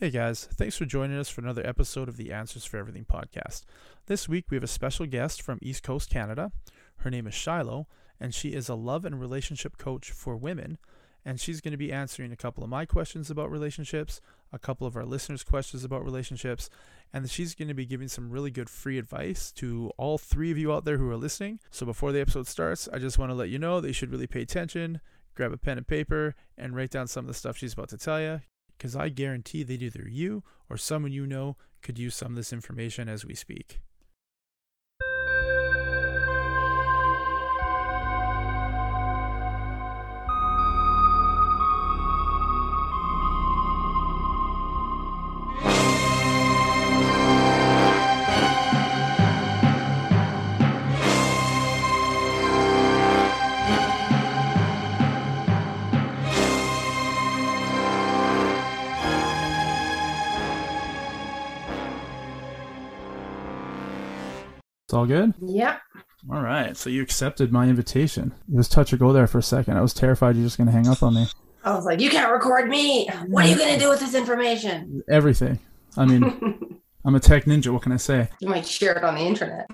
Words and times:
Hey 0.00 0.08
guys, 0.08 0.48
thanks 0.54 0.78
for 0.78 0.86
joining 0.86 1.18
us 1.18 1.28
for 1.28 1.42
another 1.42 1.60
episode 1.66 2.08
of 2.08 2.16
the 2.16 2.32
Answers 2.32 2.64
for 2.64 2.78
Everything 2.78 3.04
podcast. 3.04 3.66
This 4.06 4.30
week 4.30 4.46
we 4.48 4.54
have 4.54 4.64
a 4.64 4.66
special 4.66 5.04
guest 5.04 5.42
from 5.42 5.58
East 5.60 5.82
Coast 5.82 6.08
Canada. 6.08 6.52
Her 7.00 7.10
name 7.10 7.26
is 7.26 7.34
Shiloh, 7.34 7.86
and 8.18 8.34
she 8.34 8.54
is 8.54 8.70
a 8.70 8.74
love 8.74 9.04
and 9.04 9.20
relationship 9.20 9.76
coach 9.76 10.10
for 10.10 10.38
women. 10.38 10.78
And 11.22 11.38
she's 11.38 11.60
going 11.60 11.72
to 11.72 11.76
be 11.76 11.92
answering 11.92 12.32
a 12.32 12.36
couple 12.36 12.64
of 12.64 12.70
my 12.70 12.86
questions 12.86 13.30
about 13.30 13.50
relationships, 13.50 14.22
a 14.54 14.58
couple 14.58 14.86
of 14.86 14.96
our 14.96 15.04
listeners' 15.04 15.44
questions 15.44 15.84
about 15.84 16.02
relationships, 16.02 16.70
and 17.12 17.28
she's 17.28 17.54
going 17.54 17.68
to 17.68 17.74
be 17.74 17.84
giving 17.84 18.08
some 18.08 18.30
really 18.30 18.50
good 18.50 18.70
free 18.70 18.96
advice 18.96 19.52
to 19.52 19.92
all 19.98 20.16
three 20.16 20.50
of 20.50 20.56
you 20.56 20.72
out 20.72 20.86
there 20.86 20.96
who 20.96 21.10
are 21.10 21.16
listening. 21.18 21.60
So 21.70 21.84
before 21.84 22.10
the 22.10 22.22
episode 22.22 22.46
starts, 22.46 22.88
I 22.90 23.00
just 23.00 23.18
want 23.18 23.32
to 23.32 23.36
let 23.36 23.50
you 23.50 23.58
know 23.58 23.82
that 23.82 23.88
you 23.88 23.92
should 23.92 24.12
really 24.12 24.26
pay 24.26 24.40
attention, 24.40 25.02
grab 25.34 25.52
a 25.52 25.58
pen 25.58 25.76
and 25.76 25.86
paper, 25.86 26.36
and 26.56 26.74
write 26.74 26.90
down 26.90 27.06
some 27.06 27.26
of 27.26 27.28
the 27.28 27.34
stuff 27.34 27.58
she's 27.58 27.74
about 27.74 27.90
to 27.90 27.98
tell 27.98 28.18
you 28.18 28.40
because 28.80 28.96
I 28.96 29.10
guarantee 29.10 29.62
that 29.62 29.82
either 29.82 30.08
you 30.08 30.42
or 30.70 30.78
someone 30.78 31.12
you 31.12 31.26
know 31.26 31.58
could 31.82 31.98
use 31.98 32.14
some 32.14 32.32
of 32.32 32.36
this 32.36 32.50
information 32.50 33.10
as 33.10 33.26
we 33.26 33.34
speak. 33.34 33.78
All 65.00 65.06
good? 65.06 65.32
Yep. 65.40 65.80
All 66.30 66.42
right. 66.42 66.76
So 66.76 66.90
you 66.90 67.02
accepted 67.02 67.50
my 67.50 67.66
invitation. 67.68 68.34
It 68.52 68.56
was 68.56 68.68
touch 68.68 68.92
or 68.92 68.98
go 68.98 69.12
there 69.12 69.26
for 69.26 69.38
a 69.38 69.42
second. 69.42 69.78
I 69.78 69.80
was 69.80 69.94
terrified 69.94 70.36
you're 70.36 70.44
just 70.44 70.58
going 70.58 70.66
to 70.66 70.72
hang 70.72 70.86
up 70.88 71.02
on 71.02 71.14
me. 71.14 71.26
I 71.64 71.74
was 71.74 71.86
like, 71.86 72.00
you 72.00 72.10
can't 72.10 72.30
record 72.30 72.68
me. 72.68 73.08
What 73.26 73.46
are 73.46 73.48
you 73.48 73.56
going 73.56 73.72
to 73.72 73.80
do 73.80 73.88
with 73.88 74.00
this 74.00 74.14
information? 74.14 75.02
Everything. 75.10 75.58
I 75.96 76.04
mean, 76.04 76.78
I'm 77.04 77.14
a 77.14 77.20
tech 77.20 77.44
ninja. 77.46 77.72
What 77.72 77.82
can 77.82 77.92
I 77.92 77.96
say? 77.96 78.28
You 78.40 78.48
might 78.48 78.66
share 78.66 78.92
it 78.92 79.04
on 79.04 79.14
the 79.14 79.22
internet. 79.22 79.66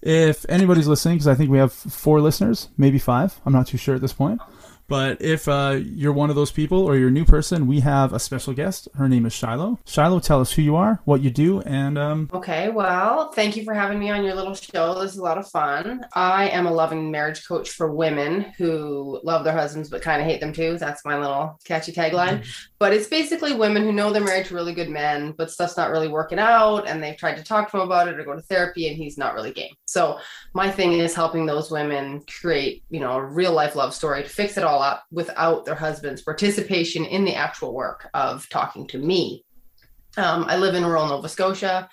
If 0.00 0.46
anybody's 0.48 0.86
listening, 0.86 1.16
because 1.16 1.28
I 1.28 1.34
think 1.34 1.50
we 1.50 1.58
have 1.58 1.72
four 1.72 2.22
listeners, 2.22 2.68
maybe 2.78 2.98
five. 2.98 3.38
I'm 3.44 3.52
not 3.52 3.66
too 3.66 3.76
sure 3.76 3.94
at 3.94 4.00
this 4.00 4.14
point. 4.14 4.40
But 4.88 5.20
if 5.20 5.46
uh, 5.46 5.80
you're 5.82 6.12
one 6.12 6.30
of 6.30 6.36
those 6.36 6.50
people 6.50 6.78
or 6.80 6.96
you're 6.96 7.08
a 7.08 7.12
new 7.12 7.26
person, 7.26 7.66
we 7.66 7.80
have 7.80 8.12
a 8.12 8.18
special 8.18 8.54
guest. 8.54 8.88
Her 8.94 9.08
name 9.08 9.26
is 9.26 9.34
Shiloh. 9.34 9.78
Shiloh, 9.84 10.20
tell 10.20 10.40
us 10.40 10.52
who 10.52 10.62
you 10.62 10.76
are, 10.76 11.00
what 11.04 11.20
you 11.20 11.30
do, 11.30 11.60
and 11.60 11.98
um, 11.98 12.30
okay, 12.32 12.70
well, 12.70 13.30
thank 13.32 13.56
you 13.56 13.64
for 13.64 13.74
having 13.74 13.98
me 13.98 14.10
on 14.10 14.24
your 14.24 14.34
little 14.34 14.54
show. 14.54 14.98
This 15.00 15.12
is 15.12 15.18
a 15.18 15.22
lot 15.22 15.36
of 15.36 15.48
fun. 15.48 16.06
I 16.14 16.48
am 16.48 16.66
a 16.66 16.72
loving 16.72 17.10
marriage 17.10 17.46
coach 17.46 17.70
for 17.70 17.92
women 17.92 18.52
who 18.56 19.20
love 19.22 19.44
their 19.44 19.52
husbands 19.52 19.90
but 19.90 20.02
kind 20.02 20.22
of 20.22 20.26
hate 20.26 20.40
them 20.40 20.52
too. 20.52 20.78
That's 20.78 21.04
my 21.04 21.18
little 21.18 21.58
catchy 21.64 21.92
tagline. 21.92 22.46
But 22.78 22.92
it's 22.92 23.08
basically 23.08 23.54
women 23.54 23.82
who 23.82 23.92
know 23.92 24.12
they're 24.12 24.22
married 24.22 24.46
to 24.46 24.54
really 24.54 24.72
good 24.72 24.88
men, 24.88 25.34
but 25.36 25.50
stuff's 25.50 25.76
not 25.76 25.90
really 25.90 26.08
working 26.08 26.38
out 26.38 26.88
and 26.88 27.02
they've 27.02 27.16
tried 27.16 27.36
to 27.36 27.42
talk 27.42 27.70
to 27.70 27.76
him 27.76 27.82
about 27.82 28.08
it 28.08 28.18
or 28.18 28.24
go 28.24 28.34
to 28.34 28.42
therapy 28.42 28.88
and 28.88 28.96
he's 28.96 29.18
not 29.18 29.34
really 29.34 29.52
game. 29.52 29.74
So 29.86 30.18
my 30.54 30.70
thing 30.70 30.92
is 30.92 31.14
helping 31.14 31.44
those 31.44 31.70
women 31.70 32.22
create, 32.40 32.84
you 32.88 33.00
know, 33.00 33.12
a 33.12 33.24
real 33.24 33.52
life 33.52 33.74
love 33.74 33.94
story 33.94 34.22
to 34.22 34.28
fix 34.28 34.56
it 34.56 34.64
all 34.64 34.77
up 34.78 35.04
without 35.10 35.64
their 35.64 35.74
husband's 35.74 36.22
participation 36.22 37.04
in 37.04 37.24
the 37.24 37.34
actual 37.34 37.74
work 37.74 38.08
of 38.14 38.48
talking 38.48 38.86
to 38.88 38.98
me. 38.98 39.44
Um, 40.16 40.44
I 40.48 40.56
live 40.56 40.74
in 40.74 40.84
rural 40.84 41.08
Nova 41.08 41.28
Scotia. 41.28 41.88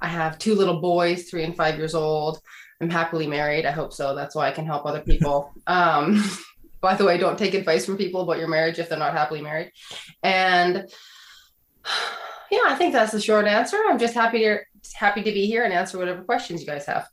I 0.00 0.08
have 0.08 0.38
two 0.38 0.54
little 0.54 0.80
boys, 0.80 1.28
three 1.28 1.44
and 1.44 1.56
five 1.56 1.76
years 1.76 1.94
old. 1.94 2.40
I'm 2.80 2.90
happily 2.90 3.26
married. 3.26 3.66
I 3.66 3.70
hope 3.70 3.92
so. 3.92 4.14
That's 4.14 4.34
why 4.34 4.48
I 4.48 4.52
can 4.52 4.66
help 4.66 4.86
other 4.86 5.00
people. 5.00 5.52
Um, 5.66 6.22
by 6.80 6.94
the 6.94 7.04
way, 7.04 7.18
don't 7.18 7.38
take 7.38 7.52
advice 7.52 7.84
from 7.84 7.98
people 7.98 8.22
about 8.22 8.38
your 8.38 8.48
marriage 8.48 8.78
if 8.78 8.88
they're 8.88 8.98
not 8.98 9.12
happily 9.12 9.42
married. 9.42 9.70
And 10.22 10.88
yeah, 12.50 12.64
I 12.64 12.74
think 12.74 12.92
that's 12.92 13.12
the 13.12 13.20
short 13.20 13.46
answer. 13.46 13.76
I'm 13.88 13.98
just 13.98 14.14
happy 14.14 14.40
to 14.40 14.60
happy 14.94 15.22
to 15.22 15.32
be 15.32 15.46
here 15.46 15.64
and 15.64 15.72
answer 15.72 15.98
whatever 15.98 16.22
questions 16.22 16.60
you 16.60 16.66
guys 16.66 16.86
have. 16.86 17.06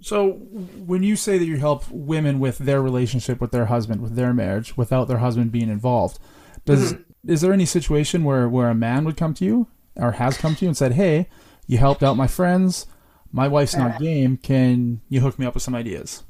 So, 0.00 0.32
when 0.32 1.02
you 1.02 1.14
say 1.14 1.38
that 1.38 1.44
you 1.44 1.58
help 1.58 1.88
women 1.90 2.40
with 2.40 2.58
their 2.58 2.82
relationship 2.82 3.40
with 3.40 3.52
their 3.52 3.66
husband, 3.66 4.00
with 4.00 4.16
their 4.16 4.32
marriage, 4.34 4.76
without 4.76 5.06
their 5.06 5.18
husband 5.18 5.52
being 5.52 5.68
involved, 5.68 6.18
does 6.64 6.94
mm-hmm. 6.94 7.30
is 7.30 7.40
there 7.40 7.52
any 7.52 7.66
situation 7.66 8.24
where 8.24 8.48
where 8.48 8.68
a 8.68 8.74
man 8.74 9.04
would 9.04 9.16
come 9.16 9.34
to 9.34 9.44
you 9.44 9.68
or 9.96 10.12
has 10.12 10.36
come 10.36 10.56
to 10.56 10.64
you 10.64 10.68
and 10.68 10.76
said, 10.76 10.92
"Hey, 10.92 11.28
you 11.66 11.78
helped 11.78 12.02
out 12.02 12.16
my 12.16 12.26
friends. 12.26 12.86
My 13.30 13.48
wife's 13.48 13.76
not 13.76 14.00
game. 14.00 14.36
Can 14.36 15.00
you 15.08 15.20
hook 15.20 15.38
me 15.38 15.46
up 15.46 15.54
with 15.54 15.62
some 15.62 15.74
ideas?" 15.74 16.24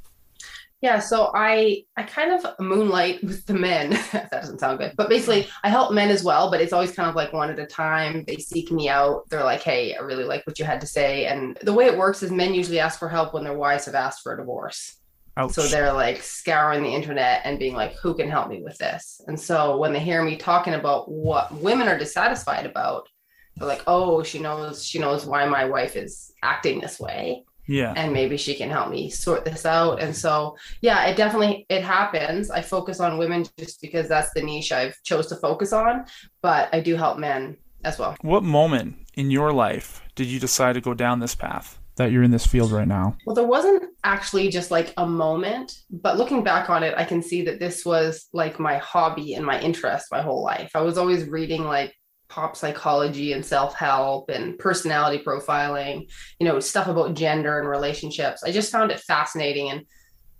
Yeah, 0.83 0.99
so 0.99 1.31
I 1.33 1.85
I 1.97 2.03
kind 2.03 2.33
of 2.33 2.59
moonlight 2.59 3.23
with 3.23 3.47
the 3.47 3.55
men. 3.55 3.91
that 4.13 4.33
doesn't 4.33 4.59
sound 4.59 4.81
good, 4.81 4.95
but 4.97 5.09
basically 5.09 5.45
mm. 5.45 5.51
I 5.63 5.69
help 5.69 5.93
men 5.93 6.11
as 6.11 6.25
well. 6.25 6.51
But 6.51 6.61
it's 6.61 6.73
always 6.73 6.91
kind 6.91 7.09
of 7.09 7.15
like 7.15 7.33
one 7.33 7.51
at 7.51 7.59
a 7.61 7.67
time. 7.67 8.25
They 8.27 8.37
seek 8.37 8.73
me 8.73 8.89
out. 8.89 9.31
They're 9.31 9.45
like, 9.45 9.63
"Hey, 9.63 9.95
I 9.95 10.01
really 10.01 10.25
like 10.25 10.45
what 10.45 10.59
you 10.59 10.65
had 10.65 10.81
to 10.81 10.87
say." 10.87 11.27
And 11.27 11.57
the 11.63 11.73
way 11.73 11.87
it 11.87 11.97
works 11.97 12.25
is 12.25 12.33
men 12.33 12.53
usually 12.53 12.81
ask 12.81 12.99
for 12.99 13.09
help 13.09 13.33
when 13.33 13.45
their 13.45 13.57
wives 13.57 13.85
have 13.85 13.95
asked 13.95 14.23
for 14.23 14.35
a 14.35 14.37
divorce. 14.37 14.99
Ouch. 15.37 15.53
So 15.53 15.63
they're 15.63 15.93
like 15.93 16.21
scouring 16.21 16.83
the 16.83 16.93
internet 16.93 17.43
and 17.45 17.61
being 17.61 17.75
like, 17.75 17.95
"Who 18.03 18.13
can 18.15 18.29
help 18.29 18.49
me 18.49 18.61
with 18.61 18.77
this?" 18.79 19.21
And 19.29 19.39
so 19.39 19.77
when 19.77 19.93
they 19.93 20.01
hear 20.01 20.25
me 20.25 20.37
talking 20.37 20.75
about 20.75 21.09
what 21.09 21.55
women 21.55 21.87
are 21.87 21.97
dissatisfied 21.97 22.67
about, 22.67 23.09
they're 23.55 23.69
like, 23.69 23.85
"Oh, 23.87 24.25
she 24.25 24.41
knows. 24.41 24.85
She 24.85 24.99
knows 24.99 25.27
why 25.27 25.47
my 25.47 25.65
wife 25.65 25.95
is 25.95 26.33
acting 26.43 26.81
this 26.81 26.99
way." 26.99 27.45
Yeah. 27.67 27.93
and 27.97 28.13
maybe 28.13 28.37
she 28.37 28.55
can 28.55 28.71
help 28.71 28.91
me 28.91 29.11
sort 29.11 29.45
this 29.45 29.65
out. 29.67 30.03
And 30.03 30.15
so 30.15 30.57
yeah 30.81 31.07
it 31.07 31.17
definitely 31.17 31.67
it 31.69 31.83
happens. 31.83 32.51
I 32.51 32.63
focus 32.63 33.01
on 33.01 33.19
women 33.19 33.47
just 33.59 33.81
because 33.81 34.09
that's 34.09 34.33
the 34.35 34.43
niche 34.43 34.73
i've 34.73 35.01
chose 35.03 35.27
to 35.29 35.37
focus 35.37 35.73
on 35.73 36.05
but 36.41 36.69
i 36.73 36.81
do 36.81 36.97
help 36.97 37.19
men 37.19 37.57
as 37.85 37.99
well. 37.99 38.17
What 38.23 38.45
moment 38.45 38.97
in 39.15 39.31
your 39.31 39.53
life 39.53 40.03
did 40.15 40.27
you 40.27 40.39
decide 40.39 40.75
to 40.75 40.81
go 40.81 40.95
down 40.95 41.21
this 41.21 41.35
path? 41.35 41.79
That 41.97 42.11
you're 42.11 42.23
in 42.23 42.31
this 42.31 42.47
field 42.47 42.73
right 42.73 42.89
now? 42.89 43.17
Well, 43.27 43.37
there 43.37 43.47
wasn't 43.47 43.85
actually 44.03 44.49
just 44.49 44.71
like 44.71 44.95
a 44.97 45.07
moment, 45.07 45.75
but 45.91 46.17
looking 46.17 46.43
back 46.43 46.71
on 46.71 46.83
it, 46.83 46.95
I 46.97 47.05
can 47.05 47.23
see 47.23 47.43
that 47.43 47.59
this 47.59 47.85
was 47.85 48.29
like 48.33 48.59
my 48.59 48.79
hobby 48.79 49.35
and 49.35 49.45
my 49.45 49.61
interest 49.61 50.07
my 50.11 50.23
whole 50.23 50.43
life. 50.43 50.71
I 50.75 50.81
was 50.81 50.97
always 50.97 51.29
reading 51.29 51.65
like 51.65 51.95
pop 52.33 52.57
psychology 52.57 53.35
and 53.35 53.45
self-help 53.45 54.31
and 54.31 54.59
personality 54.59 55.23
profiling 55.23 56.09
you 56.41 56.47
know 56.47 56.59
stuff 56.61 56.89
about 56.89 57.15
gender 57.15 57.59
and 57.59 57.69
relationships. 57.69 58.43
I 58.43 58.51
just 58.51 58.73
found 58.73 58.91
it 58.91 59.01
fascinating 59.01 59.69
and 59.69 59.83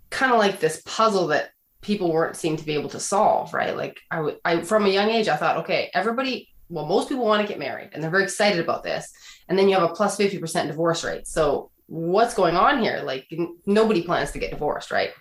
kind 0.09 0.31
of 0.31 0.39
like 0.39 0.59
this 0.59 0.81
puzzle 0.87 1.27
that 1.27 1.51
people 1.81 2.11
weren't 2.11 2.35
seem 2.35 2.57
to 2.57 2.65
be 2.65 2.73
able 2.73 2.89
to 2.89 2.99
solve 2.99 3.53
right? 3.53 3.77
Like 3.77 3.99
I, 4.09 4.15
w- 4.15 4.39
I 4.43 4.61
from 4.61 4.85
a 4.87 4.89
young 4.89 5.11
age 5.11 5.27
i 5.27 5.35
thought 5.35 5.57
okay 5.57 5.91
everybody 5.93 6.49
well 6.67 6.87
most 6.87 7.09
people 7.09 7.25
want 7.25 7.43
to 7.43 7.47
get 7.47 7.59
married 7.59 7.89
and 7.93 8.01
they're 8.01 8.09
very 8.09 8.23
excited 8.23 8.59
about 8.59 8.83
this. 8.83 9.11
And 9.47 9.59
then 9.59 9.69
you 9.69 9.75
have 9.75 9.87
a 9.87 9.93
plus 9.93 10.17
50% 10.17 10.67
divorce 10.67 11.03
rate. 11.03 11.27
So 11.27 11.69
what's 11.87 12.33
going 12.33 12.55
on 12.55 12.81
here? 12.81 13.01
Like 13.03 13.27
n- 13.31 13.55
nobody 13.67 14.01
plans 14.01 14.31
to 14.31 14.39
get 14.39 14.49
divorced 14.49 14.89
right? 14.89 15.11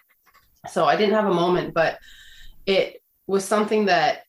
So 0.69 0.87
i 0.87 0.97
didn't 0.97 1.16
have 1.16 1.27
a 1.27 1.34
moment 1.34 1.75
but 1.75 1.99
it 2.65 3.03
was 3.27 3.44
something 3.44 3.84
that 3.87 4.22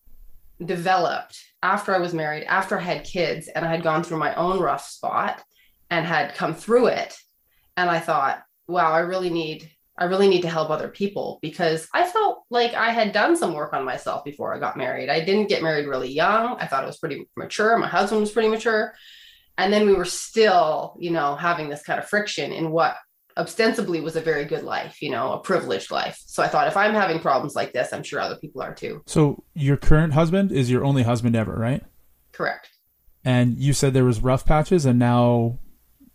developed 0.64 1.40
after 1.63 1.96
I 1.96 2.00
was 2.00 2.13
married, 2.13 2.44
after 2.44 2.78
I 2.78 2.81
had 2.84 3.06
kids, 3.06 3.47
and 3.47 3.66
I 3.66 3.69
had 3.69 3.81
gone 3.81 4.03
through 4.03 4.19
my 4.19 4.35
own 4.35 4.59
rough 4.59 4.85
spot 4.85 5.41
and 5.90 6.06
had 6.06 6.35
come 6.35 6.53
through 6.53 6.88
it. 6.88 7.18
And 7.78 7.90
I 7.90 8.00
thought, 8.00 8.44
wow, 8.68 8.91
I 8.91 9.00
really 9.00 9.29
need, 9.29 9.72
I 9.97 10.06
really 10.06 10.28
need 10.28 10.41
to 10.41 10.50
help 10.50 10.69
other 10.69 10.90
people 10.90 11.40
because 11.41 11.88
I 11.94 12.03
felt 12.03 12.44
like 12.50 12.74
I 12.74 12.91
had 12.91 13.13
done 13.13 13.35
some 13.38 13.53
work 13.53 13.74
on 13.74 13.85
myself 13.85 14.25
before 14.25 14.53
I 14.53 14.59
got 14.59 14.78
married. 14.78 15.09
I 15.09 15.24
didn't 15.24 15.50
get 15.50 15.63
married 15.63 15.88
really 15.88 16.12
young. 16.12 16.57
I 16.59 16.68
thought 16.68 16.84
it 16.84 16.88
was 16.88 17.00
pretty 17.00 17.28
mature. 17.38 17.78
My 17.78 17.88
husband 17.88 18.22
was 18.22 18.31
pretty 18.31 18.50
mature. 18.50 18.94
And 19.57 19.71
then 19.71 19.86
we 19.86 19.94
were 19.94 20.06
still, 20.06 20.98
you 21.00 21.12
know, 21.12 21.36
having 21.36 21.69
this 21.69 21.83
kind 21.83 22.00
of 22.00 22.09
friction 22.09 22.51
in 22.51 22.71
what 22.71 22.98
ostensibly 23.38 24.01
was 24.01 24.15
a 24.15 24.21
very 24.21 24.45
good 24.45 24.63
life, 24.63 25.01
you 25.01 25.09
know, 25.09 25.33
a 25.33 25.39
privileged 25.39 25.91
life. 25.91 26.21
So 26.25 26.44
I 26.44 26.47
thought 26.47 26.68
if 26.68 26.77
I'm 26.77 26.94
having 26.94 27.19
problems 27.19 27.56
like 27.56 27.74
this, 27.74 27.94
I'm 27.94 28.03
sure 28.03 28.19
other 28.19 28.38
people 28.38 28.62
are 28.62 28.74
too. 28.74 29.01
So 29.06 29.44
your 29.53 29.77
current 29.77 30.13
husband 30.13 30.51
is 30.51 30.69
your 30.69 30.83
only 30.83 31.03
husband 31.03 31.35
ever, 31.35 31.53
right? 31.53 31.83
Correct. 32.31 32.69
And 33.25 33.57
you 33.57 33.74
said 33.74 33.94
there 33.94 34.03
was 34.03 34.19
rough 34.19 34.45
patches 34.45 34.85
and 34.85 35.00
now 35.00 35.59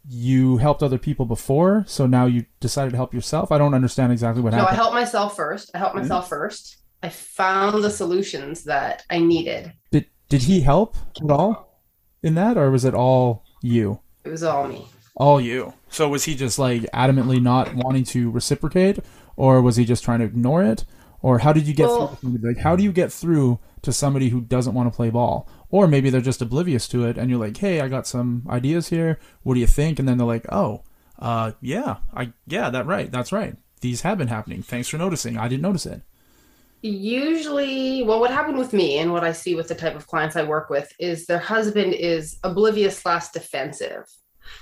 you 0.08 0.56
helped 0.56 0.82
other 0.82 0.98
people 0.98 1.26
before, 1.26 1.84
so 1.86 2.06
now 2.06 2.24
you 2.24 2.46
decided 2.60 2.90
to 2.90 2.96
help 2.96 3.12
yourself. 3.12 3.52
I 3.52 3.58
don't 3.58 3.74
understand 3.74 4.10
exactly 4.10 4.42
what 4.42 4.52
no, 4.52 4.58
happened. 4.58 4.76
No, 4.76 4.80
I 4.80 4.82
helped 4.82 4.94
myself 4.94 5.36
first. 5.36 5.70
I 5.74 5.78
helped 5.78 5.96
myself 5.96 6.24
mm-hmm. 6.24 6.30
first. 6.30 6.78
I 7.02 7.10
found 7.10 7.84
the 7.84 7.90
solutions 7.90 8.64
that 8.64 9.04
I 9.10 9.18
needed. 9.18 9.72
Did 9.90 10.06
did 10.28 10.42
he 10.42 10.60
help 10.60 10.96
at 11.22 11.30
all 11.30 11.82
in 12.22 12.34
that 12.34 12.56
or 12.56 12.70
was 12.70 12.84
it 12.84 12.94
all 12.94 13.44
you? 13.62 14.00
It 14.24 14.30
was 14.30 14.42
all 14.42 14.66
me. 14.66 14.86
All 15.18 15.40
you. 15.40 15.74
So 15.90 16.08
was 16.08 16.24
he 16.24 16.34
just 16.34 16.58
like 16.58 16.82
adamantly 16.94 17.42
not 17.42 17.74
wanting 17.74 18.04
to 18.04 18.30
reciprocate, 18.30 18.98
or 19.36 19.60
was 19.60 19.76
he 19.76 19.84
just 19.84 20.02
trying 20.04 20.20
to 20.20 20.24
ignore 20.24 20.62
it, 20.62 20.84
Or 21.20 21.40
how 21.40 21.52
did 21.52 21.66
you 21.66 21.74
get 21.74 21.88
Well- 21.88 22.14
through? 22.14 22.38
Like, 22.40 22.58
how 22.58 22.76
do 22.76 22.84
you 22.84 22.92
get 22.92 23.12
through 23.12 23.58
to 23.82 23.92
somebody 23.92 24.28
who 24.28 24.40
doesn't 24.40 24.72
want 24.74 24.90
to 24.90 24.96
play 24.96 25.10
ball? 25.10 25.48
Or 25.68 25.88
maybe 25.88 26.10
they're 26.10 26.20
just 26.20 26.40
oblivious 26.40 26.86
to 26.88 27.04
it, 27.06 27.18
and 27.18 27.28
you're 27.28 27.40
like, 27.40 27.56
"Hey, 27.56 27.80
I 27.80 27.88
got 27.88 28.06
some 28.06 28.46
ideas 28.48 28.88
here. 28.90 29.18
What 29.42 29.54
do 29.54 29.60
you 29.60 29.66
think?" 29.66 29.98
And 29.98 30.08
then 30.08 30.16
they're 30.18 30.26
like, 30.26 30.46
"Oh, 30.52 30.82
uh, 31.18 31.52
yeah, 31.60 31.96
I 32.14 32.32
yeah, 32.46 32.70
that 32.70 32.86
right, 32.86 33.10
that's 33.10 33.32
right. 33.32 33.56
These 33.80 34.02
have 34.02 34.18
been 34.18 34.28
happening. 34.28 34.62
Thanks 34.62 34.86
for 34.88 34.96
noticing. 34.98 35.36
I 35.36 35.48
didn't 35.48 35.62
notice 35.62 35.86
it." 35.86 36.02
Usually, 36.82 38.04
well, 38.04 38.20
what 38.20 38.30
happened 38.30 38.56
with 38.58 38.72
me 38.72 38.98
and 38.98 39.12
what 39.12 39.24
I 39.24 39.32
see 39.32 39.56
with 39.56 39.66
the 39.66 39.74
type 39.74 39.96
of 39.96 40.06
clients 40.06 40.36
I 40.36 40.44
work 40.44 40.70
with 40.70 40.92
is 41.00 41.26
their 41.26 41.40
husband 41.40 41.94
is 41.94 42.38
oblivious 42.44 42.96
slash 42.98 43.28
defensive. 43.30 44.04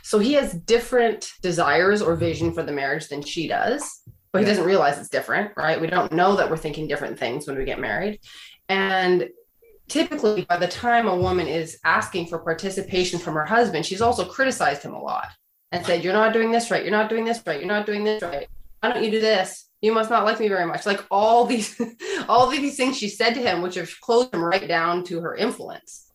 So 0.03 0.19
he 0.19 0.35
has 0.35 0.55
different 0.55 1.33
desires 1.43 2.03
or 2.03 2.15
vision 2.15 2.53
for 2.53 2.63
the 2.63 2.73
marriage 2.73 3.09
than 3.09 3.23
she 3.23 3.49
does, 3.49 4.03
but 4.33 4.41
he 4.41 4.45
doesn't 4.45 4.65
realize 4.65 4.99
it's 4.99 5.09
different, 5.09 5.53
right? 5.57 5.81
We 5.81 5.87
don't 5.87 6.13
know 6.13 6.37
that 6.37 6.51
we're 6.51 6.57
thinking 6.57 6.87
different 6.87 7.19
things 7.19 7.47
when 7.47 7.57
we 7.57 7.65
get 7.65 7.81
married. 7.81 8.21
And 8.69 9.29
typically, 9.89 10.45
by 10.45 10.57
the 10.57 10.69
time 10.69 11.09
a 11.09 11.17
woman 11.17 11.47
is 11.47 11.79
asking 11.85 12.27
for 12.27 12.39
participation 12.39 13.19
from 13.19 13.35
her 13.35 13.47
husband, 13.47 13.87
she's 13.87 14.03
also 14.03 14.25
criticized 14.25 14.83
him 14.83 14.95
a 14.95 15.03
lot 15.03 15.29
and 15.73 15.85
said, 15.85 16.05
You're 16.05 16.13
not 16.13 16.33
doing 16.33 16.51
this 16.51 16.71
right. 16.71 16.83
You're 16.83 16.93
not 16.93 17.09
doing 17.09 17.25
this 17.25 17.43
right. 17.47 17.59
You're 17.59 17.69
not 17.69 17.87
doing 17.87 18.05
this 18.05 18.23
right. 18.23 18.49
Why 18.81 18.93
don't 18.93 19.05
you 19.05 19.11
do 19.11 19.21
this? 19.21 19.69
You 19.81 19.93
must 19.93 20.11
not 20.11 20.25
like 20.25 20.41
me 20.41 20.49
very 20.49 20.67
much. 20.67 20.87
Like 20.87 21.05
all 21.11 21.45
these, 21.45 21.81
all 22.29 22.47
of 22.47 22.51
these 22.51 22.77
things 22.77 22.99
she 22.99 23.09
said 23.09 23.35
to 23.35 23.41
him, 23.41 23.63
which 23.63 23.75
have 23.77 23.91
closed 24.01 24.35
him 24.35 24.43
right 24.43 24.67
down 24.67 25.05
to 25.05 25.21
her 25.21 25.35
influence. 25.35 26.06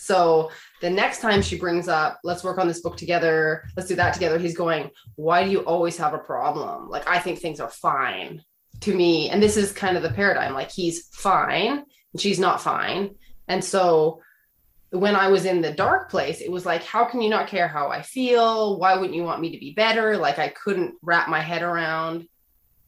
So 0.00 0.50
the 0.80 0.88
next 0.88 1.20
time 1.20 1.42
she 1.42 1.58
brings 1.58 1.86
up, 1.86 2.20
let's 2.24 2.42
work 2.42 2.58
on 2.58 2.66
this 2.66 2.80
book 2.80 2.96
together, 2.96 3.64
let's 3.76 3.88
do 3.88 3.94
that 3.96 4.14
together, 4.14 4.38
he's 4.38 4.56
going, 4.56 4.90
Why 5.16 5.44
do 5.44 5.50
you 5.50 5.60
always 5.60 5.98
have 5.98 6.14
a 6.14 6.18
problem? 6.18 6.88
Like, 6.88 7.06
I 7.08 7.18
think 7.18 7.38
things 7.38 7.60
are 7.60 7.68
fine 7.68 8.42
to 8.80 8.94
me. 8.94 9.28
And 9.28 9.42
this 9.42 9.58
is 9.58 9.72
kind 9.72 9.98
of 9.98 10.02
the 10.02 10.10
paradigm 10.10 10.54
like, 10.54 10.70
he's 10.70 11.08
fine 11.08 11.84
and 12.12 12.20
she's 12.20 12.38
not 12.38 12.62
fine. 12.62 13.16
And 13.46 13.62
so 13.62 14.22
when 14.88 15.14
I 15.14 15.28
was 15.28 15.44
in 15.44 15.60
the 15.60 15.72
dark 15.72 16.10
place, 16.10 16.40
it 16.40 16.50
was 16.50 16.64
like, 16.64 16.82
How 16.82 17.04
can 17.04 17.20
you 17.20 17.28
not 17.28 17.48
care 17.48 17.68
how 17.68 17.88
I 17.88 18.00
feel? 18.00 18.78
Why 18.78 18.96
wouldn't 18.96 19.14
you 19.14 19.24
want 19.24 19.42
me 19.42 19.52
to 19.52 19.58
be 19.58 19.74
better? 19.74 20.16
Like, 20.16 20.38
I 20.38 20.48
couldn't 20.48 20.94
wrap 21.02 21.28
my 21.28 21.40
head 21.40 21.62
around 21.62 22.26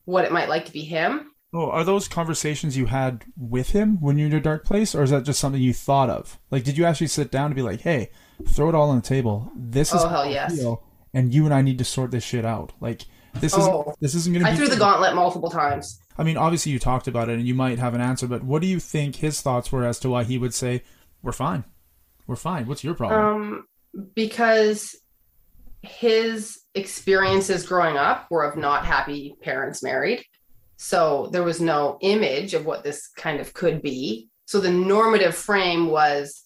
what 0.07 0.25
it 0.25 0.33
might 0.33 0.49
like 0.49 0.65
to 0.65 0.73
be 0.73 0.83
him. 0.83 1.32
Oh, 1.55 1.69
are 1.71 1.85
those 1.85 2.09
conversations 2.09 2.77
you 2.79 2.87
had 2.87 3.25
with 3.37 3.71
him 3.71 4.01
when 4.01 4.17
you're 4.17 4.27
in 4.27 4.33
your 4.33 4.41
dark 4.41 4.65
place, 4.65 4.95
or 4.95 5.03
is 5.03 5.11
that 5.11 5.25
just 5.25 5.39
something 5.39 5.61
you 5.61 5.75
thought 5.75 6.09
of? 6.09 6.39
Like, 6.51 6.65
did 6.65 6.79
you 6.79 6.85
actually 6.87 7.09
sit 7.09 7.31
down 7.31 7.51
to 7.51 7.55
be 7.55 7.61
like, 7.63 7.83
"Hey, 7.83 8.09
throw 8.49 8.71
it 8.71 8.75
all 8.75 8.89
on 8.89 8.97
the 8.97 9.03
table. 9.07 9.51
This 9.55 9.93
is 9.93 10.01
Oh, 10.03 10.09
hell 10.09 10.27
yes. 10.27 10.57
feel, 10.57 10.83
and 11.13 11.35
you 11.35 11.45
and 11.45 11.53
I 11.53 11.61
need 11.61 11.77
to 11.79 11.85
sort 11.85 12.11
this 12.11 12.25
shit 12.25 12.47
out. 12.47 12.73
Like, 12.81 13.03
this 13.35 13.53
isn't 13.57 13.73
Oh. 13.73 13.95
this 14.01 14.15
isn't 14.15 14.33
going 14.33 14.45
to 14.45 14.47
be. 14.47 14.51
I 14.51 14.55
be." 14.55 14.59
threw 14.59 14.69
the 14.69 14.77
gauntlet 14.79 15.15
multiple 15.15 15.51
times. 15.51 15.99
I 16.17 16.23
mean, 16.25 16.37
obviously 16.39 16.73
you 16.73 16.79
talked 16.79 17.07
about 17.07 17.29
it, 17.29 17.39
and 17.39 17.47
you 17.47 17.55
might 17.55 17.79
have 17.79 17.93
an 17.95 18.01
answer, 18.01 18.27
but 18.27 18.43
what 18.45 18.63
do 18.63 18.69
you 18.69 18.81
think 18.81 19.17
his 19.17 19.43
thoughts 19.43 19.71
were 19.71 19.85
as 19.85 19.99
to 20.01 20.09
why 20.11 20.25
he 20.25 20.39
would 20.39 20.55
say, 20.55 20.83
"We're 21.23 21.33
fine, 21.33 21.65
we're 22.27 22.37
fine"? 22.37 22.67
What's 22.67 22.83
your 22.83 22.95
problem? 22.95 23.21
Um, 23.21 23.67
because 24.15 24.97
his 25.83 26.61
experiences 26.75 27.67
growing 27.67 27.97
up 27.99 28.27
were 28.31 28.45
of 28.45 28.57
not 28.57 28.87
happy 28.87 29.35
parents 29.43 29.83
married. 29.83 30.25
So 30.83 31.29
there 31.31 31.45
was 31.45 31.61
no 31.61 31.97
image 32.01 32.55
of 32.55 32.67
what 32.67 32.83
this 32.83 33.07
kind 33.17 33.39
of 33.39 33.55
could 33.55 33.83
be. 33.83 34.29
So 34.47 34.59
the 34.59 34.73
normative 34.73 35.37
frame 35.37 35.87
was 35.87 36.43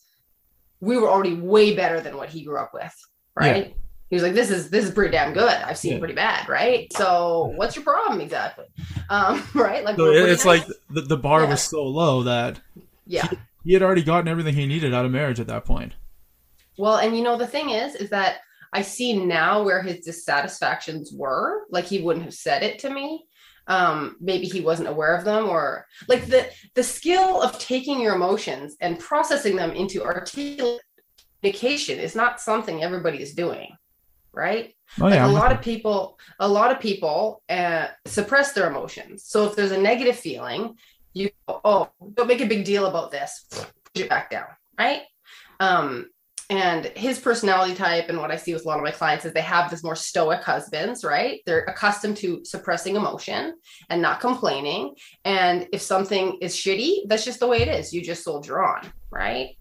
we 0.81 0.99
were 0.99 1.09
already 1.09 1.33
way 1.33 1.75
better 1.75 2.01
than 2.03 2.19
what 2.19 2.29
he 2.29 2.45
grew 2.45 2.59
up 2.59 2.73
with, 2.75 2.95
right? 3.35 3.75
He 4.11 4.15
was 4.15 4.23
like, 4.23 4.35
"This 4.35 4.51
is 4.51 4.69
this 4.69 4.85
is 4.85 4.91
pretty 4.91 5.11
damn 5.13 5.33
good. 5.33 5.49
I've 5.49 5.79
seen 5.79 5.95
Yeah. 5.95 5.99
pretty 6.01 6.13
bad, 6.15 6.51
right? 6.51 6.93
So 6.93 7.55
what's 7.57 7.77
your 7.77 7.85
problem 7.85 8.21
exactly, 8.21 8.67
um, 9.09 9.43
right? 9.55 9.83
Like 9.83 9.97
so 9.97 10.05
it's 10.13 10.45
nice. 10.45 10.69
like 10.69 10.77
the, 10.91 11.01
the 11.01 11.17
bar 11.17 11.45
Yeah. 11.45 11.49
was 11.49 11.63
so 11.63 11.83
low 11.85 12.23
that 12.25 12.61
yeah, 13.07 13.27
he 13.65 13.73
had 13.73 13.83
already 13.83 14.03
gotten 14.03 14.29
everything 14.29 14.55
he 14.55 14.67
needed 14.67 14.93
out 14.93 15.07
of 15.07 15.13
marriage 15.13 15.41
at 15.41 15.47
that 15.47 15.65
point. 15.65 15.95
Well, 16.77 16.99
and 16.99 17.17
you 17.17 17.23
know, 17.25 17.39
the 17.39 17.47
thing 17.47 17.71
is, 17.71 17.95
is 17.95 18.11
that 18.11 18.41
I 18.75 18.83
see 18.83 19.19
now 19.25 19.63
where 19.63 19.81
his 19.83 20.01
dissatisfactions 20.05 21.11
were. 21.11 21.63
Like 21.71 21.87
he 21.87 22.03
wouldn't 22.03 22.27
have 22.27 22.35
said 22.35 22.63
it 22.63 22.79
to 22.81 22.91
me. 22.91 23.25
Um, 23.69 24.17
maybe 24.21 24.47
he 24.47 24.61
wasn't 24.61 24.89
aware 24.89 25.17
of 25.17 25.25
them, 25.25 25.49
or 25.49 25.87
like 26.09 26.27
the 26.27 26.49
the 26.75 26.83
skill 26.83 27.43
of 27.43 27.59
taking 27.59 28.01
your 28.01 28.15
emotions 28.15 28.77
and 28.81 28.99
processing 28.99 29.57
them 29.57 29.73
into 29.73 30.05
articulation 30.05 30.79
is 31.99 32.15
not 32.15 32.41
something 32.41 32.83
everybody 32.83 33.21
is 33.21 33.35
doing, 33.35 33.77
right? 34.33 34.75
Oh 35.01 35.09
yeah, 35.09 35.25
a 35.25 35.29
I'm 35.29 35.33
lot 35.33 35.53
of 35.53 35.61
people 35.61 36.19
a 36.39 36.49
lot 36.49 36.71
of 36.71 36.79
people 36.81 37.43
uh, 37.49 37.89
suppress 38.05 38.53
their 38.53 38.69
emotions. 38.69 39.25
So 39.25 39.47
if 39.47 39.57
there's 39.57 39.73
a 39.73 39.79
negative 39.79 40.17
feeling 40.17 40.77
you 41.13 41.31
go, 41.49 41.61
oh 41.65 41.89
don't 42.15 42.29
make 42.29 42.43
a 42.43 42.47
big 42.47 42.65
deal 42.65 42.87
about 42.87 43.11
this. 43.11 43.47
Push 43.51 44.05
it 44.05 44.11
back 44.11 44.31
down 44.31 44.47
right? 44.79 45.03
Um 45.61 46.11
and 46.49 46.87
his 46.97 47.19
personality 47.19 47.75
type 47.75 48.09
and 48.09 48.19
what 48.19 48.31
i 48.31 48.37
see 48.37 48.55
with 48.55 48.65
a 48.65 48.69
lot 48.69 48.79
of 48.79 48.85
my 48.85 48.91
clients 48.91 49.25
is 49.25 49.33
they 49.33 49.41
have 49.41 49.71
this 49.71 49.83
more 49.83 49.97
stoic 49.97 50.43
husbands 50.43 51.05
right 51.05 51.41
they're 51.47 51.65
accustomed 51.65 52.17
to 52.17 52.45
suppressing 52.45 52.97
emotion 52.97 53.55
and 53.91 54.01
not 54.01 54.21
complaining 54.21 54.95
and 55.25 55.67
if 55.73 55.83
something 55.83 56.39
is 56.41 56.55
shitty 56.55 57.01
that's 57.07 57.25
just 57.25 57.41
the 57.41 57.47
way 57.47 57.63
it 57.63 57.69
is 57.69 57.93
you 57.93 58.01
just 58.03 58.23
soldier 58.23 58.63
on 58.63 58.81
right 59.11 59.57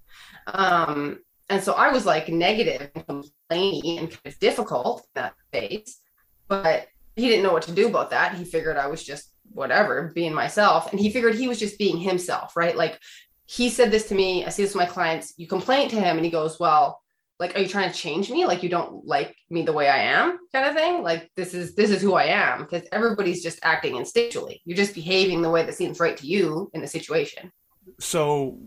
um 0.48 1.18
and 1.50 1.64
so 1.64 1.74
I 1.74 1.92
was 1.92 2.06
like 2.06 2.30
negative 2.30 2.90
and 2.96 3.06
complaining 3.06 4.00
and 4.00 4.10
kind 4.10 4.20
of 4.26 4.40
difficult 4.40 5.00
in 5.02 5.22
that 5.22 5.34
phase. 5.52 6.00
But 6.48 6.88
he 7.16 7.30
didn't 7.30 7.44
know 7.44 7.54
what 7.54 7.64
to 7.64 7.72
do 7.72 7.88
about 7.88 8.10
that. 8.10 8.36
He 8.36 8.46
figured 8.46 8.78
I 8.78 8.88
was 8.88 9.04
just 9.04 9.32
whatever, 9.52 10.12
being 10.14 10.34
myself. 10.34 10.92
And 10.92 11.00
he 11.00 11.12
figured 11.12 11.36
he 11.36 11.48
was 11.48 11.60
just 11.60 11.78
being 11.78 11.98
himself, 11.98 12.56
right? 12.56 12.76
Like 12.76 13.00
he 13.46 13.70
said 13.70 13.92
this 13.92 14.08
to 14.10 14.16
me. 14.16 14.46
I 14.46 14.50
see 14.50 14.64
this 14.64 14.74
with 14.74 14.82
my 14.82 14.92
clients. 14.92 15.34
You 15.38 15.48
complain 15.48 15.90
to 15.90 15.96
him 15.96 16.18
and 16.18 16.26
he 16.26 16.32
goes, 16.32 16.60
Well, 16.60 17.02
like, 17.40 17.56
are 17.56 17.60
you 17.60 17.68
trying 17.68 17.92
to 17.92 17.98
change 17.98 18.30
me? 18.30 18.46
Like 18.46 18.64
you 18.64 18.70
don't 18.70 19.06
like 19.06 19.36
me 19.50 19.64
the 19.64 19.74
way 19.74 19.90
I 19.90 19.98
am, 19.98 20.40
kind 20.54 20.68
of 20.68 20.76
thing. 20.76 21.04
Like 21.04 21.32
this 21.36 21.54
is 21.54 21.76
this 21.76 21.92
is 21.92 22.02
who 22.02 22.14
I 22.14 22.26
am. 22.26 22.62
Because 22.62 22.88
everybody's 22.92 23.44
just 23.44 23.60
acting 23.62 23.94
instinctually. 23.96 24.62
You're 24.66 24.78
just 24.78 24.96
behaving 24.96 25.42
the 25.42 25.50
way 25.50 25.64
that 25.64 25.76
seems 25.76 26.00
right 26.00 26.16
to 26.18 26.28
you 26.28 26.70
in 26.74 26.82
the 26.82 26.88
situation. 26.88 27.52
so 28.00 28.58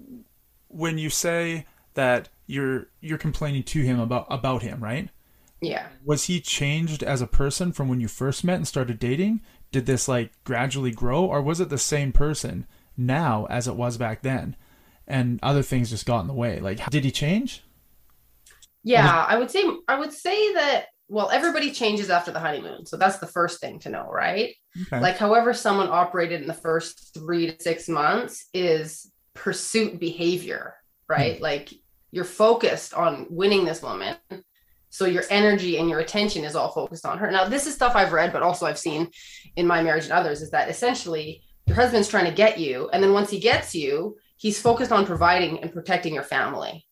when 0.68 0.98
you 0.98 1.10
say 1.10 1.66
that 1.94 2.28
you're 2.46 2.88
you're 3.00 3.18
complaining 3.18 3.62
to 3.62 3.82
him 3.82 3.98
about 3.98 4.26
about 4.30 4.62
him, 4.62 4.82
right? 4.82 5.08
Yeah. 5.60 5.88
Was 6.04 6.24
he 6.24 6.40
changed 6.40 7.02
as 7.02 7.20
a 7.20 7.26
person 7.26 7.72
from 7.72 7.88
when 7.88 8.00
you 8.00 8.06
first 8.08 8.44
met 8.44 8.56
and 8.56 8.68
started 8.68 8.98
dating? 8.98 9.40
Did 9.72 9.86
this 9.86 10.06
like 10.06 10.32
gradually 10.44 10.92
grow 10.92 11.24
or 11.24 11.42
was 11.42 11.58
it 11.58 11.68
the 11.68 11.78
same 11.78 12.12
person 12.12 12.66
now 12.96 13.46
as 13.50 13.66
it 13.66 13.76
was 13.76 13.96
back 13.96 14.22
then? 14.22 14.56
And 15.08 15.40
other 15.42 15.62
things 15.62 15.90
just 15.90 16.06
got 16.06 16.20
in 16.20 16.26
the 16.28 16.34
way. 16.34 16.60
Like 16.60 16.84
did 16.90 17.04
he 17.04 17.10
change? 17.10 17.64
Yeah, 18.84 19.24
I 19.26 19.38
would 19.38 19.50
say 19.50 19.64
I 19.88 19.98
would 19.98 20.12
say 20.12 20.54
that 20.54 20.86
well, 21.08 21.30
everybody 21.30 21.70
changes 21.72 22.10
after 22.10 22.30
the 22.30 22.38
honeymoon. 22.38 22.84
So 22.84 22.98
that's 22.98 23.18
the 23.18 23.26
first 23.26 23.60
thing 23.60 23.78
to 23.80 23.88
know, 23.88 24.06
right? 24.10 24.54
Okay. 24.82 25.00
Like 25.00 25.16
however 25.16 25.54
someone 25.54 25.88
operated 25.88 26.42
in 26.42 26.46
the 26.46 26.54
first 26.54 27.14
3 27.14 27.52
to 27.52 27.62
6 27.62 27.88
months 27.88 28.46
is 28.52 29.10
pursuit 29.32 29.98
behavior, 29.98 30.74
right? 31.08 31.38
Hmm. 31.38 31.42
Like 31.42 31.72
you're 32.10 32.24
focused 32.24 32.92
on 32.92 33.26
winning 33.30 33.64
this 33.64 33.82
woman. 33.82 34.16
So 34.90 35.06
your 35.06 35.24
energy 35.30 35.78
and 35.78 35.88
your 35.88 36.00
attention 36.00 36.44
is 36.44 36.54
all 36.54 36.72
focused 36.72 37.06
on 37.06 37.18
her. 37.18 37.30
Now, 37.30 37.46
this 37.46 37.66
is 37.66 37.74
stuff 37.74 37.94
I've 37.94 38.12
read, 38.12 38.32
but 38.32 38.42
also 38.42 38.66
I've 38.66 38.78
seen 38.78 39.10
in 39.56 39.66
my 39.66 39.82
marriage 39.82 40.04
and 40.04 40.12
others 40.12 40.42
is 40.42 40.50
that 40.50 40.70
essentially 40.70 41.42
your 41.66 41.76
husband's 41.76 42.08
trying 42.08 42.24
to 42.24 42.32
get 42.32 42.58
you. 42.58 42.88
And 42.92 43.02
then 43.02 43.12
once 43.12 43.30
he 43.30 43.38
gets 43.38 43.74
you, 43.74 44.16
he's 44.38 44.60
focused 44.60 44.92
on 44.92 45.04
providing 45.04 45.60
and 45.60 45.72
protecting 45.72 46.14
your 46.14 46.22
family. 46.22 46.86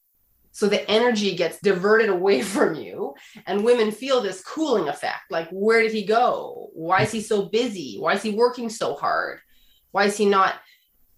So 0.53 0.69
the 0.69 0.89
energy 0.91 1.35
gets 1.37 1.59
diverted 1.61 2.09
away 2.11 2.43
from 2.55 2.75
you, 2.75 3.15
and 3.47 3.65
women 3.65 3.91
feel 3.91 4.21
this 4.21 4.43
cooling 4.43 4.89
effect. 4.89 5.31
Like, 5.31 5.49
where 5.51 5.81
did 5.83 5.93
he 5.93 6.05
go? 6.05 6.69
Why 6.75 7.03
is 7.03 7.13
he 7.13 7.21
so 7.23 7.47
busy? 7.49 7.97
Why 7.99 8.15
is 8.15 8.23
he 8.23 8.31
working 8.33 8.69
so 8.69 8.95
hard? 8.95 9.39
Why 9.93 10.05
is 10.05 10.17
he 10.17 10.27
not 10.27 10.57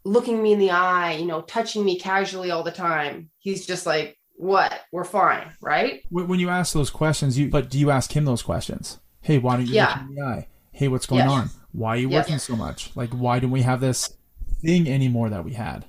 looking 0.04 0.42
me 0.42 0.52
in 0.52 0.58
the 0.58 0.70
eye, 0.70 1.12
you 1.14 1.26
know, 1.26 1.42
touching 1.42 1.84
me 1.84 1.98
casually 1.98 2.50
all 2.50 2.62
the 2.62 2.70
time? 2.70 3.30
He's 3.38 3.66
just 3.66 3.86
like, 3.86 4.16
what? 4.36 4.80
We're 4.92 5.04
fine, 5.04 5.52
right? 5.60 6.02
When 6.10 6.38
you 6.38 6.48
ask 6.48 6.72
those 6.72 6.90
questions, 6.90 7.38
you 7.38 7.48
but 7.48 7.70
do 7.70 7.78
you 7.78 7.90
ask 7.90 8.16
him 8.16 8.24
those 8.24 8.42
questions? 8.42 8.98
Hey, 9.20 9.38
why 9.38 9.56
don't 9.56 9.66
you 9.66 9.74
Yeah. 9.74 9.88
look 9.88 9.96
me 9.96 10.02
in 10.10 10.14
the 10.16 10.22
eye? 10.22 10.48
Hey, 10.72 10.86
what's 10.88 11.06
going 11.06 11.24
Yes. 11.24 11.30
on? 11.30 11.50
Why 11.72 11.90
are 11.90 11.96
you 11.96 12.08
Yes. 12.10 12.24
working 12.26 12.38
so 12.38 12.54
much? 12.56 12.90
Like, 12.94 13.10
why 13.10 13.40
don't 13.40 13.50
we 13.50 13.62
have 13.62 13.80
this 13.80 14.16
thing 14.62 14.88
anymore 14.88 15.28
that 15.30 15.44
we 15.44 15.54
had? 15.54 15.86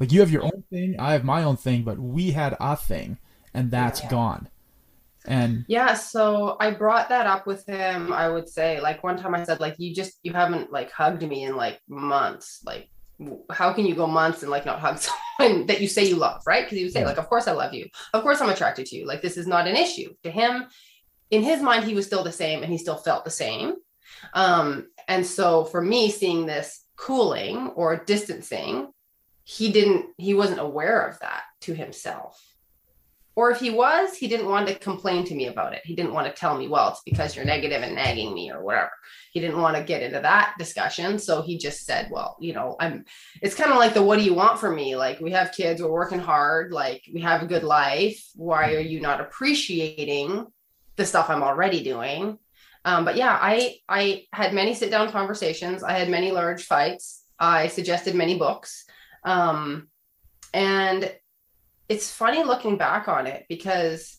Like, 0.00 0.10
you 0.12 0.20
have 0.20 0.30
your 0.30 0.42
own 0.44 0.64
thing, 0.70 0.96
I 0.98 1.12
have 1.12 1.24
my 1.24 1.44
own 1.44 1.56
thing, 1.58 1.82
but 1.84 1.98
we 1.98 2.30
had 2.32 2.56
a 2.58 2.74
thing, 2.76 3.18
and 3.54 3.70
that's 3.70 4.00
Yeah. 4.00 4.08
gone. 4.08 4.48
And 5.26 5.66
Yeah, 5.68 5.92
so 5.92 6.56
I 6.58 6.70
brought 6.70 7.10
that 7.10 7.26
up 7.26 7.46
with 7.46 7.66
him. 7.66 8.10
I 8.10 8.30
would 8.30 8.48
say, 8.48 8.80
like 8.80 9.04
one 9.04 9.18
time 9.18 9.34
I 9.34 9.44
said, 9.44 9.60
like 9.60 9.74
you 9.78 9.94
just 9.94 10.18
you 10.22 10.32
haven't 10.32 10.72
like 10.72 10.90
hugged 10.90 11.22
me 11.22 11.44
in 11.44 11.54
like 11.56 11.78
months. 11.86 12.62
Like, 12.64 12.88
how 13.50 13.74
can 13.74 13.84
you 13.84 13.94
go 13.94 14.06
months 14.06 14.42
and 14.42 14.50
like 14.50 14.64
not 14.64 14.80
hug 14.80 14.98
someone 15.38 15.66
that 15.66 15.82
you 15.82 15.88
say 15.88 16.04
you 16.08 16.16
love, 16.16 16.40
right? 16.46 16.64
Because 16.64 16.78
he 16.78 16.84
would 16.84 16.92
say, 16.94 17.00
Yeah. 17.00 17.06
like, 17.06 17.18
of 17.18 17.28
course 17.28 17.46
I 17.46 17.52
love 17.52 17.74
you. 17.74 17.86
Of 18.14 18.22
course 18.22 18.40
I'm 18.40 18.48
attracted 18.48 18.86
to 18.86 18.96
you. 18.96 19.06
Like 19.06 19.20
this 19.20 19.36
is 19.36 19.46
not 19.46 19.68
an 19.68 19.76
issue 19.76 20.14
to 20.24 20.30
him. 20.30 20.64
In 21.30 21.42
his 21.42 21.60
mind, 21.60 21.84
he 21.84 21.94
was 21.94 22.06
still 22.06 22.24
the 22.24 22.32
same, 22.32 22.62
and 22.62 22.72
he 22.72 22.78
still 22.78 22.96
felt 22.96 23.24
the 23.24 23.30
same. 23.30 23.74
Um, 24.32 24.88
and 25.06 25.24
so 25.24 25.64
for 25.66 25.82
me, 25.82 26.10
seeing 26.10 26.46
this 26.46 26.84
cooling 26.96 27.68
or 27.76 27.96
distancing, 28.04 28.88
he 29.56 29.72
didn't, 29.72 30.06
he 30.16 30.32
wasn't 30.32 30.60
aware 30.60 31.04
of 31.08 31.18
that 31.18 31.42
to 31.60 31.74
himself. 31.74 32.40
Or 33.34 33.50
if 33.50 33.58
he 33.58 33.70
was, 33.70 34.14
he 34.14 34.28
didn't 34.28 34.48
want 34.48 34.68
to 34.68 34.78
complain 34.78 35.24
to 35.24 35.34
me 35.34 35.46
about 35.48 35.72
it. 35.72 35.80
He 35.84 35.96
didn't 35.96 36.12
want 36.12 36.28
to 36.28 36.40
tell 36.40 36.56
me, 36.56 36.68
well, 36.68 36.90
it's 36.90 37.02
because 37.04 37.34
you're 37.34 37.44
negative 37.44 37.82
and 37.82 37.96
nagging 37.96 38.32
me 38.32 38.52
or 38.52 38.62
whatever. 38.62 38.92
He 39.32 39.40
didn't 39.40 39.60
want 39.60 39.76
to 39.76 39.82
get 39.82 40.02
into 40.02 40.20
that 40.20 40.54
discussion. 40.56 41.18
So 41.18 41.42
he 41.42 41.58
just 41.58 41.84
said, 41.84 42.10
well, 42.12 42.36
you 42.38 42.52
know, 42.52 42.76
I'm, 42.78 43.04
it's 43.42 43.56
kind 43.56 43.72
of 43.72 43.78
like 43.78 43.92
the 43.92 44.04
what 44.04 44.20
do 44.20 44.24
you 44.24 44.34
want 44.34 44.60
from 44.60 44.76
me? 44.76 44.94
Like, 44.94 45.18
we 45.20 45.32
have 45.32 45.52
kids, 45.52 45.82
we're 45.82 45.90
working 45.90 46.20
hard, 46.20 46.70
like, 46.70 47.02
we 47.12 47.20
have 47.22 47.42
a 47.42 47.46
good 47.46 47.64
life. 47.64 48.22
Why 48.36 48.74
are 48.74 48.80
you 48.92 49.00
not 49.00 49.20
appreciating 49.20 50.46
the 50.94 51.06
stuff 51.06 51.28
I'm 51.28 51.42
already 51.42 51.82
doing? 51.82 52.38
Um, 52.84 53.04
but 53.04 53.16
yeah, 53.16 53.36
I 53.40 53.76
I 53.88 54.26
had 54.32 54.54
many 54.54 54.74
sit 54.74 54.90
down 54.90 55.10
conversations. 55.10 55.82
I 55.82 55.92
had 55.92 56.08
many 56.08 56.30
large 56.30 56.64
fights. 56.64 57.24
I 57.38 57.68
suggested 57.68 58.14
many 58.14 58.38
books, 58.38 58.84
um, 59.24 59.88
and 60.52 61.14
it's 61.88 62.12
funny 62.12 62.44
looking 62.44 62.76
back 62.76 63.08
on 63.08 63.26
it 63.26 63.46
because 63.48 64.18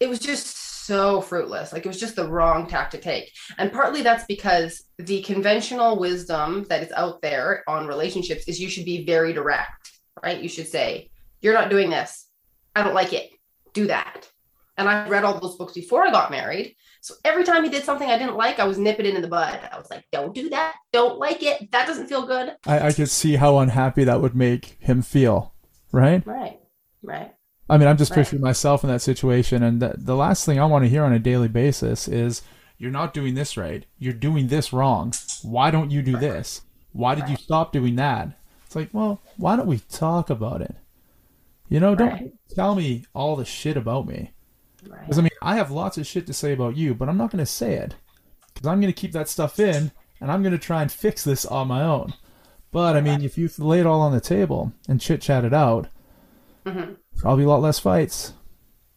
it 0.00 0.08
was 0.08 0.18
just 0.18 0.86
so 0.86 1.20
fruitless. 1.20 1.72
Like 1.72 1.84
it 1.84 1.88
was 1.88 2.00
just 2.00 2.16
the 2.16 2.28
wrong 2.28 2.66
tack 2.66 2.90
to 2.90 2.98
take, 2.98 3.32
and 3.58 3.72
partly 3.72 4.02
that's 4.02 4.24
because 4.26 4.84
the 4.98 5.22
conventional 5.22 5.98
wisdom 5.98 6.64
that 6.68 6.82
is 6.82 6.92
out 6.92 7.22
there 7.22 7.64
on 7.66 7.86
relationships 7.86 8.44
is 8.46 8.60
you 8.60 8.68
should 8.68 8.84
be 8.84 9.04
very 9.04 9.32
direct, 9.32 9.92
right? 10.22 10.42
You 10.42 10.48
should 10.48 10.68
say, 10.68 11.10
"You're 11.40 11.54
not 11.54 11.70
doing 11.70 11.90
this. 11.90 12.28
I 12.76 12.82
don't 12.82 12.94
like 12.94 13.12
it. 13.12 13.30
Do 13.72 13.86
that." 13.86 14.28
And 14.76 14.88
I 14.88 15.08
read 15.08 15.24
all 15.24 15.38
those 15.38 15.56
books 15.56 15.72
before 15.72 16.06
I 16.06 16.10
got 16.10 16.30
married. 16.30 16.76
So 17.04 17.16
every 17.22 17.44
time 17.44 17.62
he 17.62 17.68
did 17.68 17.84
something 17.84 18.08
I 18.08 18.16
didn't 18.16 18.38
like, 18.38 18.58
I 18.58 18.64
was 18.64 18.78
nipping 18.78 19.04
it 19.04 19.14
in 19.14 19.20
the 19.20 19.28
bud. 19.28 19.60
I 19.70 19.76
was 19.76 19.90
like, 19.90 20.06
don't 20.10 20.34
do 20.34 20.48
that. 20.48 20.76
Don't 20.90 21.18
like 21.18 21.42
it. 21.42 21.70
That 21.70 21.86
doesn't 21.86 22.06
feel 22.06 22.24
good. 22.26 22.56
I, 22.66 22.86
I 22.86 22.92
could 22.92 23.10
see 23.10 23.36
how 23.36 23.58
unhappy 23.58 24.04
that 24.04 24.22
would 24.22 24.34
make 24.34 24.78
him 24.80 25.02
feel. 25.02 25.52
Right? 25.92 26.26
Right. 26.26 26.60
Right. 27.02 27.34
I 27.68 27.76
mean, 27.76 27.88
I'm 27.88 27.98
just 27.98 28.12
right. 28.12 28.20
picturing 28.20 28.40
myself 28.40 28.84
in 28.84 28.88
that 28.88 29.02
situation. 29.02 29.62
And 29.62 29.82
the, 29.82 29.96
the 29.98 30.16
last 30.16 30.46
thing 30.46 30.58
I 30.58 30.64
want 30.64 30.86
to 30.86 30.88
hear 30.88 31.04
on 31.04 31.12
a 31.12 31.18
daily 31.18 31.48
basis 31.48 32.08
is, 32.08 32.40
you're 32.78 32.90
not 32.90 33.12
doing 33.12 33.34
this 33.34 33.58
right. 33.58 33.84
You're 33.98 34.14
doing 34.14 34.46
this 34.46 34.72
wrong. 34.72 35.12
Why 35.42 35.70
don't 35.70 35.90
you 35.90 36.00
do 36.00 36.14
right. 36.14 36.22
this? 36.22 36.62
Why 36.92 37.14
did 37.14 37.24
right. 37.24 37.32
you 37.32 37.36
stop 37.36 37.70
doing 37.70 37.96
that? 37.96 38.30
It's 38.64 38.76
like, 38.76 38.88
well, 38.94 39.20
why 39.36 39.56
don't 39.56 39.66
we 39.66 39.80
talk 39.90 40.30
about 40.30 40.62
it? 40.62 40.74
You 41.68 41.80
know, 41.80 41.94
don't 41.94 42.32
tell 42.54 42.74
me 42.74 43.04
all 43.12 43.36
the 43.36 43.44
shit 43.44 43.76
about 43.76 44.06
me. 44.06 44.30
Because 44.84 45.18
I 45.18 45.22
mean, 45.22 45.30
I 45.42 45.56
have 45.56 45.70
lots 45.70 45.98
of 45.98 46.06
shit 46.06 46.26
to 46.26 46.32
say 46.32 46.52
about 46.52 46.76
you, 46.76 46.94
but 46.94 47.08
I'm 47.08 47.16
not 47.16 47.30
going 47.30 47.44
to 47.44 47.50
say 47.50 47.74
it 47.74 47.94
because 48.54 48.66
I'm 48.66 48.80
going 48.80 48.92
to 48.92 49.00
keep 49.00 49.12
that 49.12 49.28
stuff 49.28 49.58
in, 49.58 49.92
and 50.20 50.30
I'm 50.30 50.42
going 50.42 50.52
to 50.52 50.58
try 50.58 50.82
and 50.82 50.90
fix 50.90 51.24
this 51.24 51.44
on 51.44 51.68
my 51.68 51.82
own. 51.82 52.14
But 52.70 52.96
I 52.96 53.00
mean, 53.00 53.22
if 53.22 53.38
you 53.38 53.48
lay 53.58 53.80
it 53.80 53.86
all 53.86 54.00
on 54.00 54.12
the 54.12 54.20
table 54.20 54.72
and 54.88 55.00
chit 55.00 55.20
chat 55.20 55.44
it 55.44 55.54
out, 55.54 55.88
mm-hmm. 56.66 56.94
probably 57.18 57.44
a 57.44 57.48
lot 57.48 57.60
less 57.60 57.78
fights. 57.78 58.32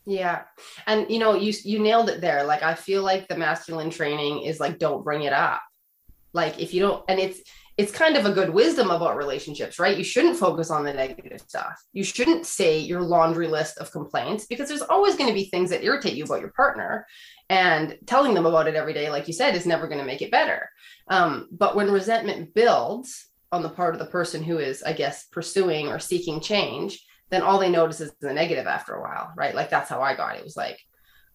Yeah, 0.06 0.44
and 0.88 1.06
you 1.12 1.20
know, 1.20 1.36
you 1.36 1.54
you 1.64 1.80
nailed 1.80 2.10
it 2.10 2.22
there. 2.22 2.44
Like 2.44 2.64
I 2.64 2.74
feel 2.74 3.04
like 3.04 3.28
the 3.28 3.38
masculine 3.38 3.90
training 3.90 4.44
is 4.44 4.60
like, 4.60 4.80
don't 4.80 5.04
bring 5.04 5.24
it 5.24 5.34
up. 5.34 5.62
Like 6.34 6.60
if 6.60 6.74
you 6.74 6.82
don't, 6.82 7.04
and 7.08 7.20
it's 7.20 7.42
it's 7.78 7.92
kind 7.92 8.18
of 8.18 8.26
a 8.26 8.32
good 8.32 8.50
wisdom 8.50 8.90
about 8.90 9.18
relationships, 9.18 9.78
right? 9.78 9.98
You 9.98 10.04
shouldn't 10.04 10.38
focus 10.38 10.72
on 10.72 10.84
the 10.84 10.94
negative 10.94 11.42
stuff. 11.42 11.80
You 11.94 12.04
shouldn't 12.04 12.48
say 12.48 12.80
your 12.80 13.02
laundry 13.02 13.48
list 13.48 13.78
of 13.78 13.92
complaints 13.92 14.48
because 14.48 14.68
there's 14.68 14.82
always 14.82 15.16
going 15.16 15.30
to 15.30 15.34
be 15.34 15.46
things 15.46 15.70
that 15.70 15.84
irritate 15.84 16.16
you 16.16 16.24
about 16.24 16.42
your 16.42 16.52
partner. 16.52 17.06
And 17.50 17.98
telling 18.08 18.34
them 18.34 18.48
about 18.48 18.68
it 18.68 18.76
every 18.76 18.94
day, 18.94 19.10
like 19.10 19.28
you 19.28 19.34
said, 19.34 19.56
is 19.56 19.66
never 19.66 19.88
going 19.88 20.00
to 20.00 20.06
make 20.06 20.22
it 20.22 20.32
better. 20.32 20.70
Um, 21.08 21.48
but 21.52 21.76
when 21.76 21.92
resentment 21.92 22.54
builds 22.54 23.28
on 23.52 23.62
the 23.62 23.70
part 23.70 23.94
of 23.94 24.00
the 24.00 24.08
person 24.08 24.44
who 24.44 24.58
is, 24.58 24.84
I 24.84 24.94
guess, 24.94 25.26
pursuing 25.28 25.88
or 25.88 26.00
seeking 26.00 26.42
change, 26.42 27.02
then 27.30 27.44
all 27.44 27.60
they 27.60 27.70
notice 27.70 28.02
is 28.02 28.12
the 28.20 28.34
negative 28.34 28.68
after 28.68 28.96
a 28.96 29.02
while, 29.02 29.32
right? 29.38 29.56
Like 29.56 29.70
that's 29.70 29.90
how 29.90 30.02
I 30.02 30.16
got 30.16 30.36
it. 30.36 30.40
It 30.40 30.44
was 30.46 30.58
like, 30.58 30.80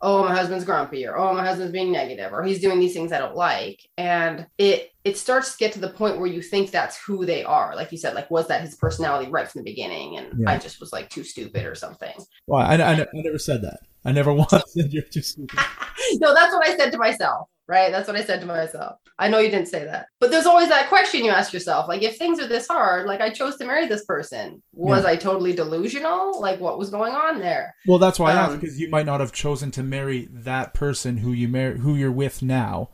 oh 0.02 0.24
my 0.24 0.34
husband's 0.34 0.64
grumpy 0.64 1.06
or 1.06 1.16
oh 1.16 1.32
my 1.32 1.44
husband's 1.44 1.72
being 1.72 1.92
negative 1.92 2.32
or 2.32 2.42
he's 2.42 2.60
doing 2.60 2.80
these 2.80 2.92
things 2.92 3.12
i 3.12 3.18
don't 3.18 3.36
like. 3.36 3.80
And 3.96 4.46
it 4.58 4.90
it 5.04 5.16
starts 5.16 5.52
to 5.52 5.58
get 5.58 5.72
to 5.72 5.80
the 5.80 5.88
point 5.88 6.18
where 6.18 6.28
you 6.28 6.42
think 6.42 6.70
that's 6.70 7.02
who 7.02 7.24
they 7.24 7.42
are. 7.42 7.74
Like 7.74 7.90
you 7.92 7.98
said 7.98 8.14
like 8.14 8.30
was 8.30 8.48
that 8.48 8.60
his 8.60 8.74
personality 8.74 9.30
right 9.30 9.48
from 9.48 9.60
the 9.60 9.70
beginning? 9.70 10.18
And 10.18 10.40
yeah. 10.40 10.50
i 10.50 10.58
just 10.58 10.80
was 10.80 10.92
like 10.92 11.08
too 11.08 11.24
stupid 11.24 11.64
or 11.64 11.74
something. 11.74 12.14
Well 12.46 12.60
I, 12.60 12.76
I, 12.76 12.92
I 13.00 13.06
never 13.14 13.38
said 13.38 13.62
that. 13.62 13.80
I 14.04 14.12
never 14.12 14.32
once 14.34 14.52
said 14.68 14.92
you're 14.92 15.02
too 15.02 15.22
stupid. 15.22 15.58
No 16.14 16.34
that's 16.34 16.52
what 16.52 16.68
i 16.68 16.76
said 16.76 16.90
to 16.92 16.98
myself 16.98 17.48
right? 17.68 17.90
That's 17.90 18.08
what 18.08 18.16
I 18.16 18.24
said 18.24 18.40
to 18.40 18.46
myself. 18.46 18.98
I 19.18 19.28
know 19.28 19.38
you 19.38 19.50
didn't 19.50 19.68
say 19.68 19.84
that, 19.84 20.06
but 20.20 20.30
there's 20.30 20.46
always 20.46 20.68
that 20.68 20.88
question 20.88 21.24
you 21.24 21.30
ask 21.30 21.52
yourself 21.52 21.88
like, 21.88 22.02
if 22.02 22.16
things 22.16 22.40
are 22.40 22.48
this 22.48 22.66
hard, 22.66 23.06
like 23.06 23.20
I 23.20 23.30
chose 23.30 23.56
to 23.56 23.64
marry 23.64 23.86
this 23.86 24.04
person, 24.04 24.62
was 24.72 25.04
yeah. 25.04 25.10
I 25.10 25.16
totally 25.16 25.52
delusional? 25.52 26.40
Like, 26.40 26.60
what 26.60 26.78
was 26.78 26.90
going 26.90 27.12
on 27.12 27.38
there? 27.38 27.74
Well, 27.86 27.98
that's 27.98 28.18
why 28.18 28.32
um, 28.32 28.38
I 28.38 28.40
asked 28.42 28.60
because 28.60 28.80
you 28.80 28.88
might 28.88 29.06
not 29.06 29.20
have 29.20 29.32
chosen 29.32 29.70
to 29.72 29.82
marry 29.82 30.28
that 30.30 30.74
person 30.74 31.18
who 31.18 31.32
you 31.32 31.48
marry, 31.48 31.78
who 31.78 31.94
you're 31.94 32.12
with 32.12 32.42
now. 32.42 32.90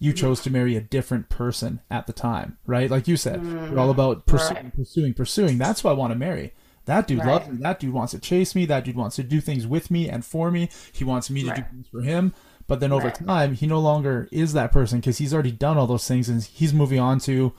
You 0.00 0.12
mm-hmm. 0.12 0.20
chose 0.20 0.42
to 0.42 0.50
marry 0.50 0.76
a 0.76 0.80
different 0.80 1.28
person 1.28 1.80
at 1.90 2.06
the 2.06 2.12
time, 2.12 2.56
right? 2.66 2.88
Like 2.88 3.08
you 3.08 3.16
said, 3.16 3.40
mm, 3.40 3.70
we're 3.70 3.80
all 3.80 3.90
about 3.90 4.26
pursuing, 4.26 4.64
right. 4.64 4.74
pursuing, 4.74 5.14
pursuing. 5.14 5.58
That's 5.58 5.80
who 5.80 5.88
I 5.88 5.92
want 5.92 6.12
to 6.12 6.18
marry. 6.18 6.54
That 6.88 7.06
dude 7.06 7.18
right. 7.18 7.26
loves 7.26 7.48
me. 7.48 7.58
That 7.60 7.80
dude 7.80 7.92
wants 7.92 8.12
to 8.12 8.18
chase 8.18 8.54
me. 8.54 8.64
That 8.64 8.84
dude 8.84 8.96
wants 8.96 9.16
to 9.16 9.22
do 9.22 9.42
things 9.42 9.66
with 9.66 9.90
me 9.90 10.08
and 10.08 10.24
for 10.24 10.50
me. 10.50 10.70
He 10.92 11.04
wants 11.04 11.28
me 11.28 11.42
to 11.42 11.48
right. 11.48 11.56
do 11.56 11.62
things 11.70 11.86
for 11.88 12.00
him. 12.00 12.32
But 12.68 12.80
then 12.80 12.92
over 12.92 13.06
right. 13.06 13.26
time, 13.26 13.54
he 13.54 13.66
no 13.66 13.80
longer 13.80 14.28
is 14.30 14.52
that 14.52 14.72
person 14.72 15.00
because 15.00 15.18
he's 15.18 15.32
already 15.32 15.50
done 15.50 15.78
all 15.78 15.86
those 15.86 16.06
things 16.06 16.28
and 16.28 16.44
he's 16.44 16.74
moving 16.74 17.00
on 17.00 17.18
to 17.20 17.54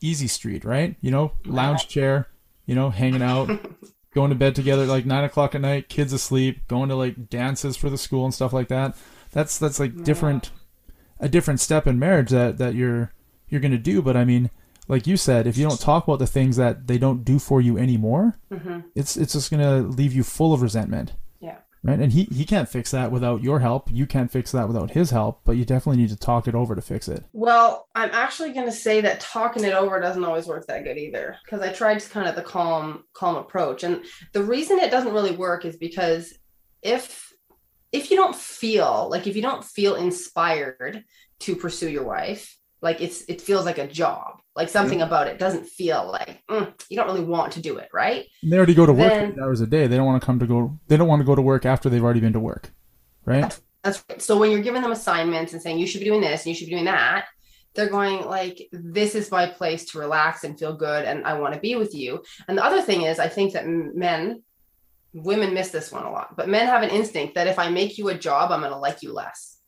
easy 0.00 0.26
street, 0.26 0.64
right? 0.64 0.96
You 1.02 1.10
know, 1.10 1.32
lounge 1.44 1.86
chair, 1.86 2.28
you 2.64 2.74
know, 2.74 2.88
hanging 2.88 3.22
out, 3.22 3.50
going 4.14 4.30
to 4.30 4.34
bed 4.34 4.54
together 4.54 4.86
like 4.86 5.04
nine 5.04 5.24
o'clock 5.24 5.54
at 5.54 5.60
night, 5.60 5.90
kids 5.90 6.14
asleep, 6.14 6.66
going 6.66 6.88
to 6.88 6.94
like 6.94 7.28
dances 7.28 7.76
for 7.76 7.90
the 7.90 7.98
school 7.98 8.24
and 8.24 8.32
stuff 8.32 8.54
like 8.54 8.68
that. 8.68 8.96
That's 9.32 9.58
that's 9.58 9.78
like 9.78 10.02
different, 10.02 10.50
a 11.20 11.28
different 11.28 11.60
step 11.60 11.86
in 11.86 11.98
marriage 11.98 12.30
that 12.30 12.56
that 12.56 12.74
you're 12.74 13.12
you're 13.50 13.60
gonna 13.60 13.76
do. 13.76 14.00
But 14.00 14.16
I 14.16 14.24
mean, 14.24 14.50
like 14.88 15.06
you 15.06 15.18
said, 15.18 15.46
if 15.46 15.58
you 15.58 15.68
don't 15.68 15.78
talk 15.78 16.04
about 16.08 16.20
the 16.20 16.26
things 16.26 16.56
that 16.56 16.86
they 16.86 16.96
don't 16.96 17.22
do 17.22 17.38
for 17.38 17.60
you 17.60 17.76
anymore, 17.76 18.38
mm-hmm. 18.50 18.80
it's 18.94 19.18
it's 19.18 19.34
just 19.34 19.50
gonna 19.50 19.80
leave 19.80 20.14
you 20.14 20.22
full 20.22 20.54
of 20.54 20.62
resentment 20.62 21.12
right? 21.82 21.98
And 21.98 22.12
he 22.12 22.24
he 22.24 22.44
can't 22.44 22.68
fix 22.68 22.90
that 22.90 23.10
without 23.10 23.42
your 23.42 23.60
help. 23.60 23.90
You 23.90 24.06
can't 24.06 24.30
fix 24.30 24.52
that 24.52 24.68
without 24.68 24.90
his 24.90 25.10
help, 25.10 25.40
but 25.44 25.52
you 25.52 25.64
definitely 25.64 26.02
need 26.02 26.10
to 26.10 26.16
talk 26.16 26.48
it 26.48 26.54
over 26.54 26.74
to 26.74 26.82
fix 26.82 27.08
it. 27.08 27.24
Well, 27.32 27.88
I'm 27.94 28.10
actually 28.12 28.52
going 28.52 28.66
to 28.66 28.72
say 28.72 29.00
that 29.00 29.20
talking 29.20 29.64
it 29.64 29.74
over 29.74 30.00
doesn't 30.00 30.24
always 30.24 30.46
work 30.46 30.66
that 30.66 30.84
good 30.84 30.98
either 30.98 31.36
because 31.44 31.60
I 31.60 31.72
tried 31.72 31.94
just 31.94 32.10
kind 32.10 32.28
of 32.28 32.34
the 32.34 32.42
calm 32.42 33.04
calm 33.14 33.36
approach. 33.36 33.84
And 33.84 34.04
the 34.32 34.42
reason 34.42 34.78
it 34.78 34.90
doesn't 34.90 35.12
really 35.12 35.36
work 35.36 35.64
is 35.64 35.76
because 35.76 36.34
if 36.82 37.32
if 37.92 38.10
you 38.10 38.16
don't 38.16 38.36
feel 38.36 39.08
like 39.10 39.26
if 39.26 39.36
you 39.36 39.42
don't 39.42 39.64
feel 39.64 39.94
inspired 39.94 41.04
to 41.40 41.56
pursue 41.56 41.88
your 41.88 42.04
wife, 42.04 42.57
like 42.80 43.00
it's 43.00 43.22
it 43.28 43.40
feels 43.40 43.64
like 43.64 43.78
a 43.78 43.86
job. 43.86 44.40
Like 44.54 44.68
something 44.68 45.02
about 45.02 45.28
it 45.28 45.38
doesn't 45.38 45.66
feel 45.66 46.10
like 46.10 46.42
mm, 46.50 46.72
you 46.88 46.96
don't 46.96 47.06
really 47.06 47.24
want 47.24 47.52
to 47.52 47.60
do 47.60 47.78
it 47.78 47.88
right? 47.92 48.26
And 48.42 48.52
they 48.52 48.56
already 48.56 48.74
go 48.74 48.86
to 48.86 48.92
work 48.92 49.12
then, 49.12 49.32
eight 49.32 49.38
hours 49.38 49.60
a 49.60 49.66
day. 49.66 49.86
They 49.86 49.96
don't 49.96 50.06
want 50.06 50.20
to 50.20 50.26
come 50.26 50.38
to 50.40 50.46
go 50.46 50.78
they 50.88 50.96
don't 50.96 51.08
want 51.08 51.20
to 51.20 51.26
go 51.26 51.34
to 51.34 51.42
work 51.42 51.64
after 51.64 51.88
they've 51.88 52.02
already 52.02 52.20
been 52.20 52.32
to 52.32 52.40
work 52.40 52.72
right? 53.28 53.42
That's, 53.42 53.60
that's 53.82 54.04
right. 54.08 54.22
so 54.22 54.38
when 54.38 54.50
you're 54.50 54.62
giving 54.62 54.82
them 54.82 54.92
assignments 54.92 55.52
and 55.52 55.62
saying 55.62 55.78
you 55.78 55.86
should 55.86 56.00
be 56.00 56.06
doing 56.06 56.20
this 56.20 56.42
and 56.42 56.48
you 56.48 56.54
should 56.54 56.66
be 56.66 56.72
doing 56.72 56.86
that 56.86 57.26
they're 57.74 57.88
going 57.88 58.24
like 58.24 58.68
this 58.72 59.14
is 59.14 59.30
my 59.30 59.46
place 59.46 59.84
to 59.84 59.98
relax 59.98 60.42
and 60.42 60.58
feel 60.58 60.74
good 60.74 61.04
and 61.04 61.24
i 61.24 61.38
want 61.38 61.54
to 61.54 61.60
be 61.60 61.76
with 61.76 61.94
you. 61.94 62.22
And 62.48 62.58
the 62.58 62.64
other 62.64 62.82
thing 62.82 63.02
is 63.02 63.18
i 63.18 63.28
think 63.28 63.52
that 63.52 63.66
men 63.68 64.42
women 65.12 65.54
miss 65.54 65.70
this 65.70 65.92
one 65.92 66.04
a 66.04 66.10
lot 66.10 66.36
but 66.36 66.48
men 66.48 66.66
have 66.66 66.82
an 66.82 66.90
instinct 66.90 67.34
that 67.34 67.46
if 67.46 67.58
i 67.58 67.70
make 67.70 67.98
you 67.98 68.08
a 68.08 68.14
job 68.14 68.50
i'm 68.50 68.60
going 68.60 68.72
to 68.72 68.78
like 68.78 69.02
you 69.02 69.12
less. 69.12 69.58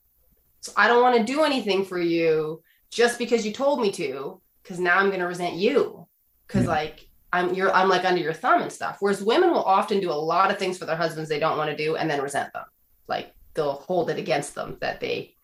So 0.61 0.73
i 0.77 0.89
don't 0.89 1.03
want 1.03 1.17
to 1.19 1.33
do 1.33 1.43
anything 1.43 1.85
for 1.85 1.99
you 1.99 2.63
just 2.91 3.19
because 3.19 3.47
you 3.47 3.53
told 3.53 3.81
me 3.81 3.91
to 3.93 4.41
because 4.63 4.79
now 4.79 4.99
i'm 4.99 5.09
going 5.09 5.21
to 5.21 5.27
resent 5.27 5.55
you. 5.55 6.07
Because 6.47 6.65
yeah. 6.65 6.71
like 6.71 7.09
i'm 7.33 7.55
you're 7.55 7.73
i'm 7.73 7.89
like 7.89 8.05
under 8.05 8.21
your 8.21 8.33
thumb 8.33 8.63
and 8.63 8.73
stuff. 8.73 8.99
Whereas 9.01 9.23
women 9.23 9.51
will 9.51 9.63
often 9.63 10.01
do 10.01 10.11
a 10.11 10.13
lot 10.13 10.51
of 10.51 10.59
things 10.59 10.79
for 10.79 10.85
their 10.85 10.97
husbands 10.97 11.31
they 11.31 11.39
don't 11.39 11.57
want 11.57 11.71
to 11.71 11.77
do 11.77 11.97
and 11.97 12.11
then 12.11 12.21
resent 12.21 12.53
them. 12.53 12.65
Like 13.09 13.35
they'll 13.55 13.73
hold 13.73 14.11
it 14.11 14.19
against 14.19 14.55
them 14.55 14.77
that 14.81 15.01
they 15.01 15.35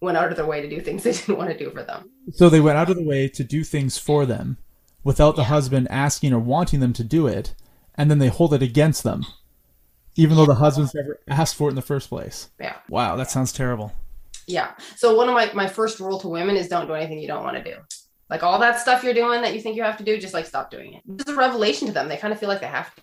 went 0.00 0.18
out 0.18 0.30
of 0.30 0.36
their 0.36 0.46
way 0.46 0.60
to 0.60 0.68
do 0.68 0.80
things 0.80 1.02
they 1.02 1.12
didn't 1.12 1.38
want 1.38 1.50
to 1.50 1.58
do 1.58 1.70
for 1.70 1.82
them. 1.82 2.10
So 2.32 2.48
they 2.48 2.60
went 2.60 2.78
out 2.78 2.90
of 2.90 2.96
the 2.96 3.04
way 3.04 3.28
to 3.28 3.44
do 3.44 3.64
things 3.64 3.96
for 3.96 4.26
them 4.26 4.58
without 5.04 5.36
the 5.36 5.42
yeah. 5.42 5.48
husband 5.48 5.88
asking 5.90 6.32
or 6.32 6.40
wanting 6.40 6.80
them 6.80 6.92
to 6.92 7.04
do 7.04 7.26
it 7.26 7.54
and 7.94 8.10
then 8.10 8.18
they 8.18 8.28
hold 8.28 8.52
it 8.52 8.62
against 8.62 9.02
them 9.02 9.24
even 10.18 10.34
though 10.36 10.46
the 10.46 10.54
husband's 10.54 10.94
never 10.94 11.20
asked 11.28 11.54
for 11.54 11.68
it 11.68 11.72
in 11.72 11.76
the 11.76 11.82
first 11.82 12.08
place. 12.08 12.50
Yeah. 12.58 12.76
Wow 12.88 13.16
that 13.16 13.30
sounds 13.30 13.52
terrible 13.52 13.92
yeah. 14.46 14.72
So 14.96 15.14
one 15.14 15.28
of 15.28 15.34
my 15.34 15.50
my 15.52 15.66
first 15.66 16.00
rule 16.00 16.18
to 16.20 16.28
women 16.28 16.56
is 16.56 16.68
don't 16.68 16.86
do 16.86 16.94
anything 16.94 17.18
you 17.18 17.28
don't 17.28 17.44
want 17.44 17.56
to 17.56 17.64
do. 17.64 17.76
Like 18.28 18.42
all 18.42 18.58
that 18.58 18.80
stuff 18.80 19.04
you're 19.04 19.14
doing 19.14 19.42
that 19.42 19.54
you 19.54 19.60
think 19.60 19.76
you 19.76 19.82
have 19.82 19.98
to 19.98 20.04
do, 20.04 20.18
just 20.18 20.34
like 20.34 20.46
stop 20.46 20.70
doing 20.70 20.94
it. 20.94 21.02
It's 21.20 21.30
a 21.30 21.34
revelation 21.34 21.86
to 21.88 21.94
them. 21.94 22.08
They 22.08 22.16
kind 22.16 22.32
of 22.32 22.40
feel 22.40 22.48
like 22.48 22.60
they 22.60 22.66
have 22.66 22.94
to. 22.94 23.02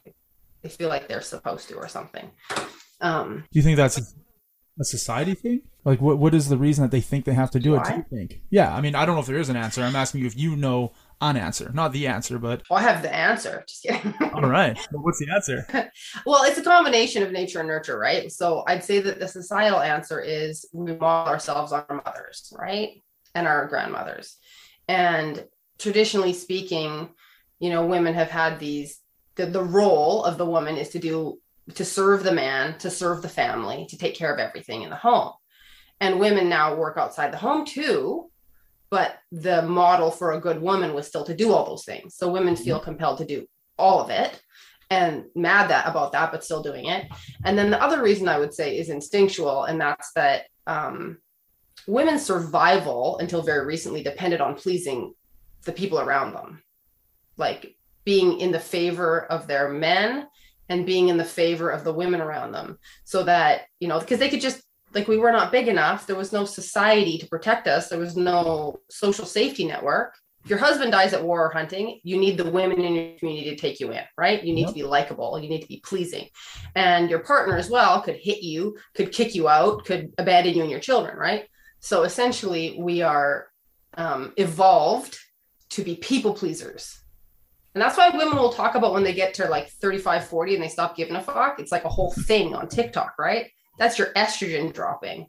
They 0.61 0.69
feel 0.69 0.89
like 0.89 1.07
they're 1.07 1.21
supposed 1.21 1.69
to 1.69 1.75
or 1.75 1.87
something. 1.87 2.29
Um, 3.01 3.45
do 3.51 3.59
you 3.59 3.63
think 3.63 3.77
that's 3.77 3.97
a 4.79 4.83
society 4.83 5.33
thing? 5.33 5.61
Like, 5.85 6.01
what 6.01 6.17
what 6.17 6.33
is 6.33 6.49
the 6.49 6.57
reason 6.57 6.83
that 6.83 6.91
they 6.91 7.01
think 7.01 7.25
they 7.25 7.33
have 7.33 7.51
to 7.51 7.59
do 7.59 7.71
Do 7.71 7.75
it? 7.75 7.83
Do 7.85 7.95
you 7.95 8.05
think? 8.09 8.41
Yeah, 8.49 8.73
I 8.73 8.81
mean, 8.81 8.95
I 8.95 9.05
don't 9.05 9.15
know 9.15 9.21
if 9.21 9.27
there 9.27 9.37
is 9.37 9.49
an 9.49 9.57
answer. 9.57 9.81
I'm 9.83 9.95
asking 9.95 10.21
you 10.21 10.27
if 10.27 10.37
you 10.37 10.55
know 10.55 10.93
an 11.29 11.37
answer, 11.37 11.71
not 11.73 11.91
the 11.91 12.07
answer, 12.07 12.39
but 12.39 12.63
Well, 12.69 12.79
I 12.79 12.83
have 12.83 13.01
the 13.01 13.13
answer. 13.13 13.63
Just 13.67 13.83
kidding. 13.83 14.13
all 14.33 14.49
right. 14.49 14.77
Well, 14.91 15.03
what's 15.03 15.19
the 15.19 15.31
answer? 15.33 15.65
well, 16.25 16.43
it's 16.43 16.57
a 16.57 16.63
combination 16.63 17.23
of 17.23 17.31
nature 17.31 17.59
and 17.59 17.67
nurture, 17.67 17.97
right? 17.97 18.31
So 18.31 18.63
I'd 18.67 18.83
say 18.83 18.99
that 18.99 19.19
the 19.19 19.27
societal 19.27 19.79
answer 19.79 20.19
is 20.19 20.67
we 20.73 20.95
model 20.95 21.33
ourselves 21.33 21.71
on 21.71 21.85
our 21.89 22.01
mothers, 22.05 22.53
right? 22.57 23.01
And 23.35 23.47
our 23.47 23.67
grandmothers. 23.67 24.37
And 24.87 25.45
traditionally 25.79 26.33
speaking, 26.33 27.09
you 27.59 27.69
know, 27.69 27.85
women 27.85 28.13
have 28.13 28.29
had 28.29 28.59
these 28.59 28.99
the, 29.35 29.45
the 29.47 29.63
role 29.63 30.23
of 30.23 30.37
the 30.37 30.45
woman 30.45 30.77
is 30.77 30.89
to 30.89 30.99
do 30.99 31.39
to 31.75 31.85
serve 31.85 32.23
the 32.23 32.33
man, 32.33 32.77
to 32.79 32.89
serve 32.89 33.21
the 33.21 33.29
family, 33.29 33.87
to 33.89 33.97
take 33.97 34.15
care 34.15 34.33
of 34.33 34.39
everything 34.39 34.81
in 34.81 34.89
the 34.89 34.95
home. 34.95 35.31
And 35.99 36.19
women 36.19 36.49
now 36.49 36.75
work 36.75 36.97
outside 36.97 37.31
the 37.31 37.37
home 37.37 37.65
too, 37.65 38.29
but 38.93 39.17
the 39.31 39.63
model 39.63 40.11
for 40.11 40.33
a 40.33 40.39
good 40.39 40.61
woman 40.61 40.93
was 40.93 41.07
still 41.07 41.23
to 41.25 41.35
do 41.35 41.51
all 41.51 41.65
those 41.65 41.83
things. 41.83 42.15
So 42.15 42.31
women 42.31 42.55
feel 42.55 42.79
compelled 42.79 43.17
to 43.17 43.25
do 43.25 43.47
all 43.75 43.99
of 43.99 44.11
it 44.11 44.39
and 44.91 45.23
mad 45.33 45.71
that 45.71 45.87
about 45.87 46.11
that, 46.11 46.31
but 46.31 46.43
still 46.43 46.61
doing 46.61 46.85
it. 46.85 47.07
And 47.43 47.57
then 47.57 47.71
the 47.71 47.81
other 47.81 48.03
reason 48.03 48.27
I 48.27 48.37
would 48.37 48.53
say 48.53 48.77
is 48.77 48.89
instinctual, 48.89 49.63
and 49.63 49.81
that's 49.81 50.11
that 50.13 50.43
um, 50.67 51.17
women's 51.87 52.23
survival 52.23 53.17
until 53.17 53.41
very 53.41 53.65
recently 53.65 54.03
depended 54.03 54.41
on 54.41 54.53
pleasing 54.53 55.15
the 55.63 55.71
people 55.71 55.99
around 55.99 56.33
them, 56.33 56.61
like 57.35 57.75
being 58.05 58.39
in 58.39 58.51
the 58.51 58.59
favor 58.59 59.25
of 59.25 59.47
their 59.47 59.69
men 59.69 60.27
and 60.69 60.85
being 60.85 61.07
in 61.07 61.17
the 61.17 61.25
favor 61.25 61.71
of 61.71 61.83
the 61.83 61.93
women 61.93 62.21
around 62.21 62.51
them, 62.51 62.77
so 63.05 63.23
that 63.23 63.61
you 63.79 63.87
know 63.87 63.99
because 63.99 64.19
they 64.19 64.29
could 64.29 64.39
just 64.39 64.61
like 64.93 65.07
we 65.07 65.17
were 65.17 65.31
not 65.31 65.51
big 65.51 65.67
enough. 65.67 66.07
There 66.07 66.15
was 66.15 66.31
no 66.31 66.45
society 66.45 67.17
to 67.17 67.27
protect 67.27 67.67
us. 67.67 67.89
There 67.89 67.99
was 67.99 68.15
no 68.15 68.79
social 68.89 69.25
safety 69.25 69.65
network 69.65 70.13
if 70.43 70.49
your 70.49 70.59
husband 70.59 70.91
dies 70.91 71.13
at 71.13 71.23
war 71.23 71.45
or 71.45 71.49
hunting, 71.51 72.01
you 72.03 72.17
need 72.17 72.37
the 72.37 72.49
women 72.49 72.81
in 72.81 72.95
your 72.95 73.17
community 73.17 73.49
to 73.49 73.55
take 73.55 73.79
you 73.79 73.91
in, 73.91 74.03
right? 74.17 74.43
You 74.43 74.53
need 74.53 74.63
Yep. 74.63 74.69
to 74.69 74.75
be 74.75 74.83
likable, 74.83 75.39
you 75.39 75.47
need 75.47 75.61
to 75.61 75.67
be 75.67 75.81
pleasing. 75.85 76.27
And 76.75 77.09
your 77.09 77.19
partner 77.19 77.57
as 77.57 77.69
well 77.69 78.01
could 78.01 78.17
hit 78.17 78.43
you, 78.43 78.77
could 78.93 79.13
kick 79.13 79.35
you 79.35 79.47
out, 79.47 79.85
could 79.85 80.13
abandon 80.17 80.53
you 80.55 80.61
and 80.61 80.71
your 80.71 80.81
children, 80.81 81.17
right? 81.17 81.47
So 81.79 82.03
essentially, 82.03 82.75
we 82.77 83.01
are 83.01 83.47
um, 83.95 84.33
evolved 84.35 85.17
to 85.71 85.83
be 85.83 85.95
people 85.95 86.33
pleasers. 86.33 86.99
And 87.73 87.81
that's 87.81 87.97
why 87.97 88.09
women 88.09 88.37
will 88.37 88.53
talk 88.53 88.75
about 88.75 88.93
when 88.93 89.03
they 89.03 89.13
get 89.13 89.35
to 89.35 89.47
like 89.47 89.69
35, 89.69 90.27
40 90.27 90.55
and 90.55 90.63
they 90.63 90.67
stop 90.67 90.95
giving 90.97 91.15
a 91.15 91.21
fuck. 91.21 91.59
It's 91.59 91.71
like 91.71 91.85
a 91.85 91.89
whole 91.89 92.11
thing 92.27 92.53
on 92.53 92.67
TikTok, 92.67 93.15
right? 93.17 93.49
That's 93.77 93.97
your 93.97 94.13
estrogen 94.13 94.73
dropping 94.73 95.27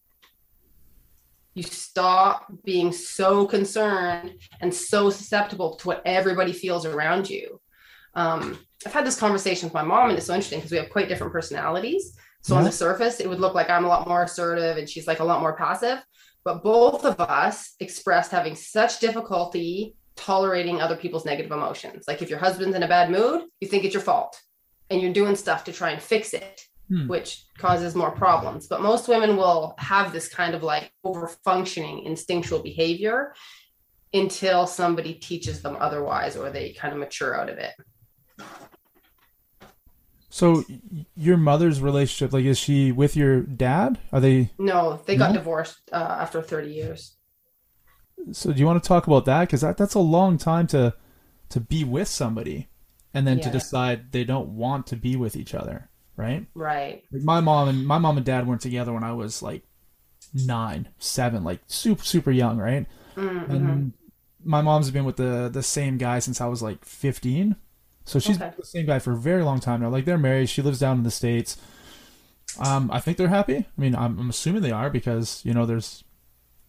you 1.55 1.63
stop 1.63 2.53
being 2.65 2.93
so 2.93 3.47
concerned 3.47 4.35
and 4.61 4.75
so 4.75 5.09
susceptible 5.09 5.77
to 5.77 5.87
what 5.87 6.03
everybody 6.05 6.53
feels 6.53 6.85
around 6.85 7.31
you. 7.31 7.61
Um, 8.15 8.59
I've 8.85 8.93
had 8.93 9.07
this 9.07 9.19
conversation 9.19 9.67
with 9.67 9.75
my 9.75 9.83
mom, 9.83 10.11
and 10.11 10.19
it's 10.19 10.27
so 10.27 10.35
interesting 10.35 10.59
because 10.59 10.73
we 10.73 10.79
have 10.79 10.91
quite 10.91 11.09
different 11.09 11.33
personalities. 11.33 12.17
So 12.43 12.57
on 12.57 12.65
the 12.65 12.73
surface, 12.73 13.21
it 13.21 13.29
would 13.29 13.41
look 13.41 13.55
like 13.55 13.71
I'm 13.71 13.87
a 13.87 13.89
lot 13.89 14.07
more 14.07 14.25
assertive 14.25 14.77
and 14.77 14.87
she's 14.87 15.07
like 15.07 15.21
a 15.21 15.25
lot 15.25 15.41
more 15.41 15.57
passive. 15.57 16.05
But 16.45 16.63
both 16.63 17.07
of 17.07 17.19
us 17.19 17.75
expressed 17.81 18.31
having 18.31 18.55
such 18.55 19.01
difficulty 19.01 19.97
tolerating 20.15 20.83
other 20.83 20.95
people's 20.95 21.25
negative 21.25 21.53
emotions. 21.53 22.05
Like 22.07 22.21
if 22.21 22.29
your 22.29 22.39
husband's 22.39 22.77
in 22.77 22.83
a 22.83 22.89
bad 22.89 23.11
mood, 23.11 23.45
you 23.61 23.69
think 23.69 23.85
it's 23.85 23.95
your 23.95 24.03
fault 24.03 24.39
and 24.91 25.01
you're 25.01 25.15
doing 25.15 25.37
stuff 25.37 25.65
to 25.65 25.73
try 25.73 25.93
and 25.93 26.03
fix 26.03 26.35
it 26.35 26.67
Hmm. 26.89 27.09
which 27.09 27.45
causes 27.57 27.95
more 27.95 28.11
problems. 28.11 28.67
But 28.67 28.83
most 28.83 29.09
women 29.09 29.39
will 29.39 29.75
have 29.79 30.13
this 30.13 30.29
kind 30.29 30.55
of 30.55 30.63
like 30.63 30.93
over 31.03 31.29
functioning 31.29 32.05
instinctual 32.05 32.59
behavior 32.63 33.33
until 34.13 34.67
somebody 34.67 35.15
teaches 35.15 35.63
them 35.63 35.77
otherwise 35.81 36.37
or 36.37 36.51
they 36.51 36.75
kind 36.75 36.93
of 36.93 37.01
mature 37.01 37.41
out 37.41 37.49
of 37.49 37.57
it. 37.57 37.73
So, 40.29 40.65
your 41.15 41.37
mother's 41.37 41.81
relationship, 41.81 42.33
like, 42.33 42.45
is 42.45 42.59
she 42.59 42.91
with 42.91 43.17
your 43.17 43.43
dad? 43.43 44.01
Are 44.13 44.19
they? 44.21 44.51
No, 44.59 45.01
they 45.07 45.17
got 45.17 45.31
No? 45.31 45.39
divorced 45.39 45.79
uh, 45.93 45.97
after 46.21 46.43
30 46.43 46.73
years. 46.73 47.17
So, 48.33 48.53
do 48.53 48.59
you 48.59 48.67
want 48.67 48.83
to 48.83 48.87
talk 48.89 49.07
about 49.07 49.27
that? 49.27 49.43
Because 49.43 49.61
that 49.61 49.77
that's 49.77 49.95
a 49.95 50.01
long 50.01 50.37
time 50.37 50.67
to 50.69 50.95
to 51.51 51.61
be 51.61 51.85
with 51.85 52.09
somebody, 52.09 52.69
and 53.13 53.27
then 53.29 53.39
to 53.41 53.51
decide 53.51 54.11
they 54.11 54.25
don't 54.25 54.49
want 54.49 54.89
to 54.89 54.97
be 54.97 55.15
with 55.15 55.37
each 55.37 55.55
other, 55.55 55.89
right? 56.17 56.47
Right. 56.55 57.05
Like 57.13 57.23
my 57.23 57.41
mom 57.41 57.69
and 57.69 57.87
my 57.87 57.99
mom 57.99 58.17
and 58.17 58.27
dad 58.27 58.47
weren't 58.47 58.61
together 58.61 58.93
when 58.93 59.05
I 59.05 59.13
was 59.13 59.43
like 59.43 59.63
nine, 60.33 60.89
seven, 60.99 61.45
like 61.45 61.61
super 61.67 62.05
super 62.05 62.31
young, 62.31 62.59
right? 62.59 62.87
Mm-hmm. 63.17 63.55
And 63.55 63.93
my 64.45 64.61
mom's 64.63 64.91
been 64.91 65.05
with 65.05 65.17
the 65.17 65.49
the 65.53 65.63
same 65.63 65.99
guy 65.99 66.19
since 66.19 66.41
I 66.41 66.47
was 66.47 66.63
like 66.63 66.85
15. 66.85 67.57
So 68.05 68.19
she's 68.19 68.37
Okay. 68.37 68.47
been 68.47 68.57
with 68.57 68.67
the 68.67 68.71
same 68.71 68.87
guy 68.87 68.99
for 68.99 69.13
a 69.13 69.17
very 69.17 69.43
long 69.43 69.61
time 69.61 69.81
now. 69.81 69.89
Like 69.89 70.05
they're 70.05 70.19
married. 70.19 70.49
She 70.51 70.61
lives 70.63 70.79
down 70.81 70.99
in 70.99 71.03
the 71.05 71.11
states. 71.11 71.57
Um, 72.59 72.91
I 72.93 73.01
think 73.01 73.17
they're 73.17 73.29
happy. 73.29 73.57
I 73.57 73.81
mean, 73.81 73.95
I'm, 73.97 74.19
I'm 74.19 74.31
assuming 74.31 74.63
they 74.63 74.71
are 74.71 74.91
because 74.91 75.41
you 75.45 75.55
know 75.55 75.65
there's, 75.67 76.05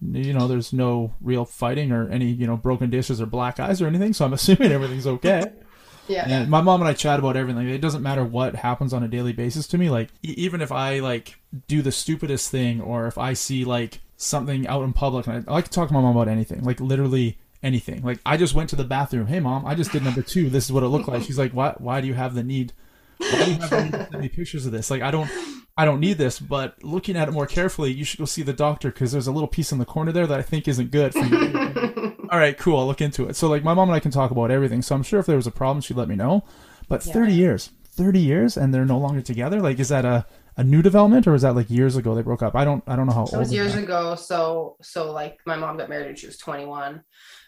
you 0.02 0.34
know, 0.34 0.48
there's 0.48 0.72
no 0.74 1.14
real 1.22 1.46
fighting 1.46 1.92
or 1.92 2.10
any 2.10 2.26
you 2.28 2.48
know 2.48 2.58
broken 2.58 2.90
dishes 2.90 3.20
or 3.22 3.26
black 3.26 3.60
eyes 3.60 3.82
or 3.82 3.88
anything. 3.88 4.14
So 4.14 4.26
I'm 4.26 4.34
assuming 4.34 4.72
everything's 4.72 5.08
okay. 5.08 5.52
Yeah. 6.08 6.28
And 6.28 6.50
my 6.50 6.62
mom 6.62 6.82
and 6.82 6.88
I 6.88 6.94
chat 6.94 7.20
about 7.20 7.36
everything. 7.36 7.68
It 7.68 7.82
doesn't 7.82 8.04
matter 8.04 8.24
what 8.24 8.56
happens 8.56 8.94
on 8.94 9.04
a 9.04 9.08
daily 9.08 9.34
basis 9.34 9.68
to 9.68 9.78
me. 9.78 9.90
Like 9.90 10.10
e- 10.24 10.36
even 10.38 10.62
if 10.62 10.72
I 10.72 11.00
like 11.00 11.38
do 11.68 11.82
the 11.82 11.92
stupidest 11.92 12.52
thing, 12.52 12.82
or 12.82 13.08
if 13.08 13.18
I 13.18 13.34
see 13.34 13.66
like 13.66 14.02
something 14.18 14.68
out 14.68 14.84
in 14.84 14.94
public, 14.94 15.28
and 15.28 15.46
I, 15.48 15.52
I 15.52 15.56
like 15.56 15.66
to 15.66 15.72
talk 15.72 15.88
to 15.88 15.94
my 15.94 16.02
mom 16.02 16.16
about 16.16 16.28
anything, 16.28 16.64
like 16.64 16.80
literally 16.80 17.38
anything. 17.64 18.02
Like 18.04 18.20
I 18.26 18.38
just 18.38 18.54
went 18.54 18.70
to 18.70 18.76
the 18.76 18.84
bathroom. 18.84 19.28
Hey 19.28 19.40
mom, 19.40 19.66
I 19.66 19.76
just 19.76 19.92
did 19.92 20.04
number 20.04 20.22
two. 20.22 20.50
This 20.50 20.66
is 20.66 20.72
what 20.72 20.84
it 20.84 20.88
looked 20.88 21.08
like. 21.08 21.24
She's 21.24 21.40
like, 21.40 21.52
why? 21.52 21.74
Why 21.78 22.02
do 22.02 22.08
you 22.08 22.14
have 22.14 22.36
the 22.36 22.44
need? 22.44 22.74
Why 23.18 23.46
do 23.46 23.52
you 23.52 23.58
have 23.58 23.70
the 23.70 23.84
need 23.84 23.92
to 23.92 24.08
send 24.12 24.22
me 24.22 24.30
pictures 24.30 24.66
of 24.66 24.72
this? 24.72 24.92
Like 24.92 25.02
I 25.02 25.12
don't. 25.12 25.30
I 25.78 25.84
don't 25.84 26.00
need 26.00 26.18
this, 26.18 26.40
but 26.40 26.82
looking 26.86 27.18
at 27.18 27.28
it 27.28 27.32
more 27.34 27.46
carefully, 27.46 27.92
you 27.92 28.06
should 28.06 28.20
go 28.20 28.24
see 28.24 28.44
the 28.44 28.54
doctor 28.54 28.92
because 28.92 29.12
there's 29.12 29.28
a 29.28 29.32
little 29.34 29.50
piece 29.50 29.74
in 29.74 29.78
the 29.78 29.84
corner 29.84 30.14
there 30.14 30.26
that 30.26 30.40
I 30.40 30.42
think 30.42 30.70
isn't 30.70 30.90
good 30.90 31.12
for 31.12 31.26
you. 31.26 31.92
all 32.36 32.42
right, 32.42 32.58
cool. 32.58 32.78
I'll 32.78 32.86
look 32.86 33.00
into 33.00 33.30
it. 33.30 33.38
So 33.38 33.48
like 33.48 33.64
my 33.64 33.74
mom 33.74 33.88
and 33.88 33.96
I 33.96 34.02
can 34.02 34.12
talk 34.12 34.30
about 34.30 34.52
everything. 34.52 34.82
So 34.82 34.94
I'm 34.94 35.04
sure 35.04 35.22
if 35.22 35.26
there 35.26 35.38
was 35.38 35.48
a 35.48 35.52
problem, 35.52 35.80
she'd 35.80 35.96
let 35.96 36.10
me 36.10 36.16
know. 36.18 36.44
But 36.90 37.06
Yeah. 37.06 37.14
30 37.14 37.34
years, 37.34 37.70
30 37.92 38.20
years, 38.20 38.58
and 38.58 38.74
they're 38.74 38.84
no 38.84 38.98
longer 38.98 39.22
together. 39.22 39.62
Like, 39.62 39.80
is 39.80 39.88
that 39.88 40.04
a, 40.04 40.26
a 40.58 40.64
new 40.66 40.82
development, 40.82 41.28
or 41.28 41.34
is 41.34 41.44
that 41.44 41.56
like 41.56 41.70
years 41.70 41.96
ago 41.96 42.14
they 42.14 42.22
broke 42.24 42.44
up? 42.44 42.54
I 42.54 42.66
don't 42.66 42.84
I 42.88 42.98
don't 42.98 43.08
know 43.08 43.14
how 43.14 43.24
It 43.24 43.32
old. 43.34 43.40
was 43.40 43.54
years 43.54 43.76
ago. 43.76 44.16
So, 44.16 44.76
so 44.82 45.14
like 45.14 45.38
my 45.46 45.56
mom 45.56 45.78
got 45.78 45.88
married 45.88 46.08
when 46.08 46.16
she 46.18 46.26
was 46.28 46.38
21. 46.38 47.02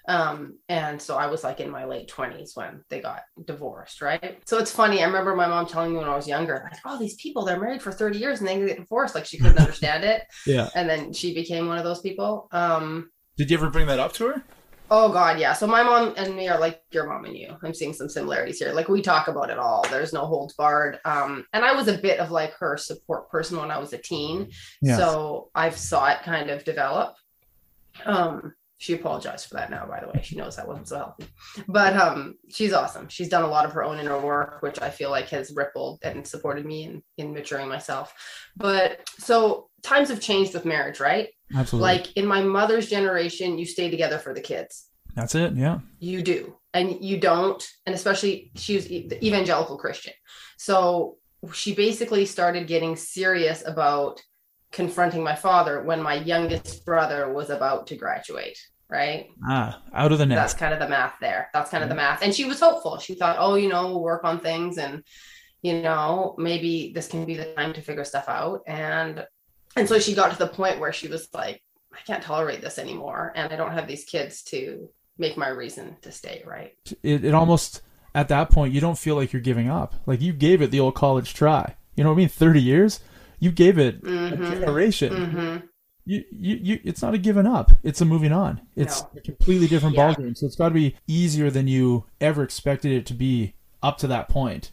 Um, 0.07 0.57
and 0.69 1.01
so 1.01 1.17
I 1.17 1.27
was 1.27 1.43
like 1.43 1.59
in 1.59 1.69
my 1.69 1.83
late 1.83 2.09
20s 2.09 2.55
when 2.55 2.81
they 2.87 3.01
got 3.01 3.23
divorced, 3.43 4.01
right? 4.01 4.39
So 4.45 4.57
it's 4.57 4.71
funny. 4.71 5.01
I 5.03 5.05
remember 5.05 5.35
my 5.35 5.47
mom 5.47 5.65
telling 5.67 5.91
me 5.91 5.97
when 5.97 6.07
I 6.07 6.15
was 6.15 6.29
younger, 6.29 6.61
like, 6.71 6.79
oh, 6.85 6.97
these 6.97 7.15
people, 7.15 7.43
they're 7.43 7.59
married 7.59 7.81
for 7.81 7.91
30 7.91 8.17
years 8.17 8.39
and 8.39 8.47
they 8.47 8.57
get 8.65 8.77
divorced. 8.77 9.15
Like 9.15 9.25
she 9.25 9.37
couldn't 9.37 9.57
understand 9.59 10.05
it. 10.05 10.21
Yeah. 10.45 10.69
And 10.75 10.89
then 10.89 11.11
she 11.11 11.33
became 11.33 11.67
one 11.67 11.77
of 11.77 11.83
those 11.83 11.99
people. 11.99 12.47
Um, 12.53 13.11
Did 13.35 13.51
you 13.51 13.57
ever 13.57 13.69
bring 13.69 13.87
that 13.87 13.99
up 13.99 14.13
to 14.13 14.27
her? 14.27 14.43
Oh 14.89 15.11
God, 15.11 15.39
yeah. 15.39 15.53
So 15.53 15.67
my 15.67 15.83
mom 15.83 16.13
and 16.17 16.35
me 16.35 16.47
are 16.47 16.59
like 16.59 16.81
your 16.91 17.07
mom 17.07 17.25
and 17.25 17.35
you. 17.35 17.55
I'm 17.61 17.73
seeing 17.73 17.93
some 17.93 18.07
similarities 18.07 18.59
here. 18.59 18.71
Like 18.71 18.87
we 18.87 19.01
talk 19.01 19.27
about 19.27 19.49
it 19.49 19.57
all. 19.57 19.85
There's 19.89 20.13
no 20.13 20.25
holds 20.25 20.53
barred. 20.53 20.99
Um, 21.03 21.45
and 21.53 21.65
I 21.65 21.73
was 21.73 21.87
a 21.87 21.97
bit 21.97 22.19
of 22.19 22.31
like 22.31 22.53
her 22.53 22.77
support 22.77 23.29
person 23.29 23.57
when 23.57 23.71
I 23.71 23.79
was 23.79 23.93
a 23.93 23.97
teen. 23.97 24.49
Yeah. 24.81 24.97
So 24.97 25.49
I've 25.53 25.77
saw 25.77 26.07
it 26.07 26.23
kind 26.23 26.49
of 26.49 26.63
develop. 26.63 27.15
Um, 28.05 28.53
she 28.79 28.93
apologized 28.93 29.47
for 29.47 29.55
that 29.55 29.71
now, 29.71 29.85
by 29.87 29.99
the 29.99 30.07
way. 30.07 30.21
She 30.23 30.35
knows 30.35 30.55
that 30.55 30.67
wasn't 30.67 30.87
so 30.87 30.97
healthy. 30.97 31.25
But 31.67 31.97
um, 31.97 32.35
she's 32.49 32.73
awesome. 32.73 33.09
She's 33.09 33.29
done 33.29 33.43
a 33.43 33.49
lot 33.49 33.65
of 33.65 33.73
her 33.73 33.83
own 33.83 33.99
inner 33.99 34.19
work, 34.19 34.61
which 34.61 34.79
I 34.81 34.91
feel 34.91 35.09
like 35.09 35.29
has 35.29 35.51
rippled 35.55 35.99
and 36.03 36.25
supported 36.25 36.65
me 36.65 36.83
in, 36.83 37.03
in 37.17 37.33
maturing 37.33 37.67
myself. 37.67 38.13
But 38.55 39.09
so 39.17 39.69
times 39.81 40.09
have 40.09 40.21
changed 40.21 40.53
with 40.53 40.63
marriage, 40.63 40.99
right? 40.99 41.29
Absolutely. 41.55 41.89
Like 41.91 42.13
in 42.17 42.25
my 42.25 42.41
mother's 42.41 42.89
generation, 42.89 43.57
you 43.57 43.65
stay 43.65 43.89
together 43.89 44.17
for 44.19 44.33
the 44.33 44.41
kids 44.41 44.87
That's 45.15 45.35
it. 45.35 45.53
Yeah. 45.55 45.79
you 45.99 46.21
do 46.21 46.55
and 46.73 47.01
you 47.03 47.19
don't 47.19 47.65
and 47.85 47.95
especially 47.95 48.51
she 48.55 48.75
was 48.75 48.85
the 48.87 49.17
evangelical 49.25 49.77
christian 49.77 50.13
so 50.57 51.15
she 51.53 51.73
basically 51.73 52.25
started 52.25 52.67
getting 52.67 52.95
serious 52.97 53.63
about 53.65 54.21
confronting 54.71 55.23
my 55.23 55.33
father 55.35 55.81
when 55.83 56.01
my 56.01 56.15
youngest 56.15 56.85
brother 56.85 57.31
was 57.31 57.49
about 57.49 57.87
to 57.87 57.95
graduate 57.95 58.59
right 58.89 59.27
Ah, 59.47 59.81
out 59.93 60.11
of 60.11 60.17
the 60.19 60.25
nest. 60.25 60.39
that's 60.39 60.53
kind 60.53 60.73
of 60.73 60.79
the 60.79 60.89
math 60.89 61.15
there 61.21 61.49
that's 61.53 61.71
kind 61.71 61.83
of 61.83 61.89
the 61.89 61.95
math 61.95 62.21
and 62.21 62.35
she 62.35 62.43
was 62.45 62.59
hopeful 62.59 62.97
she 62.99 63.15
thought 63.15 63.37
oh 63.39 63.55
you 63.55 63.69
know 63.69 63.87
we'll 63.87 64.01
work 64.03 64.23
on 64.25 64.39
things 64.39 64.77
and 64.77 65.03
you 65.61 65.81
know 65.81 66.35
maybe 66.37 66.91
this 66.93 67.07
can 67.07 67.23
be 67.25 67.35
the 67.35 67.53
time 67.53 67.71
to 67.73 67.81
figure 67.81 68.03
stuff 68.03 68.27
out 68.27 68.59
and 68.67 69.25
and 69.77 69.87
so 69.87 69.99
she 69.99 70.13
got 70.13 70.31
to 70.31 70.37
the 70.37 70.47
point 70.47 70.79
where 70.79 70.91
she 70.93 71.07
was 71.07 71.27
like 71.33 71.61
i 71.93 71.99
can't 72.05 72.23
tolerate 72.23 72.61
this 72.61 72.77
anymore 72.77 73.31
and 73.35 73.51
i 73.53 73.55
don't 73.55 73.71
have 73.73 73.87
these 73.87 74.03
kids 74.05 74.41
to 74.43 74.89
make 75.17 75.37
my 75.37 75.47
reason 75.49 75.95
to 76.01 76.11
stay 76.11 76.43
right 76.45 76.73
It, 77.03 77.23
it 77.25 77.33
almost 77.33 77.81
at 78.15 78.27
that 78.29 78.49
point 78.51 78.73
you 78.73 78.81
don't 78.81 78.97
feel 78.97 79.15
like 79.15 79.31
you're 79.31 79.41
giving 79.41 79.69
up. 79.69 79.93
Like 80.07 80.21
you 80.21 80.33
gave 80.33 80.61
it 80.63 80.71
the 80.71 80.79
old 80.79 80.95
college 80.95 81.33
try. 81.35 81.75
You 81.95 82.03
know 82.03 82.09
what 82.11 82.15
I 82.15 82.17
mean? 82.19 82.29
30 82.29 82.61
years. 82.61 82.99
You 83.39 83.51
gave 83.51 83.77
it 83.77 84.01
Mhm. 84.03 84.33
a 84.33 84.37
generation. 84.59 85.13
Mhm. 85.13 85.63
You, 86.05 86.23
you, 86.31 86.55
you, 86.63 86.79
it's 86.83 87.01
not 87.03 87.13
a 87.13 87.19
giving 87.19 87.45
up. 87.45 87.71
It's 87.83 88.01
a 88.01 88.05
moving 88.05 88.31
on. 88.31 88.61
It's 88.75 89.01
No. 89.03 89.09
a 89.17 89.21
completely 89.21 89.67
different 89.67 89.95
Yeah. 89.95 90.13
ballgame. 90.15 90.35
So 90.35 90.47
it's 90.47 90.55
got 90.55 90.69
to 90.69 90.73
be 90.73 90.95
easier 91.05 91.51
than 91.51 91.67
you 91.67 92.05
ever 92.19 92.41
expected 92.41 92.91
it 92.91 93.05
to 93.07 93.13
be 93.13 93.53
up 93.83 93.97
to 93.99 94.07
that 94.07 94.29
point, 94.29 94.71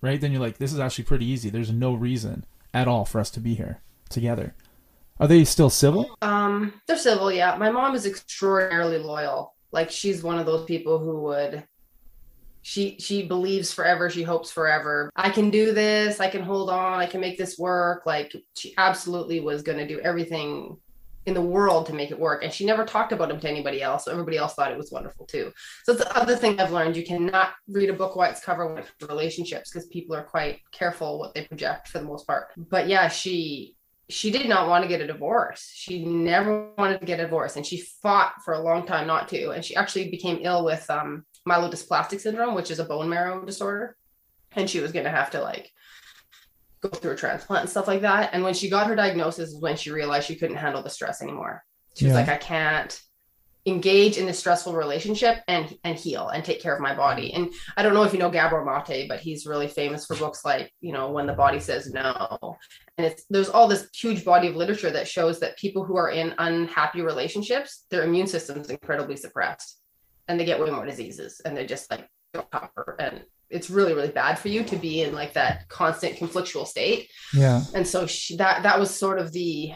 right? 0.00 0.20
Then 0.20 0.30
you're 0.30 0.40
like, 0.40 0.58
this 0.58 0.72
is 0.72 0.78
actually 0.78 1.04
pretty 1.04 1.26
easy. 1.26 1.50
There's 1.50 1.72
no 1.72 1.94
reason 1.94 2.44
at 2.72 2.86
all 2.86 3.04
for 3.04 3.18
us 3.20 3.30
to 3.30 3.40
be 3.40 3.54
here 3.54 3.80
together. 4.08 4.54
Are 5.20 5.26
they 5.26 5.44
still 5.44 5.70
civil? 5.70 6.16
Um, 6.22 6.74
they're 6.86 6.96
civil, 6.96 7.32
yeah. 7.32 7.56
My 7.56 7.70
mom 7.70 7.94
is 7.94 8.06
extraordinarily 8.06 8.98
loyal. 8.98 9.54
Like 9.72 9.90
she's 9.90 10.22
one 10.22 10.38
of 10.38 10.46
those 10.46 10.64
people 10.64 10.98
who 10.98 11.20
would 11.22 11.64
she 12.62 12.96
she 12.98 13.26
believes 13.26 13.72
forever, 13.72 14.10
she 14.10 14.22
hopes 14.22 14.50
forever. 14.50 15.10
I 15.16 15.30
can 15.30 15.50
do 15.50 15.72
this, 15.72 16.20
I 16.20 16.28
can 16.28 16.42
hold 16.42 16.70
on, 16.70 17.00
I 17.00 17.06
can 17.06 17.20
make 17.20 17.38
this 17.38 17.58
work. 17.58 18.04
Like 18.06 18.34
she 18.56 18.74
absolutely 18.76 19.40
was 19.40 19.62
gonna 19.62 19.88
do 19.88 20.00
everything 20.00 20.76
in 21.26 21.34
the 21.34 21.40
world 21.40 21.86
to 21.86 21.94
make 21.94 22.10
it 22.10 22.18
work. 22.18 22.42
And 22.42 22.52
she 22.52 22.64
never 22.64 22.84
talked 22.84 23.12
about 23.12 23.30
him 23.30 23.40
to 23.40 23.48
anybody 23.48 23.82
else. 23.82 24.04
So 24.04 24.12
everybody 24.12 24.38
else 24.38 24.54
thought 24.54 24.72
it 24.72 24.78
was 24.78 24.90
wonderful 24.90 25.26
too. 25.26 25.52
So 25.84 25.92
it's 25.92 26.02
the 26.02 26.16
other 26.16 26.36
thing 26.36 26.58
I've 26.58 26.72
learned. 26.72 26.96
You 26.96 27.04
cannot 27.04 27.50
read 27.68 27.90
a 27.90 27.92
book 27.94 28.16
by 28.16 28.28
its 28.28 28.44
cover 28.44 28.66
when 28.66 28.82
it 28.82 28.90
relationships 29.08 29.70
because 29.70 29.86
people 29.88 30.16
are 30.16 30.24
quite 30.24 30.60
careful 30.72 31.18
what 31.18 31.34
they 31.34 31.44
project 31.44 31.88
for 31.88 31.98
the 31.98 32.06
most 32.06 32.26
part. 32.26 32.48
But 32.56 32.88
yeah, 32.88 33.08
she 33.08 33.76
she 34.10 34.30
did 34.30 34.48
not 34.48 34.68
want 34.68 34.82
to 34.82 34.88
get 34.88 35.00
a 35.00 35.06
divorce. 35.06 35.70
She 35.74 36.04
never 36.04 36.70
wanted 36.78 37.00
to 37.00 37.06
get 37.06 37.20
a 37.20 37.24
divorce, 37.24 37.56
and 37.56 37.66
she 37.66 37.82
fought 38.02 38.34
for 38.44 38.54
a 38.54 38.62
long 38.62 38.86
time 38.86 39.06
not 39.06 39.28
to. 39.28 39.50
And 39.50 39.64
she 39.64 39.76
actually 39.76 40.10
became 40.10 40.38
ill 40.42 40.64
with 40.64 40.88
um, 40.88 41.24
myelodysplastic 41.48 42.20
syndrome, 42.20 42.54
which 42.54 42.70
is 42.70 42.78
a 42.78 42.84
bone 42.84 43.08
marrow 43.08 43.44
disorder, 43.44 43.96
and 44.52 44.68
she 44.68 44.80
was 44.80 44.92
going 44.92 45.04
to 45.04 45.10
have 45.10 45.30
to 45.32 45.42
like 45.42 45.70
go 46.80 46.88
through 46.88 47.12
a 47.12 47.16
transplant 47.16 47.62
and 47.62 47.70
stuff 47.70 47.88
like 47.88 48.02
that. 48.02 48.30
And 48.32 48.42
when 48.42 48.54
she 48.54 48.70
got 48.70 48.86
her 48.86 48.96
diagnosis, 48.96 49.50
is 49.50 49.60
when 49.60 49.76
she 49.76 49.90
realized 49.90 50.26
she 50.26 50.36
couldn't 50.36 50.56
handle 50.56 50.82
the 50.82 50.90
stress 50.90 51.20
anymore. 51.22 51.64
She 51.96 52.04
was 52.04 52.14
like, 52.14 52.28
I 52.28 52.36
can't 52.36 52.98
engage 53.66 54.16
in 54.16 54.26
this 54.26 54.38
stressful 54.38 54.72
relationship 54.72 55.38
and 55.46 55.76
and 55.84 55.98
heal 55.98 56.28
and 56.28 56.44
take 56.44 56.62
care 56.62 56.74
of 56.74 56.80
my 56.80 56.94
body. 56.94 57.32
And 57.32 57.52
I 57.76 57.82
don't 57.82 57.94
know 57.94 58.04
if 58.04 58.12
you 58.12 58.18
know 58.18 58.30
Gabor 58.30 58.64
Mate, 58.64 59.08
but 59.08 59.20
he's 59.20 59.46
really 59.46 59.68
famous 59.68 60.06
for 60.06 60.16
books 60.16 60.44
like, 60.44 60.72
you 60.80 60.92
know, 60.92 61.10
When 61.10 61.26
the 61.26 61.34
Body 61.34 61.60
Says 61.60 61.90
No. 61.92 62.56
And 62.96 63.06
it's 63.06 63.24
there's 63.28 63.48
all 63.50 63.68
this 63.68 63.88
huge 63.94 64.24
body 64.24 64.48
of 64.48 64.56
literature 64.56 64.90
that 64.90 65.06
shows 65.08 65.40
that 65.40 65.58
people 65.58 65.84
who 65.84 65.96
are 65.96 66.10
in 66.10 66.34
unhappy 66.38 67.02
relationships, 67.02 67.84
their 67.90 68.04
immune 68.04 68.26
system 68.26 68.60
is 68.60 68.70
incredibly 68.70 69.16
suppressed 69.16 69.80
and 70.28 70.38
they 70.38 70.44
get 70.44 70.60
way 70.60 70.70
more 70.70 70.86
diseases 70.86 71.40
and 71.44 71.56
they're 71.56 71.66
just 71.66 71.90
like 71.90 72.08
and 72.98 73.24
it's 73.50 73.70
really 73.70 73.94
really 73.94 74.08
bad 74.10 74.38
for 74.38 74.48
you 74.48 74.62
to 74.62 74.76
be 74.76 75.00
in 75.02 75.14
like 75.14 75.32
that 75.32 75.66
constant 75.68 76.16
conflictual 76.16 76.66
state 76.66 77.08
Yeah. 77.32 77.62
and 77.74 77.86
so 77.86 78.06
she, 78.06 78.36
that 78.36 78.62
that 78.62 78.78
was 78.78 78.94
sort 78.94 79.18
of 79.18 79.32
the, 79.32 79.72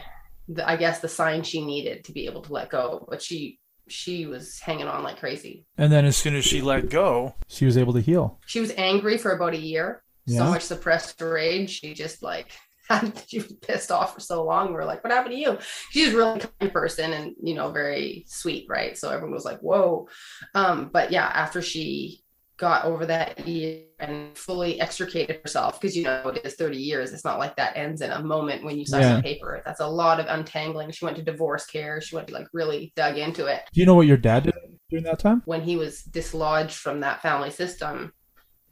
the 0.47 0.69
i 0.69 0.75
guess 0.77 0.99
the 0.99 1.07
sign 1.09 1.41
she 1.41 1.65
needed 1.65 2.03
to 2.05 2.11
be 2.11 2.27
able 2.27 2.43
to 2.43 2.53
let 2.53 2.69
go 2.69 3.05
but 3.09 3.21
she 3.21 3.57
she 3.87 4.25
was 4.25 4.59
hanging 4.59 4.87
on 4.87 5.03
like 5.03 5.19
crazy. 5.19 5.65
And 5.77 5.91
then 5.91 6.05
as 6.05 6.15
soon 6.17 6.35
as 6.35 6.45
she 6.45 6.61
let 6.61 6.89
go, 6.89 7.35
she 7.47 7.65
was 7.65 7.77
able 7.77 7.93
to 7.93 8.01
heal. 8.01 8.39
she 8.45 8.59
was 8.61 8.71
angry 8.77 9.17
for 9.17 9.31
about 9.31 9.53
a 9.53 9.57
year. 9.59 10.01
So 10.27 10.35
Yeah. 10.35 10.49
much 10.49 10.61
suppressed 10.63 11.19
rage. 11.21 11.69
She 11.81 11.93
just 11.93 12.23
like 12.23 12.51
had 12.89 13.21
she 13.27 13.39
was 13.39 13.51
pissed 13.53 13.91
off 13.91 14.13
for 14.13 14.19
so 14.21 14.43
long. 14.43 14.69
We 14.69 14.79
are 14.79 14.85
like 14.85 15.03
what 15.03 15.11
happened 15.11 15.33
to 15.35 15.39
you? 15.39 15.57
She's 15.91 16.13
a 16.13 16.17
really 16.17 16.39
kind 16.59 16.71
person 16.71 17.11
and 17.13 17.35
you 17.43 17.55
know 17.55 17.71
very 17.71 18.23
sweet 18.27 18.65
right? 18.69 18.97
So 18.97 19.09
everyone 19.09 19.33
was 19.33 19.45
like 19.45 19.59
whoa. 19.59 20.07
Um 20.55 20.89
but 20.93 21.11
yeah 21.11 21.25
after 21.27 21.61
she 21.61 22.22
got 22.63 22.85
over 22.85 23.05
that 23.05 23.45
year 23.45 23.81
and 23.99 24.37
fully 24.37 24.79
extricated 24.79 25.41
herself 25.43 25.79
because 25.81 25.97
you 25.97 26.03
know 26.03 26.29
it 26.33 26.45
is 26.45 26.53
30 26.55 26.77
years 26.77 27.11
it's 27.11 27.25
not 27.25 27.37
like 27.37 27.55
that 27.57 27.75
ends 27.75 27.99
in 28.01 28.09
a 28.11 28.23
moment 28.23 28.63
when 28.63 28.77
you 28.79 28.85
sign 28.85 29.01
Yeah. 29.01 29.15
the 29.17 29.21
paper. 29.21 29.61
That's 29.65 29.81
a 29.81 29.87
lot 29.87 30.19
of 30.21 30.27
untangling. 30.29 30.91
She 30.91 31.03
went 31.03 31.17
to 31.17 31.23
divorce 31.23 31.65
care. 31.65 31.99
She 31.99 32.15
went 32.15 32.29
like 32.31 32.47
really 32.53 32.93
dug 32.95 33.17
into 33.17 33.47
it. 33.47 33.61
Do 33.73 33.79
you 33.81 33.85
know 33.85 33.95
what 33.95 34.07
your 34.07 34.15
dad 34.17 34.43
did 34.43 34.53
during 34.89 35.03
that 35.03 35.19
time? 35.19 35.41
when 35.45 35.61
he 35.61 35.75
was 35.75 36.03
dislodged 36.03 36.75
from 36.77 37.01
that 37.01 37.21
family 37.21 37.51
system 37.51 38.13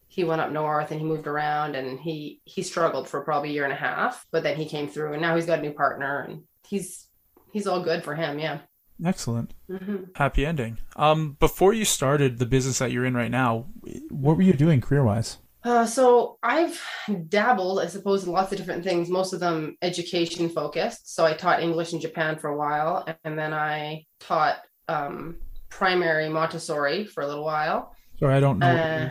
he 0.07 0.23
went 0.25 0.41
up 0.41 0.51
north 0.51 0.91
and 0.91 0.99
he 0.99 1.05
moved 1.05 1.27
around 1.27 1.75
and 1.75 1.99
he 1.99 2.41
he 2.45 2.61
struggled 2.61 3.07
for 3.09 3.21
probably 3.23 3.49
a 3.49 3.53
year 3.53 3.63
and 3.63 3.73
a 3.73 3.83
half 3.89 4.25
but 4.31 4.43
then 4.43 4.55
he 4.57 4.65
came 4.65 4.87
through 4.87 5.13
and 5.13 5.21
now 5.21 5.35
he's 5.35 5.45
got 5.45 5.59
a 5.59 5.61
new 5.61 5.71
partner 5.71 6.25
and 6.27 6.43
he's 6.67 7.07
he's 7.53 7.65
all 7.67 7.81
good 7.81 8.03
for 8.03 8.13
him 8.15 8.37
yeah 8.39 8.59
Excellent. 9.03 9.53
hmm 9.67 10.03
Happy 10.15 10.45
ending. 10.45 10.77
Um, 10.95 11.37
before 11.39 11.73
you 11.73 11.85
started 11.85 12.37
the 12.37 12.45
business 12.45 12.79
that 12.79 12.91
you're 12.91 13.05
in 13.05 13.15
right 13.15 13.31
now, 13.31 13.67
what 14.09 14.37
were 14.37 14.43
you 14.43 14.53
doing 14.53 14.81
career 14.81 15.03
wise? 15.03 15.37
Uh, 15.63 15.85
so 15.85 16.39
I've 16.41 16.81
dabbled, 17.29 17.79
I 17.79 17.87
suppose, 17.87 18.25
in 18.25 18.31
lots 18.31 18.51
of 18.51 18.57
different 18.57 18.83
things, 18.83 19.09
most 19.09 19.31
of 19.31 19.39
them 19.39 19.77
education 19.81 20.49
focused. 20.49 21.13
So 21.13 21.23
I 21.25 21.33
taught 21.33 21.61
English 21.61 21.93
in 21.93 21.99
Japan 21.99 22.37
for 22.39 22.49
a 22.49 22.57
while, 22.57 23.05
and 23.23 23.37
then 23.37 23.53
I 23.53 24.05
taught 24.19 24.57
um, 24.87 25.37
primary 25.69 26.29
Montessori 26.29 27.05
for 27.05 27.21
a 27.21 27.27
little 27.27 27.43
while. 27.43 27.95
Sorry, 28.19 28.35
I 28.35 28.39
don't 28.39 28.57
know. 28.57 28.67
Uh, 28.67 29.09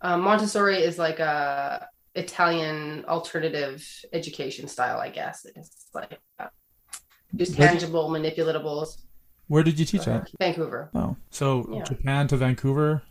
uh, 0.00 0.16
Montessori 0.16 0.78
is 0.78 0.98
like 0.98 1.18
a 1.18 1.86
Italian 2.14 3.04
alternative 3.06 3.86
education 4.12 4.68
style, 4.68 4.98
I 5.00 5.10
guess. 5.10 5.44
It's 5.54 5.86
like 5.92 6.18
uh, 6.38 6.46
just 7.36 7.56
tangible, 7.56 8.08
manipulatables. 8.08 9.02
Where 9.48 9.62
did 9.62 9.78
you 9.78 9.84
teach 9.84 10.08
at? 10.08 10.30
Vancouver. 10.40 10.90
Oh, 10.94 11.16
so 11.30 11.66
Yeah. 11.70 11.82
Japan 11.84 12.28
to 12.28 12.36
Vancouver. 12.36 13.02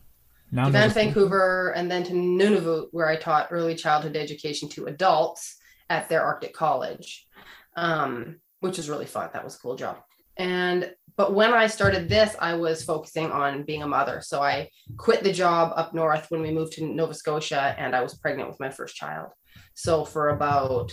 Now 0.51 0.65
Japan, 0.65 0.81
Nova- 0.89 0.93
Vancouver, 0.93 1.69
and 1.75 1.89
then 1.89 2.03
to 2.03 2.13
Nunavut, 2.13 2.87
where 2.91 3.07
I 3.07 3.15
taught 3.15 3.47
early 3.51 3.75
childhood 3.75 4.15
education 4.15 4.69
to 4.69 4.85
adults 4.85 5.57
at 5.89 6.09
their 6.09 6.21
Arctic 6.23 6.53
college, 6.53 7.27
um, 7.75 8.39
which 8.59 8.77
was 8.77 8.89
really 8.89 9.05
fun. 9.05 9.29
That 9.33 9.43
was 9.43 9.55
a 9.55 9.59
cool 9.59 9.75
job. 9.75 9.97
And 10.37 10.91
but 11.15 11.33
when 11.35 11.53
I 11.53 11.67
started 11.67 12.09
this, 12.09 12.35
I 12.39 12.55
was 12.55 12.83
focusing 12.83 13.31
on 13.31 13.63
being 13.63 13.83
a 13.83 13.87
mother. 13.87 14.19
So 14.23 14.41
I 14.41 14.69
quit 14.97 15.23
the 15.23 15.31
job 15.31 15.71
up 15.75 15.93
north 15.93 16.25
when 16.29 16.41
we 16.41 16.49
moved 16.51 16.73
to 16.73 16.85
Nova 16.85 17.13
Scotia, 17.13 17.75
and 17.77 17.95
I 17.95 18.01
was 18.01 18.15
pregnant 18.17 18.49
with 18.49 18.59
my 18.59 18.71
first 18.71 18.95
child. 18.95 19.29
So 19.75 20.05
for 20.05 20.29
about 20.29 20.91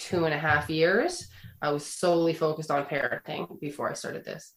two 0.00 0.24
and 0.24 0.34
a 0.34 0.38
half 0.38 0.68
years, 0.68 1.28
I 1.62 1.70
was 1.70 1.86
solely 1.86 2.34
focused 2.34 2.70
on 2.70 2.86
parenting 2.86 3.60
before 3.60 3.88
I 3.88 3.94
started 3.94 4.24
this. 4.24 4.54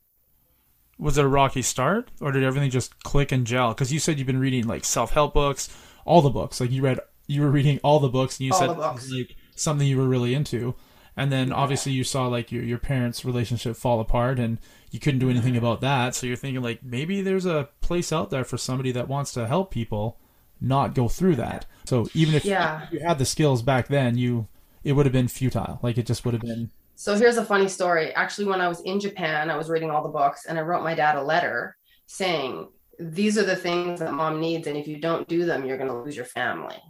Was 0.97 1.17
it 1.17 1.25
a 1.25 1.27
rocky 1.27 1.61
start, 1.61 2.09
or 2.21 2.31
did 2.31 2.43
everything 2.43 2.71
just 2.71 3.03
click 3.03 3.31
and 3.31 3.45
gel? 3.45 3.69
Because 3.69 3.91
you 3.91 3.99
said 3.99 4.17
you've 4.17 4.27
been 4.27 4.39
reading 4.39 4.65
like 4.67 4.85
self-help 4.85 5.33
books, 5.33 5.69
all 6.05 6.21
the 6.21 6.29
books. 6.29 6.61
Like 6.61 6.71
you 6.71 6.81
read, 6.81 6.99
you 7.27 7.41
were 7.41 7.51
reading 7.51 7.79
all 7.83 7.99
the 7.99 8.09
books, 8.09 8.39
and 8.39 8.45
you 8.47 8.53
All 8.53 8.59
said 8.59 8.75
books. 8.75 9.11
like 9.11 9.35
something 9.55 9.87
you 9.87 9.97
were 9.97 10.07
really 10.07 10.33
into. 10.33 10.75
And 11.15 11.31
then 11.31 11.49
Yeah. 11.49 11.55
obviously 11.55 11.91
you 11.91 12.03
saw 12.03 12.27
like 12.27 12.51
your 12.51 12.63
your 12.63 12.77
parents' 12.77 13.25
relationship 13.25 13.75
fall 13.75 13.99
apart, 13.99 14.39
and 14.39 14.59
you 14.91 14.99
couldn't 14.99 15.19
do 15.19 15.29
anything 15.29 15.53
mm-hmm. 15.53 15.65
about 15.65 15.81
that. 15.81 16.15
So 16.15 16.25
you're 16.25 16.37
thinking 16.37 16.61
like 16.63 16.83
maybe 16.83 17.21
there's 17.21 17.45
a 17.45 17.69
place 17.81 18.11
out 18.13 18.29
there 18.29 18.43
for 18.43 18.57
somebody 18.57 18.91
that 18.93 19.07
wants 19.07 19.33
to 19.33 19.47
help 19.47 19.71
people 19.71 20.19
not 20.61 20.95
go 20.95 21.07
through 21.07 21.35
that. 21.35 21.65
So 21.85 22.07
even 22.13 22.33
if 22.35 22.45
Yeah. 22.45 22.87
you 22.91 22.99
had 22.99 23.19
the 23.19 23.25
skills 23.25 23.61
back 23.61 23.89
then, 23.89 24.17
you 24.17 24.47
it 24.83 24.93
would 24.93 25.05
have 25.05 25.13
been 25.13 25.27
futile. 25.27 25.79
Like 25.81 25.97
it 25.97 26.05
just 26.05 26.25
would 26.25 26.33
have 26.33 26.41
been. 26.41 26.71
So 26.95 27.15
here's 27.15 27.37
a 27.37 27.45
funny 27.45 27.67
story. 27.67 28.13
Actually, 28.13 28.47
when 28.47 28.61
I 28.61 28.67
was 28.67 28.81
in 28.81 28.99
Japan, 28.99 29.49
I 29.49 29.57
was 29.57 29.69
reading 29.69 29.89
all 29.89 30.03
the 30.03 30.09
books 30.09 30.45
and 30.45 30.57
I 30.57 30.61
wrote 30.61 30.83
my 30.83 30.93
dad 30.93 31.15
a 31.15 31.23
letter 31.23 31.75
saying, 32.05 32.69
These 32.99 33.37
are 33.37 33.45
the 33.45 33.55
things 33.55 33.99
that 33.99 34.13
mom 34.13 34.39
needs. 34.39 34.67
And 34.67 34.77
if 34.77 34.87
you 34.87 34.99
don't 34.99 35.27
do 35.27 35.45
them, 35.45 35.65
you're 35.65 35.77
going 35.77 35.89
to 35.89 36.01
lose 36.01 36.15
your 36.15 36.25
family. 36.25 36.81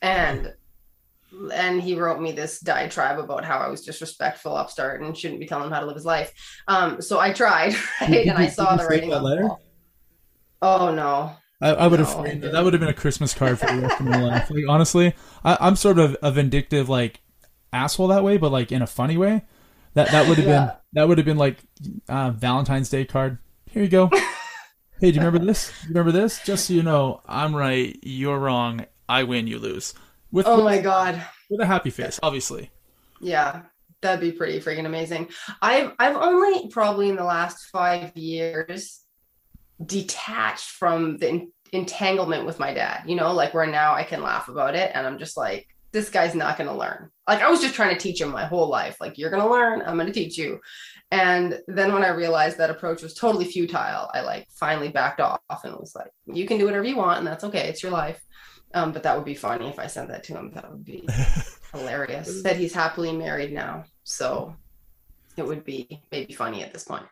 And 0.00 0.54
and 1.52 1.82
he 1.82 1.94
wrote 1.94 2.20
me 2.20 2.32
this 2.32 2.58
diatribe 2.58 3.18
about 3.18 3.44
how 3.44 3.58
I 3.58 3.68
was 3.68 3.84
disrespectful, 3.84 4.56
upstart, 4.56 5.02
and 5.02 5.16
shouldn't 5.16 5.40
be 5.40 5.46
telling 5.46 5.66
him 5.66 5.72
how 5.72 5.80
to 5.80 5.86
live 5.86 5.96
his 5.96 6.06
life. 6.06 6.32
Um, 6.66 7.02
so 7.02 7.20
I 7.20 7.34
tried, 7.34 7.74
right? 8.00 8.26
And 8.26 8.38
I 8.38 8.48
saw 8.48 8.76
the 8.76 8.86
writing 8.90 9.10
that 9.10 9.16
on 9.16 9.22
the 9.22 9.28
letter? 9.28 9.42
wall. 9.42 9.60
Oh 10.62 10.94
no. 10.94 11.36
I, 11.60 11.70
I 11.70 11.86
would 11.88 11.98
have 12.00 12.08
No, 12.08 12.20
I 12.20 12.30
framed 12.30 12.42
that. 12.42 12.52
That 12.52 12.64
would 12.64 12.72
have 12.72 12.80
been 12.80 12.88
a 12.88 12.94
Christmas 12.94 13.34
card 13.34 13.58
for 13.58 13.66
the 13.66 13.76
rest 13.82 14.00
of 14.00 14.06
my 14.06 14.16
life. 14.22 14.50
Like 14.50 14.64
honestly, 14.68 15.14
I, 15.44 15.56
I'm 15.60 15.76
sort 15.76 15.98
of 15.98 16.16
a 16.22 16.30
vindictive 16.30 16.88
like 16.88 17.20
asshole 17.72 18.08
that 18.08 18.24
way, 18.24 18.36
but 18.38 18.52
like 18.52 18.72
in 18.72 18.82
a 18.82 18.86
funny 18.86 19.16
way. 19.16 19.44
That 19.94 20.12
that 20.12 20.28
would 20.28 20.38
have 20.38 20.46
Yeah. 20.46 20.66
been 20.66 20.70
that 20.94 21.08
would 21.08 21.18
have 21.18 21.24
been 21.24 21.38
like 21.38 21.58
uh, 22.08 22.30
Valentine's 22.30 22.88
Day 22.90 23.04
card. 23.04 23.38
Here 23.70 23.82
you 23.82 23.88
go. 23.88 24.08
hey, 25.00 25.10
do 25.10 25.18
you 25.18 25.20
remember 25.20 25.44
this? 25.44 25.72
You 25.82 25.88
remember 25.90 26.12
this? 26.12 26.40
Just 26.42 26.66
so 26.66 26.74
you 26.74 26.82
know, 26.82 27.22
I'm 27.26 27.54
right. 27.54 27.98
You're 28.02 28.38
wrong. 28.38 28.86
I 29.08 29.24
win. 29.24 29.46
You 29.46 29.58
lose. 29.58 29.94
With 30.30 30.46
Oh 30.46 30.62
my 30.64 30.80
god. 30.80 31.24
with 31.50 31.60
a 31.60 31.66
happy 31.66 31.90
face, 31.90 32.18
obviously. 32.22 32.70
Yeah, 33.20 33.62
that'd 34.00 34.20
be 34.20 34.32
pretty 34.32 34.60
freaking 34.60 34.86
amazing. 34.86 35.30
I've 35.60 35.92
I've 35.98 36.16
only 36.16 36.68
probably 36.68 37.08
in 37.08 37.16
the 37.16 37.24
last 37.24 37.66
five 37.70 38.16
years 38.16 39.00
detached 39.84 40.70
from 40.70 41.18
the 41.18 41.28
en- 41.28 41.52
entanglement 41.72 42.46
with 42.46 42.58
my 42.58 42.72
dad. 42.72 43.02
You 43.06 43.16
know, 43.16 43.32
like 43.32 43.54
where 43.54 43.66
now 43.66 43.94
I 43.94 44.04
can 44.04 44.22
laugh 44.22 44.48
about 44.48 44.74
it, 44.74 44.90
and 44.94 45.06
I'm 45.06 45.18
just 45.18 45.36
like, 45.36 45.68
this 45.92 46.10
guy's 46.10 46.34
not 46.34 46.58
going 46.58 46.68
to 46.68 46.76
learn. 46.76 47.10
Like 47.26 47.42
I 47.42 47.50
was 47.50 47.60
just 47.60 47.74
trying 47.74 47.94
to 47.94 48.00
teach 48.00 48.20
him 48.20 48.30
my 48.30 48.44
whole 48.44 48.68
life. 48.68 48.96
Like 49.00 49.16
you're 49.18 49.30
going 49.30 49.42
to 49.42 49.50
learn. 49.50 49.82
I'm 49.82 49.96
going 49.96 50.06
to 50.06 50.12
teach 50.12 50.36
you. 50.36 50.60
And 51.10 51.60
then 51.66 51.94
when 51.94 52.04
I 52.04 52.08
realized 52.08 52.58
that 52.58 52.70
approach 52.70 53.02
was 53.02 53.14
totally 53.14 53.46
futile, 53.46 54.10
I 54.12 54.20
like 54.20 54.46
finally 54.50 54.90
backed 54.90 55.20
off 55.20 55.40
and 55.64 55.74
was 55.74 55.94
like, 55.94 56.10
you 56.26 56.46
can 56.46 56.58
do 56.58 56.66
whatever 56.66 56.84
you 56.84 56.96
want, 56.96 57.18
and 57.18 57.26
that's 57.26 57.44
okay. 57.44 57.68
It's 57.68 57.82
your 57.82 57.92
life. 57.92 58.20
Um, 58.74 58.92
but 58.92 59.02
that 59.04 59.16
would 59.16 59.24
be 59.24 59.34
funny 59.34 59.68
if 59.68 59.78
I 59.78 59.86
sent 59.86 60.08
that 60.08 60.24
to 60.24 60.34
him. 60.34 60.50
That 60.54 60.70
would 60.70 60.84
be 60.84 61.08
hilarious. 61.72 62.42
That 62.42 62.58
he's 62.58 62.74
happily 62.74 63.12
married 63.12 63.52
now, 63.52 63.84
so 64.04 64.54
it 65.38 65.46
would 65.46 65.64
be 65.64 66.02
maybe 66.12 66.34
funny 66.34 66.62
at 66.62 66.74
this 66.74 66.84
point. 66.84 67.06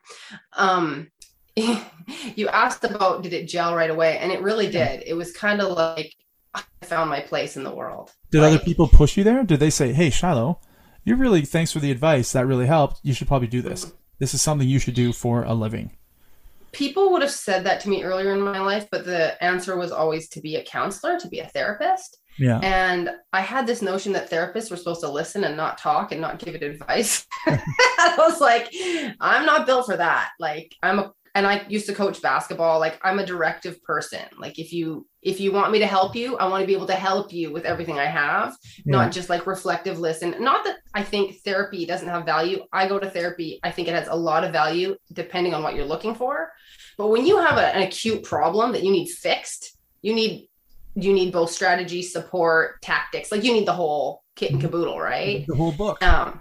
Um, 0.53 1.11
you 2.37 2.49
asked 2.49 2.85
about 2.85 3.23
did 3.23 3.33
it 3.33 3.49
gel 3.49 3.75
right 3.75 3.90
away, 3.90 4.19
and 4.19 4.31
it 4.31 4.42
really 4.42 4.71
did. 4.71 5.03
It 5.07 5.14
was 5.14 5.33
kind 5.33 5.61
of 5.61 5.77
like 5.77 6.14
I 6.55 6.62
found 6.83 7.11
my 7.11 7.21
place 7.21 7.57
in 7.57 7.64
the 7.64 7.75
world. 7.75 8.12
Did 8.31 8.42
like, 8.42 8.55
other 8.55 8.64
people 8.64 8.88
push 8.88 9.16
you 9.16 9.25
there? 9.25 9.42
Did 9.42 9.61
they 9.61 9.71
say, 9.71 9.92
"Hey, 9.92 10.11
Shiloh, 10.11 10.61
you 11.05 11.16
really 11.16 11.42
thanks 11.42 11.73
for 11.73 11.79
the 11.81 11.90
advice. 11.90 12.33
That 12.33 12.47
really 12.47 12.66
helped. 12.66 13.01
You 13.03 13.14
should 13.14 13.29
probably 13.29 13.49
do 13.49 13.62
this. 13.62 13.92
This 14.19 14.35
is 14.35 14.42
something 14.42 14.69
you 14.69 14.79
should 14.79 14.95
do 14.95 15.12
for 15.12 15.45
a 15.45 15.55
living." 15.55 15.97
People 16.73 17.11
would 17.12 17.23
have 17.23 17.31
said 17.31 17.64
that 17.64 17.81
to 17.81 17.88
me 17.88 18.03
earlier 18.03 18.35
in 18.35 18.42
my 18.42 18.61
life, 18.61 18.87
but 18.90 19.07
the 19.07 19.42
answer 19.42 19.79
was 19.79 19.90
always 19.90 20.29
to 20.29 20.42
be 20.42 20.57
a 20.57 20.64
counselor, 20.64 21.19
to 21.19 21.29
be 21.29 21.38
a 21.38 21.47
therapist. 21.47 22.19
Yeah. 22.38 22.61
And 22.62 23.11
I 23.33 23.40
had 23.40 23.66
this 23.66 23.81
notion 23.81 24.12
that 24.12 24.31
therapists 24.31 24.71
were 24.71 24.77
supposed 24.77 25.01
to 25.01 25.11
listen 25.11 25.45
and 25.45 25.57
not 25.57 25.79
talk 25.79 26.12
and 26.12 26.21
not 26.21 26.38
give 26.38 26.55
it 26.55 26.62
advice. 26.62 27.27
I 27.47 28.14
was 28.19 28.42
like, 28.42 28.71
I'm 29.21 29.47
not 29.47 29.64
built 29.64 29.87
for 29.87 29.97
that. 29.97 30.33
Like 30.38 30.75
I'm 30.83 30.99
a 30.99 31.12
and 31.37 31.46
I 31.46 31.66
used 31.68 31.85
to 31.87 31.94
coach 31.94 32.22
basketball. 32.22 32.81
Like 32.81 32.99
I'm 33.05 33.18
a 33.18 33.27
directive 33.27 33.83
person. 33.83 34.22
Like 34.38 34.59
if 34.59 34.72
you 34.72 35.07
if 35.20 35.38
you 35.38 35.53
want 35.53 35.70
me 35.70 35.79
to 35.81 35.87
help 35.87 36.16
you, 36.16 36.38
I 36.38 36.49
want 36.49 36.62
to 36.62 36.66
be 36.66 36.72
able 36.72 36.87
to 36.87 36.94
help 36.94 37.31
you 37.31 37.53
with 37.53 37.66
everything 37.66 37.99
I 37.99 38.07
have, 38.07 38.57
yeah. 38.79 38.83
not 38.87 39.12
just 39.12 39.29
like 39.29 39.46
reflective 39.46 40.01
listen. 40.01 40.35
Not 40.40 40.64
that 40.64 40.79
I 40.94 41.03
think 41.03 41.42
therapy 41.44 41.85
doesn't 41.85 42.09
have 42.09 42.25
value. 42.25 42.64
I 42.72 42.88
go 42.88 42.99
to 42.99 43.11
therapy. 43.11 43.61
I 43.62 43.70
think 43.70 43.87
it 43.87 43.94
has 43.94 44.09
a 44.09 44.14
lot 44.14 44.44
of 44.44 44.53
value 44.53 44.96
depending 45.12 45.53
on 45.53 45.62
what 45.62 45.75
you're 45.75 45.85
looking 45.85 46.14
for. 46.14 46.53
But 46.96 47.09
when 47.09 47.27
you 47.27 47.37
have 47.37 47.59
a, 47.59 47.66
an 47.77 47.83
acute 47.83 48.22
problem 48.25 48.72
that 48.72 48.83
you 48.83 48.90
need 48.90 49.09
fixed, 49.09 49.77
you 50.01 50.14
need 50.14 50.49
you 50.94 51.12
need 51.12 51.35
both 51.35 51.51
strategy, 51.51 52.01
support, 52.01 52.81
tactics. 52.81 53.31
Like 53.31 53.44
you 53.44 53.53
need 53.53 53.68
the 53.68 53.75
whole 53.75 54.22
kit 54.37 54.53
and 54.53 54.61
caboodle, 54.61 54.99
right? 54.99 55.46
The 55.46 55.55
whole 55.55 55.72
book. 55.72 56.03
Um, 56.03 56.40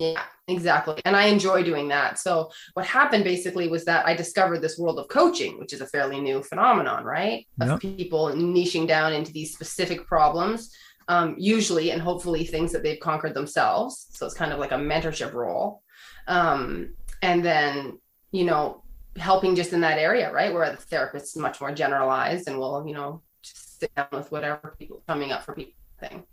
yeah, 0.00 0.24
exactly. 0.48 1.00
And 1.04 1.16
I 1.16 1.24
enjoy 1.26 1.62
doing 1.62 1.88
that. 1.88 2.18
So 2.18 2.50
what 2.74 2.86
happened 2.86 3.24
basically 3.24 3.68
was 3.68 3.84
that 3.84 4.06
I 4.06 4.14
discovered 4.14 4.60
this 4.60 4.78
world 4.78 4.98
of 4.98 5.08
coaching, 5.08 5.58
which 5.58 5.72
is 5.72 5.80
a 5.80 5.86
fairly 5.86 6.20
new 6.20 6.42
phenomenon, 6.42 7.04
right? 7.04 7.46
Of 7.60 7.80
people 7.80 8.28
niching 8.28 8.86
down 8.86 9.12
into 9.12 9.32
these 9.32 9.52
specific 9.52 10.06
problems, 10.06 10.74
um, 11.08 11.36
usually 11.38 11.90
and 11.90 12.00
hopefully 12.00 12.44
things 12.44 12.72
that 12.72 12.82
they've 12.82 13.00
conquered 13.00 13.34
themselves. 13.34 14.08
So 14.10 14.26
it's 14.26 14.34
kind 14.34 14.52
of 14.52 14.58
like 14.58 14.72
a 14.72 14.76
mentorship 14.76 15.32
role. 15.32 15.82
Um, 16.26 16.94
and 17.22 17.44
then, 17.44 17.98
you 18.32 18.44
know, 18.44 18.82
helping 19.16 19.54
just 19.54 19.72
in 19.72 19.80
that 19.82 19.98
area, 19.98 20.32
right? 20.32 20.52
Where 20.52 20.70
the 20.70 20.76
therapist 20.76 21.36
is 21.36 21.40
much 21.40 21.60
more 21.60 21.72
generalized 21.72 22.48
and 22.48 22.58
will, 22.58 22.86
you 22.86 22.94
know, 22.94 23.22
just 23.42 23.80
sit 23.80 23.94
down 23.94 24.08
with 24.12 24.32
whatever 24.32 24.74
people 24.78 25.02
coming 25.06 25.32
up 25.32 25.44
for 25.44 25.54
people 25.54 25.74
thing. 26.00 26.24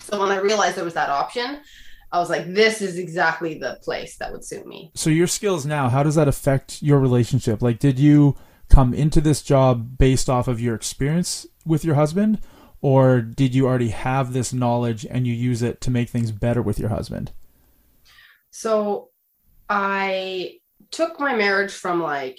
So 0.00 0.18
when 0.20 0.30
I 0.30 0.38
realized 0.38 0.76
there 0.76 0.84
was 0.84 0.94
that 0.94 1.10
option, 1.10 1.60
I 2.10 2.18
was 2.18 2.30
like, 2.30 2.52
this 2.54 2.80
is 2.80 2.98
exactly 2.98 3.58
the 3.58 3.78
place 3.82 4.16
that 4.16 4.32
would 4.32 4.44
suit 4.44 4.66
me. 4.66 4.90
So 4.94 5.10
your 5.10 5.26
skills 5.26 5.66
now, 5.66 5.88
how 5.88 6.02
does 6.02 6.14
that 6.14 6.28
affect 6.28 6.82
your 6.82 6.98
relationship? 6.98 7.60
Like, 7.60 7.78
did 7.78 7.98
you 7.98 8.36
come 8.68 8.94
into 8.94 9.20
this 9.20 9.42
job 9.42 9.98
based 9.98 10.28
off 10.28 10.48
of 10.48 10.60
your 10.60 10.74
experience 10.74 11.46
with 11.66 11.84
your 11.84 11.96
husband, 11.96 12.38
or 12.80 13.20
did 13.20 13.54
you 13.54 13.66
already 13.66 13.90
have 13.90 14.32
this 14.32 14.52
knowledge 14.52 15.04
and 15.04 15.26
you 15.26 15.34
use 15.34 15.62
it 15.62 15.80
to 15.82 15.90
make 15.90 16.08
things 16.08 16.32
better 16.32 16.62
with 16.62 16.78
your 16.78 16.88
husband? 16.88 17.32
So 18.50 19.10
I 19.68 20.60
took 20.90 21.20
my 21.20 21.34
marriage 21.34 21.72
from 21.72 22.02
like 22.02 22.38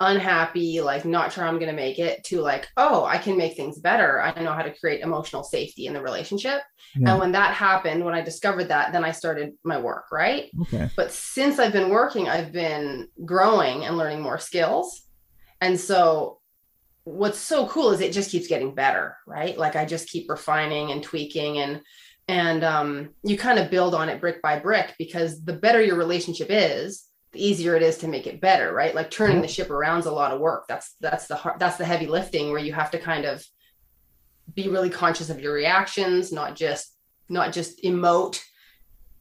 unhappy, 0.00 0.80
like 0.80 1.04
not 1.04 1.32
sure 1.32 1.44
I'm 1.44 1.58
going 1.58 1.70
to 1.70 1.76
make 1.76 1.98
it, 1.98 2.24
to 2.24 2.40
like, 2.40 2.68
oh, 2.76 3.04
I 3.04 3.18
can 3.18 3.36
make 3.36 3.54
things 3.54 3.78
better. 3.78 4.20
I 4.22 4.42
know 4.42 4.52
how 4.52 4.62
to 4.62 4.74
create 4.74 5.02
emotional 5.02 5.44
safety 5.44 5.86
in 5.86 5.92
the 5.92 6.02
relationship. 6.02 6.62
Yeah. 6.96 7.10
And 7.10 7.20
when 7.20 7.32
that 7.32 7.54
happened, 7.54 8.04
when 8.04 8.14
I 8.14 8.22
discovered 8.22 8.68
that, 8.68 8.92
then 8.92 9.04
I 9.04 9.12
started 9.12 9.52
my 9.62 9.78
work, 9.78 10.06
right? 10.10 10.50
Okay. 10.62 10.88
But 10.96 11.12
since 11.12 11.58
I've 11.58 11.72
been 11.72 11.90
working, 11.90 12.28
I've 12.28 12.50
been 12.50 13.08
growing 13.24 13.84
and 13.84 13.98
learning 13.98 14.22
more 14.22 14.38
skills. 14.38 15.02
And 15.60 15.78
so 15.78 16.40
what's 17.04 17.38
so 17.38 17.66
cool 17.66 17.90
is 17.90 18.00
it 18.00 18.12
just 18.12 18.30
keeps 18.30 18.46
getting 18.46 18.74
better, 18.74 19.16
right? 19.26 19.56
Like 19.56 19.76
I 19.76 19.84
just 19.84 20.08
keep 20.08 20.30
refining 20.30 20.92
and 20.92 21.02
tweaking 21.02 21.58
and 21.58 21.80
and 22.28 22.62
um, 22.62 23.10
you 23.24 23.36
kind 23.36 23.58
of 23.58 23.72
build 23.72 23.92
on 23.92 24.08
it 24.08 24.20
brick 24.20 24.40
by 24.40 24.60
brick 24.60 24.94
because 24.98 25.44
the 25.44 25.52
better 25.52 25.82
your 25.82 25.96
relationship 25.96 26.46
is, 26.48 27.09
the 27.32 27.44
easier 27.46 27.76
it 27.76 27.82
is 27.82 27.98
to 27.98 28.08
make 28.08 28.26
it 28.26 28.40
better 28.40 28.72
right? 28.72 28.94
Like 28.94 29.10
turning 29.10 29.36
mm-hmm. 29.36 29.42
the 29.42 29.48
ship 29.48 29.70
around 29.70 30.00
is 30.00 30.06
a 30.06 30.12
lot 30.12 30.32
of 30.32 30.40
work. 30.40 30.64
That's 30.68 30.94
that's 31.00 31.26
the 31.26 31.36
hard, 31.36 31.58
that's 31.58 31.76
the 31.76 31.84
heavy 31.84 32.06
lifting 32.06 32.50
where 32.50 32.60
you 32.60 32.72
have 32.72 32.90
to 32.92 32.98
kind 32.98 33.24
of 33.24 33.44
be 34.54 34.68
really 34.68 34.90
conscious 34.90 35.30
of 35.30 35.40
your 35.40 35.52
reactions 35.52 36.32
not 36.32 36.56
just 36.56 36.96
not 37.28 37.52
just 37.52 37.82
emote 37.84 38.40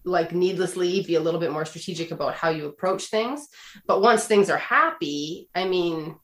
like 0.03 0.33
needlessly 0.33 1.03
be 1.03 1.15
a 1.15 1.19
little 1.19 1.39
bit 1.39 1.51
more 1.51 1.65
strategic 1.65 2.11
about 2.11 2.33
how 2.33 2.49
you 2.49 2.65
approach 2.65 3.05
things. 3.05 3.47
But 3.85 4.01
once 4.01 4.25
things 4.25 4.49
are 4.49 4.57
happy 4.57 5.49
i 5.55 5.65
mean 5.65 6.15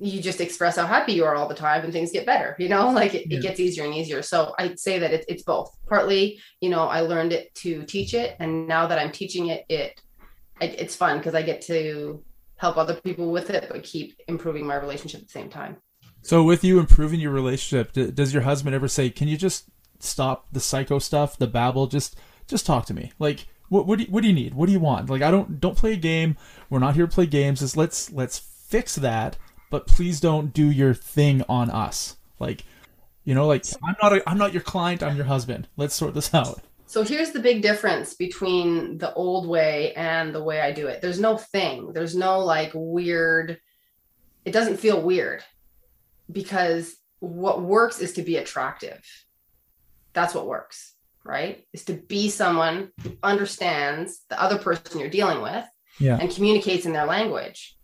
you 0.00 0.22
just 0.22 0.40
express 0.40 0.76
how 0.76 0.86
happy 0.86 1.12
you 1.12 1.24
are 1.24 1.34
all 1.34 1.48
the 1.48 1.56
time 1.56 1.82
and 1.82 1.92
things 1.92 2.12
get 2.12 2.24
better 2.24 2.54
you 2.58 2.68
know? 2.68 2.90
Like 2.92 3.14
it, 3.14 3.26
yeah. 3.28 3.38
it 3.38 3.42
gets 3.42 3.60
easier 3.60 3.84
and 3.84 3.94
easier. 3.94 4.22
So 4.22 4.54
i'd 4.58 4.78
say 4.78 4.98
that 4.98 5.12
it, 5.12 5.24
it's 5.28 5.42
both. 5.42 5.70
Partly 5.88 6.40
you 6.60 6.70
know 6.70 6.84
i 6.84 7.00
learned 7.00 7.32
it 7.32 7.54
to 7.56 7.84
teach 7.84 8.14
it 8.14 8.36
and 8.38 8.66
now 8.68 8.86
that 8.86 8.98
i'm 8.98 9.10
teaching 9.10 9.48
it 9.48 9.64
it 9.68 10.00
it's 10.60 10.96
fun 10.96 11.18
because 11.18 11.34
I 11.34 11.42
get 11.42 11.62
to 11.62 12.22
help 12.56 12.76
other 12.76 12.94
people 12.94 13.30
with 13.30 13.50
it, 13.50 13.68
but 13.70 13.82
keep 13.82 14.18
improving 14.28 14.66
my 14.66 14.76
relationship 14.76 15.20
at 15.20 15.26
the 15.26 15.32
same 15.32 15.48
time. 15.48 15.76
So, 16.22 16.42
with 16.42 16.64
you 16.64 16.78
improving 16.80 17.20
your 17.20 17.32
relationship, 17.32 17.92
does 18.14 18.34
your 18.34 18.42
husband 18.42 18.74
ever 18.74 18.88
say, 18.88 19.10
"Can 19.10 19.28
you 19.28 19.36
just 19.36 19.70
stop 20.00 20.46
the 20.52 20.60
psycho 20.60 20.98
stuff, 20.98 21.38
the 21.38 21.46
babble? 21.46 21.86
Just, 21.86 22.16
just 22.46 22.66
talk 22.66 22.86
to 22.86 22.94
me. 22.94 23.12
Like, 23.18 23.46
what, 23.68 23.86
what 23.86 23.98
do 23.98 24.04
you, 24.04 24.10
what 24.10 24.22
do 24.22 24.28
you 24.28 24.34
need? 24.34 24.54
What 24.54 24.66
do 24.66 24.72
you 24.72 24.80
want? 24.80 25.10
Like, 25.10 25.22
I 25.22 25.30
don't, 25.30 25.60
don't 25.60 25.76
play 25.76 25.92
a 25.92 25.96
game. 25.96 26.36
We're 26.70 26.78
not 26.78 26.94
here 26.94 27.06
to 27.06 27.12
play 27.12 27.26
games. 27.26 27.60
Just 27.60 27.76
let's, 27.76 28.10
let's 28.12 28.38
fix 28.38 28.96
that. 28.96 29.36
But 29.70 29.86
please 29.86 30.20
don't 30.20 30.52
do 30.52 30.70
your 30.70 30.94
thing 30.94 31.42
on 31.48 31.70
us. 31.70 32.16
Like, 32.38 32.64
you 33.24 33.34
know, 33.34 33.46
like 33.46 33.64
I'm 33.84 33.96
not, 34.02 34.12
a, 34.14 34.28
I'm 34.28 34.38
not 34.38 34.54
your 34.54 34.62
client. 34.62 35.02
I'm 35.02 35.16
your 35.16 35.26
husband. 35.26 35.68
Let's 35.76 35.94
sort 35.94 36.14
this 36.14 36.32
out. 36.34 36.62
So 36.88 37.02
here's 37.02 37.32
the 37.32 37.40
big 37.40 37.60
difference 37.60 38.14
between 38.14 38.96
the 38.96 39.12
old 39.12 39.46
way 39.46 39.92
and 39.92 40.34
the 40.34 40.42
way 40.42 40.62
I 40.62 40.72
do 40.72 40.86
it. 40.86 41.02
There's 41.02 41.20
no 41.20 41.36
thing. 41.36 41.92
There's 41.92 42.16
no 42.16 42.40
like 42.40 42.70
weird. 42.74 43.60
It 44.46 44.52
doesn't 44.52 44.78
feel 44.78 45.02
weird 45.02 45.44
because 46.32 46.96
what 47.18 47.60
works 47.60 48.00
is 48.00 48.14
to 48.14 48.22
be 48.22 48.36
attractive. 48.36 49.04
That's 50.14 50.34
what 50.34 50.46
works, 50.46 50.94
right? 51.24 51.62
Is 51.74 51.84
to 51.84 51.92
be 51.92 52.30
someone 52.30 52.90
who 53.02 53.18
understands 53.22 54.22
the 54.30 54.40
other 54.40 54.56
person 54.56 54.98
you're 54.98 55.10
dealing 55.10 55.42
with 55.42 55.66
yeah. 55.98 56.16
and 56.18 56.34
communicates 56.34 56.86
in 56.86 56.94
their 56.94 57.04
language. 57.04 57.76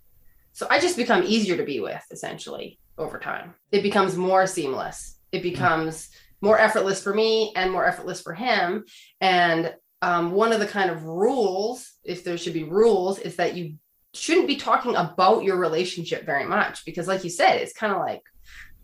So 0.55 0.67
I 0.71 0.81
just 0.81 0.97
become 0.97 1.25
easier 1.25 1.59
to 1.59 1.65
be 1.65 1.79
with 1.79 2.03
essentially 2.11 2.79
over 2.97 3.19
time. 3.19 3.53
It 3.71 3.83
becomes 3.83 4.17
more 4.17 4.47
seamless. 4.47 5.19
It 5.31 5.43
becomes 5.43 6.09
more 6.45 6.59
effortless 6.59 7.03
for 7.03 7.15
me 7.15 7.53
and 7.57 7.73
more 7.73 7.87
effortless 7.87 8.21
for 8.21 8.35
him. 8.35 8.85
And 9.21 9.75
um, 10.03 10.33
one 10.33 10.53
of 10.53 10.61
the 10.61 10.67
kind 10.67 10.91
of 10.91 11.03
rules, 11.05 11.91
if 12.05 12.23
there 12.23 12.37
should 12.37 12.53
be 12.53 12.65
rules, 12.65 13.19
is 13.19 13.37
that 13.37 13.57
you 13.57 13.77
shouldn't 14.13 14.47
be 14.47 14.57
talking 14.57 14.95
about 14.95 15.43
your 15.43 15.57
relationship 15.57 16.27
very 16.27 16.45
much 16.45 16.85
because, 16.85 17.09
like 17.09 17.25
you 17.25 17.31
said, 17.31 17.57
it's 17.63 17.73
kind 17.73 17.93
of 17.93 17.99
like, 17.99 18.21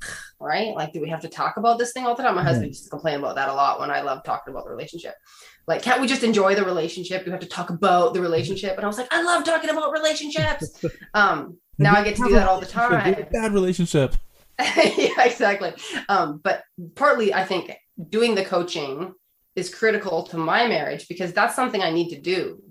right? 0.40 0.74
Like, 0.74 0.94
do 0.94 1.02
we 1.02 1.10
have 1.10 1.20
to 1.20 1.28
talk 1.28 1.58
about 1.58 1.78
this 1.78 1.92
thing 1.92 2.06
all 2.06 2.14
the 2.14 2.22
time? 2.22 2.34
My 2.34 2.42
husband 2.42 2.68
used 2.68 2.84
to 2.84 2.90
complain 2.90 3.18
about 3.18 3.34
that 3.34 3.50
a 3.50 3.54
lot 3.54 3.78
when 3.78 3.90
I 3.90 4.00
love 4.00 4.24
talking 4.24 4.52
about 4.52 4.64
the 4.64 4.70
relationship. 4.70 5.14
Like, 5.66 5.82
can't 5.82 6.00
we 6.00 6.06
just 6.06 6.24
enjoy 6.24 6.54
the 6.54 6.64
relationship? 6.64 7.26
You 7.26 7.32
have 7.32 7.42
to 7.42 7.46
talk 7.46 7.68
about 7.68 8.14
the 8.14 8.22
relationship. 8.22 8.76
And 8.76 8.84
I 8.84 8.86
was 8.86 8.96
like, 8.96 9.12
I 9.12 9.22
love 9.22 9.44
talking 9.44 9.70
about 9.70 9.92
relationships. 9.92 10.82
Um, 11.12 11.58
now 11.76 11.94
I 11.96 12.04
get 12.04 12.14
to 12.16 12.24
do 12.24 12.34
that 12.34 12.46
all 12.46 12.60
the 12.60 12.66
time. 12.66 13.26
Bad 13.32 13.52
relationship. 13.52 14.14
yeah, 14.96 15.24
exactly. 15.24 15.72
Um, 16.08 16.40
but 16.42 16.62
partly, 16.94 17.32
I 17.32 17.44
think 17.44 17.72
doing 18.08 18.34
the 18.34 18.44
coaching 18.44 19.14
is 19.56 19.74
critical 19.74 20.22
to 20.24 20.36
my 20.36 20.66
marriage 20.66 21.08
because 21.08 21.32
that's 21.32 21.56
something 21.56 21.82
I 21.82 21.90
need 21.90 22.10
to 22.10 22.20
do. 22.20 22.62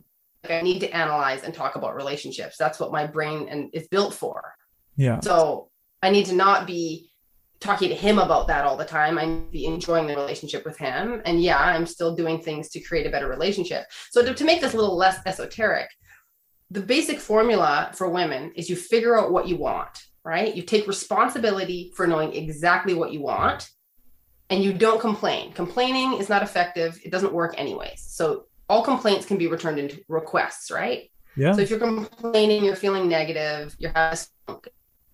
Like 0.44 0.54
I 0.54 0.62
need 0.62 0.80
to 0.80 0.90
analyze 0.90 1.44
and 1.44 1.54
talk 1.54 1.76
about 1.76 1.96
relationships. 1.96 2.56
That's 2.58 2.80
what 2.80 2.92
my 2.92 3.06
brain 3.06 3.48
and 3.50 3.70
is 3.74 3.88
built 3.88 4.14
for. 4.14 4.54
Yeah. 4.96 5.20
So 5.20 5.70
I 6.02 6.10
need 6.10 6.26
to 6.28 6.36
not 6.36 6.66
be 6.66 7.12
talking 7.60 7.90
to 7.90 7.96
him 7.96 8.20
about 8.20 8.48
that 8.48 8.66
all 8.66 8.78
the 8.78 8.86
time. 8.86 9.18
I 9.18 9.26
need 9.26 9.46
to 9.46 9.52
be 9.52 9.66
enjoying 9.66 10.08
the 10.08 10.16
relationship 10.16 10.64
with 10.64 10.78
him. 10.78 11.22
And 11.26 11.42
yeah, 11.42 11.58
I'm 11.58 11.86
still 11.86 12.16
doing 12.16 12.42
things 12.42 12.70
to 12.70 12.80
create 12.80 13.06
a 13.06 13.10
better 13.10 13.28
relationship. 13.28 13.86
So 14.12 14.24
to, 14.24 14.34
to 14.34 14.46
make 14.46 14.62
this 14.62 14.74
a 14.74 14.78
little 14.78 14.96
less 14.96 15.20
esoteric, 15.26 15.90
the 16.72 16.82
basic 16.82 17.20
formula 17.20 17.92
for 17.94 18.10
women 18.10 18.54
is 18.56 18.70
you 18.70 18.78
figure 18.78 19.20
out 19.20 19.32
what 19.32 19.48
you 19.48 19.58
want 19.58 20.06
right? 20.24 20.54
You 20.56 20.64
take 20.64 20.88
responsibility 20.88 21.92
for 21.96 22.08
knowing 22.08 22.34
exactly 22.34 22.94
what 22.94 23.12
you 23.12 23.22
want 23.22 23.70
and 24.50 24.64
you 24.64 24.74
don't 24.74 25.00
complain. 25.00 25.54
Complaining 25.54 26.20
is 26.20 26.30
not 26.30 26.44
effective. 26.44 27.00
It 27.04 27.12
doesn't 27.12 27.34
work 27.34 27.56
anyways. 27.58 28.02
So 28.02 28.46
all 28.68 28.84
complaints 28.84 29.26
can 29.26 29.38
be 29.38 29.48
returned 29.48 29.80
into 29.80 30.04
requests, 30.08 30.72
right? 30.72 31.12
Yeah. 31.36 31.54
So 31.54 31.62
if 31.62 31.70
you're 31.70 31.80
complaining, 31.80 32.64
you're 32.64 32.76
feeling 32.76 33.08
negative, 33.08 33.76
you're 33.80 33.92
having 33.94 34.20
a 34.20 34.52
funk. 34.52 34.68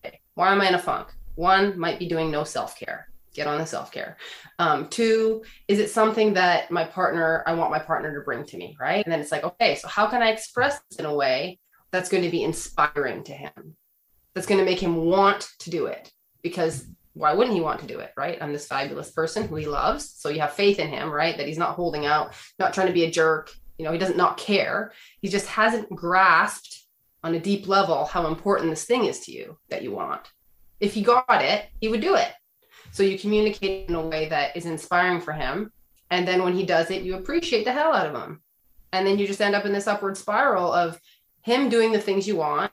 Okay. 0.03 0.19
Why 0.35 0.51
am 0.51 0.61
I 0.61 0.69
in 0.69 0.75
a 0.75 0.79
funk? 0.79 1.09
One 1.35 1.77
might 1.77 1.99
be 1.99 2.07
doing 2.07 2.31
no 2.31 2.43
self-care. 2.43 3.07
get 3.33 3.47
on 3.47 3.59
the 3.59 3.65
self-care 3.65 4.17
um, 4.59 4.87
two 4.87 5.43
is 5.67 5.79
it 5.79 5.89
something 5.89 6.33
that 6.33 6.71
my 6.71 6.85
partner 6.85 7.43
i 7.45 7.53
want 7.53 7.69
my 7.69 7.79
partner 7.79 8.13
to 8.13 8.21
bring 8.21 8.45
to 8.45 8.57
me 8.57 8.77
right 8.79 9.03
and 9.05 9.11
then 9.11 9.19
it's 9.19 9.31
like 9.31 9.43
okay 9.43 9.75
so 9.75 9.87
how 9.89 10.07
can 10.07 10.23
i 10.23 10.29
express 10.31 10.79
this 10.89 10.99
in 10.99 11.05
a 11.05 11.13
way 11.13 11.59
that's 11.91 12.09
going 12.09 12.23
to 12.23 12.29
be 12.29 12.43
inspiring 12.43 13.23
to 13.23 13.33
him 13.33 13.75
that's 14.35 14.45
going 14.47 14.59
to 14.59 14.65
make 14.65 14.79
him 14.79 14.97
want 14.97 15.49
to 15.59 15.71
do 15.71 15.87
it 15.87 16.11
because 16.43 16.85
why 17.13 17.33
wouldn't 17.33 17.55
he 17.55 17.61
want 17.61 17.79
to 17.79 17.87
do 17.87 17.99
it 17.99 18.11
right 18.15 18.37
i'm 18.41 18.53
this 18.53 18.67
fabulous 18.67 19.11
person 19.11 19.47
who 19.47 19.55
he 19.55 19.65
loves 19.65 20.13
so 20.17 20.29
you 20.29 20.39
have 20.39 20.53
faith 20.53 20.77
in 20.77 20.89
him 20.89 21.09
right 21.09 21.37
that 21.37 21.47
he's 21.47 21.57
not 21.57 21.75
holding 21.75 22.05
out 22.05 22.33
not 22.59 22.73
trying 22.73 22.87
to 22.87 22.93
be 22.93 23.05
a 23.05 23.11
jerk 23.11 23.51
you 23.77 23.85
know 23.85 23.91
he 23.91 23.97
doesn't 23.97 24.17
not 24.17 24.37
care 24.37 24.91
he 25.21 25.29
just 25.29 25.47
hasn't 25.47 25.89
grasped 25.89 26.83
on 27.23 27.33
a 27.33 27.39
deep 27.39 27.67
level 27.67 28.05
how 28.05 28.27
important 28.27 28.69
this 28.69 28.85
thing 28.85 29.05
is 29.05 29.21
to 29.21 29.31
you 29.31 29.57
that 29.69 29.81
you 29.81 29.91
want 29.91 30.31
if 30.79 30.93
he 30.93 31.01
got 31.01 31.41
it 31.41 31.65
he 31.79 31.87
would 31.87 32.01
do 32.01 32.15
it 32.15 32.31
so 32.95 33.03
you 33.03 33.19
communicate 33.19 33.89
in 33.89 33.95
a 33.95 34.01
way 34.01 34.29
that 34.29 34.55
is 34.55 34.65
inspiring 34.65 35.19
for 35.19 35.33
him. 35.33 35.69
And 36.11 36.25
then 36.25 36.43
when 36.43 36.53
he 36.53 36.65
does 36.65 36.91
it, 36.91 37.03
you 37.03 37.15
appreciate 37.15 37.65
the 37.65 37.73
hell 37.73 37.93
out 37.93 38.07
of 38.07 38.15
him. 38.15 38.41
And 38.93 39.05
then 39.05 39.19
you 39.19 39.27
just 39.27 39.41
end 39.41 39.53
up 39.53 39.65
in 39.65 39.73
this 39.73 39.85
upward 39.85 40.15
spiral 40.15 40.71
of 40.71 40.97
him 41.41 41.67
doing 41.67 41.91
the 41.91 41.99
things 41.99 42.25
you 42.25 42.37
want, 42.37 42.71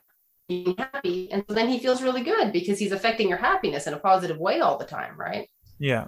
being 0.53 0.77
happy. 0.77 1.31
And 1.31 1.43
so 1.47 1.53
then 1.53 1.69
he 1.69 1.79
feels 1.79 2.01
really 2.01 2.23
good 2.23 2.51
because 2.51 2.79
he's 2.79 2.91
affecting 2.91 3.29
your 3.29 3.37
happiness 3.37 3.87
in 3.87 3.93
a 3.93 3.99
positive 3.99 4.37
way 4.37 4.59
all 4.59 4.77
the 4.77 4.85
time, 4.85 5.17
right? 5.17 5.49
Yeah. 5.79 6.07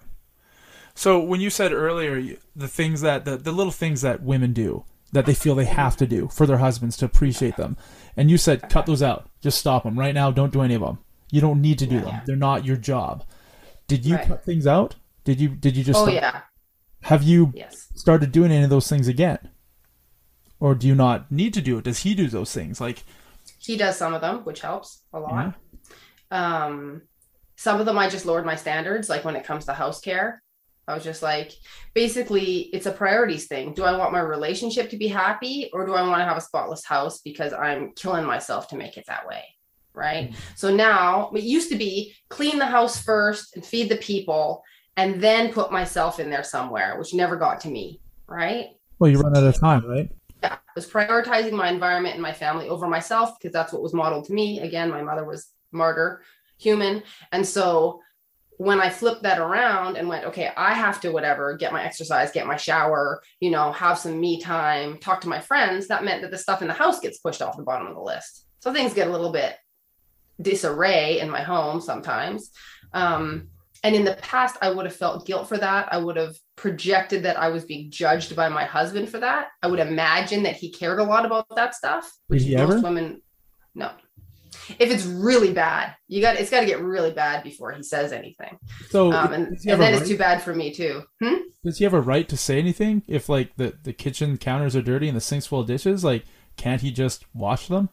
So 0.93 1.19
when 1.19 1.41
you 1.41 1.49
said 1.49 1.73
earlier 1.73 2.37
the 2.55 2.67
things 2.67 3.01
that 3.01 3.25
the, 3.25 3.37
the 3.37 3.51
little 3.51 3.71
things 3.71 4.01
that 4.01 4.23
women 4.23 4.53
do 4.53 4.85
that 5.11 5.25
they 5.25 5.33
feel 5.33 5.55
they 5.55 5.65
have 5.65 5.97
to 5.97 6.07
do 6.07 6.27
for 6.29 6.45
their 6.45 6.57
husbands 6.57 6.97
to 6.97 7.05
appreciate 7.05 7.57
them, 7.57 7.77
and 8.15 8.31
you 8.31 8.37
said 8.37 8.69
cut 8.69 8.85
those 8.85 9.03
out, 9.03 9.29
just 9.41 9.57
stop 9.57 9.83
them 9.83 9.99
right 9.99 10.13
now. 10.13 10.31
Don't 10.31 10.53
do 10.53 10.61
any 10.61 10.73
of 10.73 10.81
them. 10.81 10.99
You 11.31 11.41
don't 11.41 11.61
need 11.61 11.79
to 11.79 11.85
do 11.85 11.99
them. 11.99 12.21
They're 12.25 12.35
not 12.35 12.65
your 12.65 12.77
job. 12.77 13.25
Did 13.87 14.05
you 14.05 14.15
right. 14.15 14.27
cut 14.27 14.45
things 14.45 14.65
out? 14.65 14.95
Did 15.25 15.39
you 15.39 15.49
did 15.49 15.75
you 15.75 15.83
just? 15.83 15.99
Oh 15.99 16.03
start, 16.03 16.13
yeah. 16.13 16.41
Have 17.03 17.23
you 17.23 17.51
yes. 17.55 17.89
started 17.95 18.31
doing 18.31 18.51
any 18.51 18.63
of 18.63 18.69
those 18.69 18.87
things 18.87 19.07
again, 19.07 19.49
or 20.59 20.75
do 20.75 20.87
you 20.87 20.95
not 20.95 21.31
need 21.31 21.53
to 21.55 21.61
do 21.61 21.77
it? 21.77 21.83
Does 21.83 21.99
he 21.99 22.15
do 22.15 22.27
those 22.27 22.53
things? 22.53 22.79
Like 22.79 23.03
he 23.59 23.77
does 23.77 23.97
some 23.97 24.13
of 24.13 24.21
them, 24.21 24.39
which 24.43 24.61
helps 24.61 25.03
a 25.13 25.19
lot. 25.19 25.55
Yeah. 26.31 26.65
Um, 26.65 27.03
some 27.55 27.79
of 27.79 27.85
them 27.85 27.97
I 27.97 28.09
just 28.09 28.25
lowered 28.25 28.45
my 28.45 28.55
standards. 28.55 29.09
Like 29.09 29.23
when 29.23 29.35
it 29.35 29.45
comes 29.45 29.65
to 29.65 29.73
house 29.73 30.01
care, 30.01 30.41
I 30.87 30.93
was 30.93 31.03
just 31.03 31.23
like, 31.23 31.51
basically, 31.93 32.69
it's 32.73 32.85
a 32.85 32.91
priorities 32.91 33.47
thing. 33.47 33.73
Do 33.73 33.83
I 33.83 33.97
want 33.97 34.13
my 34.13 34.19
relationship 34.19 34.89
to 34.91 34.97
be 34.97 35.07
happy, 35.07 35.69
or 35.73 35.85
do 35.85 35.93
I 35.93 36.07
want 36.07 36.19
to 36.19 36.25
have 36.25 36.37
a 36.37 36.41
spotless 36.41 36.85
house 36.85 37.21
because 37.21 37.53
I'm 37.53 37.93
killing 37.93 38.25
myself 38.25 38.67
to 38.69 38.77
make 38.77 38.97
it 38.97 39.05
that 39.07 39.25
way? 39.25 39.43
right? 39.95 40.29
Mm-hmm. 40.29 40.39
So 40.55 40.75
now 40.75 41.31
it 41.31 41.43
used 41.43 41.69
to 41.69 41.75
be 41.75 42.13
clean 42.29 42.59
the 42.59 42.65
house 42.65 43.01
first 43.01 43.55
and 43.55 43.65
feed 43.65 43.89
the 43.89 43.97
people 43.97 44.63
and 44.97 45.21
then 45.21 45.51
put 45.51 45.71
myself 45.71 46.19
in 46.19 46.29
there 46.29 46.43
somewhere, 46.43 46.97
which 46.97 47.13
never 47.13 47.35
got 47.35 47.59
to 47.61 47.69
me, 47.69 48.01
right? 48.27 48.67
Well, 48.99 49.09
you 49.09 49.19
run 49.19 49.35
out 49.35 49.43
of 49.43 49.59
time, 49.59 49.85
right? 49.85 50.09
Was 50.75 50.89
prioritizing 50.89 51.53
my 51.53 51.69
environment 51.69 52.15
and 52.15 52.21
my 52.21 52.33
family 52.33 52.67
over 52.67 52.87
myself 52.87 53.37
because 53.37 53.53
that's 53.53 53.71
what 53.71 53.81
was 53.81 53.93
modeled 53.93 54.25
to 54.25 54.33
me. 54.33 54.59
Again, 54.59 54.89
my 54.89 55.01
mother 55.01 55.23
was 55.23 55.47
martyr, 55.71 56.21
human. 56.57 57.03
And 57.31 57.45
so 57.45 58.01
when 58.57 58.79
I 58.79 58.89
flipped 58.89 59.23
that 59.23 59.39
around 59.39 59.97
and 59.97 60.07
went, 60.07 60.25
okay, 60.25 60.51
I 60.55 60.73
have 60.73 61.01
to 61.01 61.11
whatever, 61.11 61.55
get 61.57 61.73
my 61.73 61.83
exercise, 61.83 62.31
get 62.31 62.47
my 62.47 62.55
shower, 62.55 63.21
you 63.39 63.51
know, 63.51 63.71
have 63.71 63.97
some 63.97 64.19
me 64.19 64.39
time, 64.39 64.97
talk 64.97 65.21
to 65.21 65.29
my 65.29 65.39
friends, 65.39 65.87
that 65.87 66.03
meant 66.03 66.21
that 66.21 66.31
the 66.31 66.37
stuff 66.37 66.61
in 66.61 66.67
the 66.67 66.73
house 66.73 66.99
gets 66.99 67.19
pushed 67.19 67.41
off 67.41 67.57
the 67.57 67.63
bottom 67.63 67.87
of 67.87 67.95
the 67.95 68.01
list. 68.01 68.45
So 68.59 68.73
things 68.73 68.93
get 68.93 69.07
a 69.07 69.11
little 69.11 69.31
bit 69.31 69.55
disarray 70.41 71.19
in 71.19 71.29
my 71.29 71.41
home 71.41 71.81
sometimes. 71.81 72.51
Um, 72.93 73.49
and 73.85 73.95
in 73.95 74.03
the 74.03 74.15
past, 74.15 74.57
I 74.61 74.71
would 74.71 74.85
have 74.85 74.95
felt 74.95 75.27
guilt 75.27 75.47
for 75.47 75.57
that. 75.57 75.87
I 75.91 75.97
would 75.97 76.17
have 76.17 76.35
projected 76.55 77.23
that 77.23 77.37
I 77.37 77.49
was 77.49 77.65
being 77.65 77.91
judged 77.91 78.35
by 78.35 78.49
my 78.49 78.65
husband 78.65 79.09
for 79.09 79.19
that. 79.19 79.49
I 79.61 79.67
would 79.67 79.79
imagine 79.79 80.43
that 80.43 80.55
he 80.55 80.71
cared 80.71 80.99
a 80.99 81.03
lot 81.03 81.25
about 81.25 81.45
that 81.55 81.75
stuff, 81.75 82.11
which 82.27 82.43
most 82.43 82.53
ever? 82.55 82.81
women, 82.81 83.21
no. 83.75 83.91
If 84.79 84.89
it's 84.89 85.05
really 85.05 85.53
bad, 85.53 85.95
you 86.07 86.21
got 86.21 86.37
it's 86.37 86.49
got 86.49 86.61
to 86.61 86.65
get 86.65 86.81
really 86.81 87.11
bad 87.11 87.43
before 87.43 87.73
he 87.73 87.83
says 87.83 88.11
anything. 88.11 88.57
So, 88.89 89.11
um, 89.11 89.33
and, 89.33 89.47
and 89.47 89.59
then 89.65 89.79
right? 89.79 89.93
it's 89.93 90.09
too 90.09 90.17
bad 90.17 90.41
for 90.41 90.55
me 90.55 90.73
too. 90.73 91.03
Hmm? 91.21 91.35
Does 91.63 91.77
he 91.77 91.83
have 91.83 91.93
a 91.93 92.01
right 92.01 92.27
to 92.29 92.37
say 92.37 92.57
anything 92.57 93.03
if 93.07 93.29
like 93.29 93.55
the 93.57 93.77
the 93.83 93.93
kitchen 93.93 94.37
counters 94.37 94.75
are 94.75 94.81
dirty 94.81 95.07
and 95.07 95.15
the 95.15 95.21
sink's 95.21 95.45
full 95.45 95.59
of 95.59 95.67
dishes? 95.67 96.03
Like, 96.03 96.23
can't 96.55 96.81
he 96.81 96.91
just 96.91 97.25
wash 97.33 97.67
them 97.67 97.89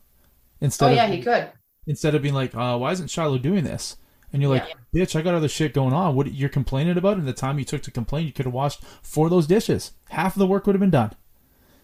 instead? 0.61 0.92
Oh 0.92 0.94
yeah, 0.94 1.07
of, 1.07 1.12
he 1.12 1.20
could 1.20 1.52
instead 1.87 2.14
of 2.14 2.22
being 2.22 2.35
like, 2.35 2.55
uh, 2.55 2.76
why 2.78 2.92
isn't 2.92 3.11
Shiloh 3.11 3.38
doing 3.38 3.64
this? 3.64 3.96
And 4.33 4.40
you're 4.40 4.51
like, 4.51 4.66
yeah. 4.68 5.03
bitch, 5.03 5.14
I 5.14 5.23
got 5.23 5.35
other 5.35 5.49
shit 5.49 5.75
going 5.75 5.92
on. 5.92 6.14
What 6.14 6.33
you're 6.33 6.49
complaining 6.49 6.97
about? 6.97 7.18
And 7.18 7.29
the 7.29 7.33
time 7.33 7.59
you 7.59 7.64
took 7.64 7.83
to 7.83 7.90
complain, 7.90 8.27
you 8.27 8.33
could 8.33 8.47
have 8.47 8.55
washed 8.55 8.83
four 9.03 9.27
of 9.27 9.31
those 9.31 9.47
dishes. 9.47 9.92
Half 10.09 10.37
of 10.37 10.40
the 10.40 10.47
work 10.47 10.66
would 10.66 10.75
have 10.75 10.81
been 10.81 10.90
done. 10.90 11.12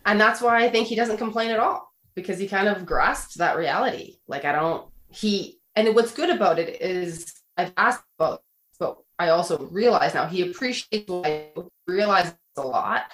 And 0.07 0.21
that's 0.21 0.41
why 0.41 0.65
I 0.65 0.71
think 0.71 0.89
he 0.89 0.95
doesn't 0.95 1.19
complain 1.19 1.51
at 1.51 1.61
all 1.61 1.93
because 2.15 2.39
he 2.39 2.49
kind 2.49 2.69
of 2.69 2.87
grasps 2.87 3.35
that 3.35 3.57
reality. 3.57 4.17
Like 4.27 4.45
I 4.45 4.53
don't. 4.53 4.89
He 5.11 5.59
and 5.77 5.95
what's 5.95 6.13
good 6.13 6.31
about 6.31 6.59
it 6.59 6.81
is 6.81 7.35
I've 7.57 7.73
asked 7.77 8.05
about, 8.19 8.43
but 8.79 8.99
I 9.19 9.29
also 9.29 9.59
realize 9.71 10.15
now 10.15 10.27
he 10.27 10.49
appreciates 10.51 11.09
what 11.09 11.27
I 11.27 11.53
realize 11.87 12.35
a 12.57 12.63
lot 12.63 13.13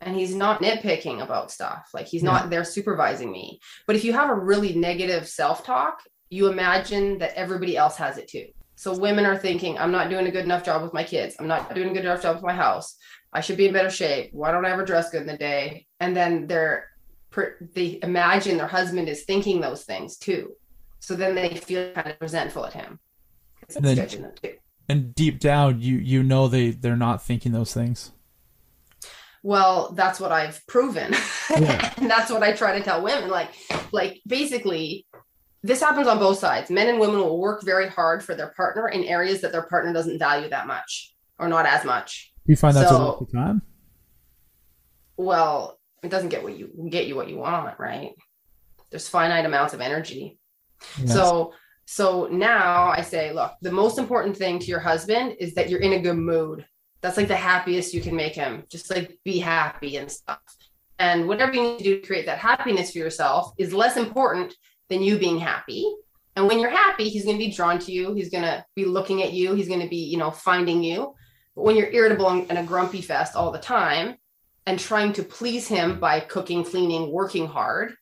and 0.00 0.14
he's 0.14 0.34
not 0.34 0.60
nitpicking 0.60 1.22
about 1.22 1.50
stuff 1.50 1.88
like 1.92 2.06
he's 2.06 2.22
yeah. 2.22 2.30
not 2.30 2.50
there 2.50 2.62
supervising 2.62 3.32
me 3.32 3.58
but 3.88 3.96
if 3.96 4.04
you 4.04 4.12
have 4.12 4.30
a 4.30 4.34
really 4.34 4.74
negative 4.74 5.26
self-talk 5.26 6.00
you 6.34 6.48
imagine 6.48 7.18
that 7.18 7.34
everybody 7.34 7.76
else 7.76 7.96
has 7.96 8.18
it 8.18 8.28
too. 8.28 8.46
So 8.76 8.96
women 8.96 9.24
are 9.24 9.36
thinking, 9.36 9.78
I'm 9.78 9.92
not 9.92 10.10
doing 10.10 10.26
a 10.26 10.30
good 10.30 10.44
enough 10.44 10.64
job 10.64 10.82
with 10.82 10.92
my 10.92 11.04
kids. 11.04 11.36
I'm 11.38 11.46
not 11.46 11.74
doing 11.74 11.90
a 11.90 11.92
good 11.92 12.04
enough 12.04 12.22
job 12.22 12.36
with 12.36 12.44
my 12.44 12.52
house. 12.52 12.96
I 13.32 13.40
should 13.40 13.56
be 13.56 13.66
in 13.66 13.72
better 13.72 13.90
shape. 13.90 14.30
Why 14.32 14.50
don't 14.50 14.64
I 14.64 14.70
ever 14.70 14.84
dress 14.84 15.10
good 15.10 15.22
in 15.22 15.26
the 15.26 15.36
day? 15.36 15.86
And 16.00 16.16
then 16.16 16.46
they're 16.46 16.88
they 17.74 17.98
imagine 18.02 18.56
their 18.56 18.68
husband 18.68 19.08
is 19.08 19.24
thinking 19.24 19.60
those 19.60 19.84
things 19.84 20.16
too. 20.16 20.52
So 21.00 21.14
then 21.14 21.34
they 21.34 21.56
feel 21.56 21.92
kind 21.92 22.08
of 22.08 22.16
resentful 22.20 22.64
at 22.64 22.72
him. 22.72 23.00
And, 23.74 23.84
then, 23.84 24.32
and 24.88 25.14
deep 25.14 25.40
down, 25.40 25.80
you 25.80 25.96
you 25.96 26.22
know 26.22 26.48
they 26.48 26.70
they're 26.70 26.96
not 26.96 27.22
thinking 27.22 27.52
those 27.52 27.72
things. 27.72 28.12
Well, 29.42 29.92
that's 29.92 30.20
what 30.20 30.32
I've 30.32 30.66
proven, 30.66 31.12
yeah. 31.50 31.92
and 31.96 32.10
that's 32.10 32.30
what 32.30 32.42
I 32.42 32.52
try 32.52 32.78
to 32.78 32.84
tell 32.84 33.02
women. 33.02 33.30
Like, 33.30 33.50
like 33.92 34.20
basically, 34.26 35.06
this 35.64 35.80
happens 35.80 36.06
on 36.06 36.18
both 36.18 36.38
sides. 36.38 36.70
Men 36.70 36.88
and 36.88 37.00
women 37.00 37.16
will 37.16 37.40
work 37.40 37.62
very 37.62 37.88
hard 37.88 38.22
for 38.22 38.34
their 38.34 38.48
partner 38.48 38.88
in 38.88 39.02
areas 39.04 39.40
that 39.40 39.50
their 39.50 39.62
partner 39.62 39.94
doesn't 39.94 40.18
value 40.18 40.50
that 40.50 40.66
much 40.66 41.14
or 41.38 41.48
not 41.48 41.64
as 41.64 41.86
much. 41.86 42.32
You 42.44 42.54
find 42.54 42.76
that's 42.76 42.90
so, 42.90 42.96
a 42.96 42.98
lot 42.98 43.32
time? 43.32 43.62
Well, 45.16 45.80
it 46.02 46.10
doesn't 46.10 46.28
get 46.28 46.42
what 46.42 46.58
you 46.58 46.70
get 46.90 47.06
you 47.06 47.16
what 47.16 47.30
you 47.30 47.38
want, 47.38 47.78
right? 47.78 48.12
There's 48.90 49.08
finite 49.08 49.46
amounts 49.46 49.72
of 49.72 49.80
energy. 49.80 50.38
Yes. 50.98 51.14
So 51.14 51.54
so 51.86 52.28
now 52.30 52.88
I 52.88 53.00
say, 53.00 53.32
look, 53.32 53.52
the 53.62 53.72
most 53.72 53.98
important 53.98 54.36
thing 54.36 54.58
to 54.58 54.66
your 54.66 54.80
husband 54.80 55.36
is 55.40 55.54
that 55.54 55.70
you're 55.70 55.80
in 55.80 55.94
a 55.94 56.00
good 56.00 56.18
mood. 56.18 56.66
That's 57.00 57.16
like 57.16 57.28
the 57.28 57.36
happiest 57.36 57.94
you 57.94 58.02
can 58.02 58.14
make 58.14 58.34
him. 58.34 58.64
Just 58.70 58.90
like 58.90 59.18
be 59.24 59.38
happy 59.38 59.96
and 59.96 60.12
stuff. 60.12 60.40
And 60.98 61.26
whatever 61.26 61.54
you 61.54 61.62
need 61.62 61.78
to 61.78 61.84
do 61.84 62.00
to 62.00 62.06
create 62.06 62.26
that 62.26 62.38
happiness 62.38 62.92
for 62.92 62.98
yourself 62.98 63.52
is 63.58 63.72
less 63.72 63.96
important 63.96 64.54
than 64.88 65.02
you 65.02 65.18
being 65.18 65.38
happy. 65.38 65.92
And 66.36 66.46
when 66.48 66.58
you're 66.58 66.70
happy, 66.70 67.08
he's 67.08 67.24
going 67.24 67.38
to 67.38 67.44
be 67.44 67.52
drawn 67.52 67.78
to 67.78 67.92
you. 67.92 68.12
He's 68.14 68.30
going 68.30 68.42
to 68.42 68.64
be 68.74 68.84
looking 68.84 69.22
at 69.22 69.32
you. 69.32 69.54
He's 69.54 69.68
going 69.68 69.80
to 69.80 69.88
be, 69.88 70.04
you 70.04 70.16
know, 70.16 70.30
finding 70.30 70.82
you. 70.82 71.14
But 71.54 71.62
when 71.62 71.76
you're 71.76 71.92
irritable 71.92 72.28
and 72.28 72.58
a 72.58 72.64
grumpy 72.64 73.00
fest 73.00 73.36
all 73.36 73.52
the 73.52 73.58
time 73.58 74.16
and 74.66 74.78
trying 74.78 75.12
to 75.14 75.22
please 75.22 75.68
him 75.68 76.00
by 76.00 76.20
cooking, 76.20 76.64
cleaning, 76.64 77.12
working 77.12 77.46
hard, 77.46 77.94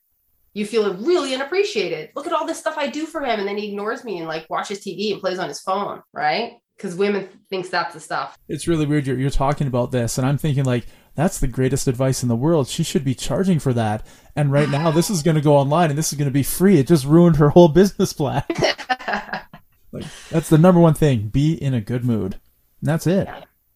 you 0.53 0.65
feel 0.65 0.93
really 0.95 1.33
unappreciated. 1.33 2.09
Look 2.15 2.27
at 2.27 2.33
all 2.33 2.45
this 2.45 2.59
stuff 2.59 2.77
I 2.77 2.87
do 2.87 3.05
for 3.05 3.21
him. 3.21 3.39
And 3.39 3.47
then 3.47 3.57
he 3.57 3.69
ignores 3.69 4.03
me 4.03 4.19
and 4.19 4.27
like 4.27 4.49
watches 4.49 4.79
TV 4.79 5.11
and 5.11 5.21
plays 5.21 5.39
on 5.39 5.47
his 5.47 5.61
phone, 5.61 6.01
right? 6.11 6.53
Because 6.77 6.95
women 6.95 7.27
thinks 7.49 7.69
that's 7.69 7.93
the 7.93 7.99
stuff. 7.99 8.37
It's 8.47 8.67
really 8.67 8.85
weird. 8.85 9.05
You're, 9.05 9.17
you're 9.17 9.29
talking 9.29 9.67
about 9.67 9.91
this. 9.91 10.17
And 10.17 10.27
I'm 10.27 10.37
thinking 10.37 10.63
like, 10.63 10.85
that's 11.15 11.39
the 11.39 11.47
greatest 11.47 11.87
advice 11.87 12.23
in 12.23 12.29
the 12.29 12.35
world. 12.35 12.67
She 12.67 12.83
should 12.83 13.03
be 13.03 13.13
charging 13.13 13.59
for 13.59 13.73
that. 13.73 14.05
And 14.35 14.51
right 14.51 14.69
now, 14.69 14.89
this 14.89 15.09
is 15.09 15.21
going 15.21 15.35
to 15.35 15.41
go 15.41 15.55
online 15.55 15.89
and 15.89 15.97
this 15.97 16.11
is 16.11 16.17
going 16.17 16.27
to 16.27 16.33
be 16.33 16.43
free. 16.43 16.79
It 16.79 16.87
just 16.87 17.05
ruined 17.05 17.35
her 17.35 17.49
whole 17.49 17.67
business 17.69 18.13
plan. 18.13 18.43
like, 19.91 20.05
that's 20.29 20.49
the 20.49 20.57
number 20.57 20.81
one 20.81 20.95
thing. 20.95 21.27
Be 21.27 21.53
in 21.53 21.73
a 21.73 21.81
good 21.81 22.03
mood. 22.03 22.39
And 22.81 22.89
that's 22.89 23.07
it. 23.07 23.27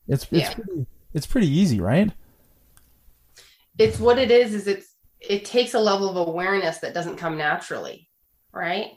It's 0.08 0.24
it's 0.32 0.32
yeah. 0.32 0.54
pretty 0.54 0.86
it's 1.14 1.28
pretty 1.28 1.48
easy, 1.48 1.80
right? 1.80 2.12
It's 3.78 4.00
what 4.00 4.18
it 4.18 4.32
is. 4.32 4.54
Is 4.54 4.68
it's 4.68 4.96
it 5.20 5.46
takes 5.46 5.74
a 5.74 5.80
level 5.80 6.10
of 6.10 6.28
awareness 6.28 6.80
that 6.80 6.94
doesn't 6.94 7.18
come 7.18 7.38
naturally, 7.38 8.10
right? 8.52 8.88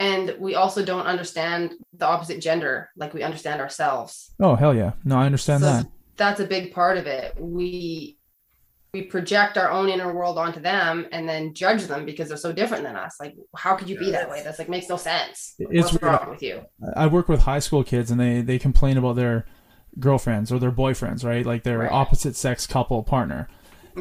And 0.00 0.34
we 0.38 0.54
also 0.54 0.84
don't 0.84 1.06
understand 1.06 1.74
the 1.92 2.06
opposite 2.06 2.40
gender 2.40 2.90
like 2.96 3.14
we 3.14 3.22
understand 3.22 3.60
ourselves. 3.60 4.34
Oh 4.40 4.54
hell 4.56 4.74
yeah! 4.74 4.92
No, 5.04 5.18
I 5.18 5.26
understand 5.26 5.62
so 5.62 5.66
that 5.66 5.86
that's 6.16 6.40
a 6.40 6.46
big 6.46 6.72
part 6.72 6.98
of 6.98 7.06
it. 7.06 7.34
We 7.38 8.18
we 8.92 9.02
project 9.02 9.56
our 9.56 9.70
own 9.70 9.88
inner 9.88 10.12
world 10.14 10.36
onto 10.38 10.60
them 10.60 11.06
and 11.12 11.26
then 11.28 11.54
judge 11.54 11.84
them 11.86 12.04
because 12.04 12.28
they're 12.28 12.36
so 12.36 12.52
different 12.52 12.84
than 12.84 12.94
us. 12.96 13.16
Like, 13.20 13.34
how 13.56 13.74
could 13.74 13.88
you 13.88 13.96
be 13.96 14.10
that 14.10 14.28
way? 14.30 14.42
That's 14.42 14.58
like 14.58 14.68
makes 14.68 14.88
no 14.88 14.98
sense. 14.98 15.54
It's 15.58 15.92
What's 15.92 16.02
wrong 16.02 16.28
with 16.30 16.42
you? 16.42 16.62
I 16.96 17.06
work 17.06 17.28
with 17.28 17.42
high 17.42 17.58
school 17.58 17.84
kids 17.84 18.10
and 18.10 18.20
they 18.20 18.40
they 18.42 18.58
complain 18.58 18.96
about 18.98 19.16
their 19.16 19.46
girlfriends 19.98 20.52
or 20.52 20.58
their 20.58 20.72
boyfriends, 20.72 21.24
right? 21.24 21.44
Like 21.46 21.64
their 21.64 21.78
Right. 21.78 21.92
opposite 21.92 22.36
sex 22.36 22.66
couple 22.66 23.02
partner. 23.02 23.48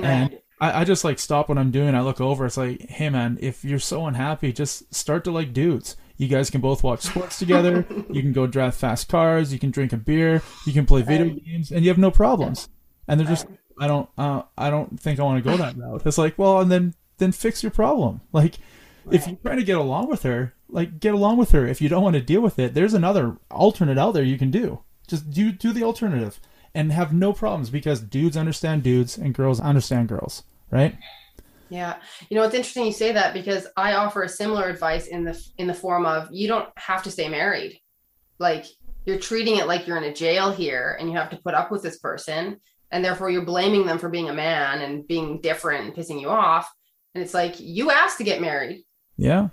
And 0.01 0.39
I, 0.59 0.82
I 0.82 0.84
just 0.86 1.03
like 1.03 1.20
stop 1.20 1.49
what 1.49 1.57
I'm 1.57 1.72
doing. 1.72 1.95
I 1.95 2.01
look 2.01 2.22
over. 2.22 2.45
It's 2.45 2.57
like, 2.57 2.89
hey 2.89 3.09
man, 3.09 3.38
if 3.41 3.64
you're 3.66 3.80
so 3.80 4.05
unhappy, 4.07 4.51
just 4.53 4.93
start 4.93 5.24
to 5.26 5.32
like 5.32 5.53
dudes. 5.53 5.95
You 6.22 6.28
guys 6.28 6.52
can 6.52 6.62
both 6.62 6.84
watch 6.84 7.02
sports 7.02 7.40
together. 7.44 7.84
you 8.12 8.22
can 8.22 8.32
go 8.32 8.46
drive 8.46 8.76
fast 8.76 9.10
cars. 9.10 9.52
You 9.52 9.58
can 9.58 9.72
drink 9.72 9.92
a 9.92 9.98
beer. 9.98 10.44
You 10.68 10.72
can 10.74 10.86
play 10.86 11.02
video 11.02 11.28
Right. 11.34 11.44
games, 11.46 11.72
and 11.72 11.84
you 11.84 11.90
have 11.90 11.98
no 11.98 12.12
problems. 12.12 12.70
And 13.08 13.20
they're 13.20 13.28
just, 13.28 13.48
Right. 13.48 13.58
I 13.80 13.88
don't, 13.88 14.08
uh, 14.20 14.44
I 14.56 14.70
don't 14.70 15.00
think 15.00 15.20
I 15.20 15.24
want 15.24 15.44
to 15.44 15.50
go 15.50 15.58
that 15.58 15.76
route. 15.76 16.04
It's 16.06 16.20
like, 16.20 16.38
well, 16.38 16.60
and 16.60 16.72
then 16.72 16.94
then 17.18 17.32
fix 17.32 17.64
your 17.64 17.72
problem. 17.72 18.22
Like, 18.34 18.56
if 19.10 19.26
you're 19.26 19.36
trying 19.38 19.58
to 19.58 19.64
get 19.64 19.78
along 19.78 20.10
with 20.10 20.22
her, 20.22 20.54
like 20.70 21.00
get 21.00 21.14
along 21.16 21.38
with 21.38 21.52
her. 21.52 21.66
If 21.66 21.82
you 21.82 21.90
don't 21.90 22.04
want 22.04 22.14
to 22.16 22.22
deal 22.22 22.42
with 22.42 22.60
it, 22.60 22.76
there's 22.76 22.94
another 22.94 23.38
alternate 23.50 23.98
out 23.98 24.12
there 24.14 24.24
you 24.24 24.38
can 24.38 24.52
do. 24.52 24.80
Just 25.08 25.32
do 25.32 25.52
do 25.52 25.72
the 25.74 25.82
alternative 25.84 26.40
and 26.76 26.92
have 26.92 27.12
no 27.14 27.34
problems 27.34 27.72
because 27.72 28.00
dudes 28.00 28.38
understand 28.38 28.84
dudes 28.84 29.18
and 29.18 29.34
girls 29.34 29.60
understand 29.60 30.08
girls, 30.08 30.44
right? 30.70 30.96
Yeah. 31.72 31.96
You 32.30 32.36
know, 32.36 32.44
it's 32.44 32.54
interesting 32.54 32.86
you 32.86 32.92
say 32.92 33.14
that 33.14 33.34
because 33.34 33.66
I 33.78 33.94
offer 33.94 34.24
a 34.24 34.30
similar 34.30 34.66
advice 34.66 35.08
in 35.08 35.24
the 35.24 35.42
in 35.58 35.68
the 35.68 35.74
form 35.74 36.06
of 36.06 36.28
you 36.30 36.50
don't 36.50 36.68
have 36.78 37.02
to 37.04 37.12
stay 37.12 37.30
married. 37.30 37.80
Like 38.40 38.66
you're 39.06 39.18
treating 39.20 39.56
it 39.56 39.68
like 39.68 39.88
you're 39.88 39.98
in 39.98 40.04
a 40.04 40.14
jail 40.14 40.52
here 40.52 40.98
and 41.00 41.10
you 41.10 41.18
have 41.18 41.30
to 41.30 41.38
put 41.38 41.54
up 41.54 41.72
with 41.72 41.82
this 41.82 41.98
person 42.00 42.58
and 42.92 43.06
therefore 43.06 43.30
you're 43.30 43.46
blaming 43.46 43.86
them 43.86 44.00
for 44.00 44.10
being 44.10 44.28
a 44.28 44.34
man 44.34 44.82
and 44.82 45.08
being 45.08 45.40
different 45.40 45.86
and 45.86 45.96
pissing 45.96 46.20
you 46.20 46.30
off. 46.30 46.70
And 47.16 47.24
it's 47.24 47.34
like 47.34 47.56
you 47.58 47.90
asked 47.90 48.18
to 48.18 48.26
get 48.26 48.42
married. 48.42 48.84
Yeah. 49.16 49.48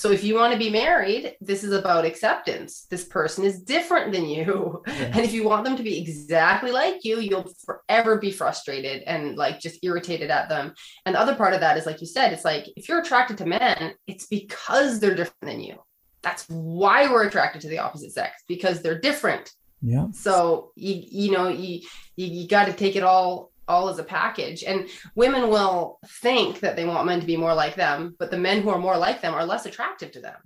So 0.00 0.10
if 0.10 0.24
you 0.24 0.34
want 0.34 0.54
to 0.54 0.58
be 0.58 0.70
married, 0.70 1.36
this 1.42 1.62
is 1.62 1.72
about 1.72 2.06
acceptance. 2.06 2.86
This 2.88 3.04
person 3.04 3.44
is 3.44 3.60
different 3.60 4.12
than 4.12 4.24
you. 4.24 4.82
Yeah. 4.86 5.10
And 5.12 5.20
if 5.20 5.34
you 5.34 5.44
want 5.44 5.64
them 5.64 5.76
to 5.76 5.82
be 5.82 6.00
exactly 6.00 6.72
like 6.72 7.04
you, 7.04 7.20
you'll 7.20 7.52
forever 7.66 8.16
be 8.16 8.30
frustrated 8.30 9.02
and 9.02 9.36
like 9.36 9.60
just 9.60 9.78
irritated 9.82 10.30
at 10.30 10.48
them. 10.48 10.72
And 11.04 11.14
the 11.14 11.20
other 11.20 11.34
part 11.34 11.52
of 11.52 11.60
that 11.60 11.76
is 11.76 11.84
like 11.84 12.00
you 12.00 12.06
said, 12.06 12.32
it's 12.32 12.46
like 12.46 12.66
if 12.76 12.88
you're 12.88 13.02
attracted 13.02 13.36
to 13.38 13.44
men, 13.44 13.92
it's 14.06 14.26
because 14.26 15.00
they're 15.00 15.14
different 15.14 15.42
than 15.42 15.60
you. 15.60 15.76
That's 16.22 16.46
why 16.48 17.10
we're 17.12 17.26
attracted 17.26 17.60
to 17.62 17.68
the 17.68 17.80
opposite 17.80 18.12
sex 18.12 18.42
because 18.48 18.80
they're 18.80 18.98
different. 18.98 19.52
Yeah. 19.82 20.06
So 20.12 20.72
you 20.76 20.94
you 20.96 21.30
know 21.32 21.48
you 21.48 21.82
you, 22.16 22.26
you 22.26 22.48
got 22.48 22.66
to 22.66 22.72
take 22.72 22.96
it 22.96 23.02
all 23.02 23.49
all 23.70 23.88
as 23.88 23.98
a 23.98 24.04
package. 24.04 24.64
And 24.64 24.88
women 25.14 25.48
will 25.48 25.98
think 26.22 26.60
that 26.60 26.76
they 26.76 26.84
want 26.84 27.06
men 27.06 27.20
to 27.20 27.26
be 27.26 27.36
more 27.36 27.54
like 27.54 27.76
them, 27.76 28.16
but 28.18 28.30
the 28.30 28.38
men 28.38 28.62
who 28.62 28.70
are 28.70 28.78
more 28.78 28.98
like 28.98 29.22
them 29.22 29.34
are 29.34 29.46
less 29.46 29.64
attractive 29.64 30.10
to 30.12 30.20
them. 30.20 30.36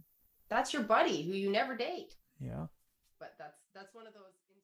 That's 0.49 0.73
your 0.73 0.83
buddy 0.83 1.27
who 1.27 1.33
you 1.33 1.51
never 1.51 1.77
date. 1.77 2.15
Yeah. 2.39 2.67
But 3.19 3.35
that's 3.39 3.59
that's 3.75 3.95
one 3.95 4.07
of 4.07 4.13
those. 4.13 4.23
Things 4.23 4.61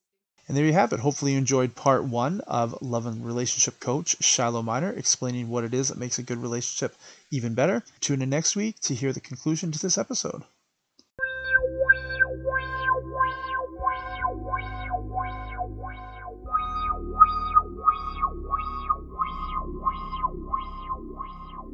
And 0.46 0.56
there 0.56 0.66
you 0.66 0.74
have 0.74 0.92
it. 0.92 1.00
Hopefully, 1.00 1.32
you 1.32 1.38
enjoyed 1.38 1.74
part 1.74 2.04
one 2.04 2.42
of 2.42 2.80
Love 2.82 3.06
and 3.06 3.24
Relationship 3.24 3.80
Coach 3.80 4.16
Shiloh 4.20 4.62
Minor 4.62 4.92
explaining 4.92 5.48
what 5.48 5.64
it 5.64 5.74
is 5.74 5.88
that 5.88 5.98
makes 5.98 6.18
a 6.18 6.22
good 6.22 6.38
relationship 6.38 6.94
even 7.30 7.54
better. 7.54 7.82
Tune 8.00 8.22
in 8.22 8.30
next 8.30 8.54
week 8.54 8.78
to 8.80 8.94
hear 8.94 9.12
the 9.12 9.20
conclusion 9.20 9.72
to 9.72 9.78
this 9.78 9.98
episode. 9.98 10.42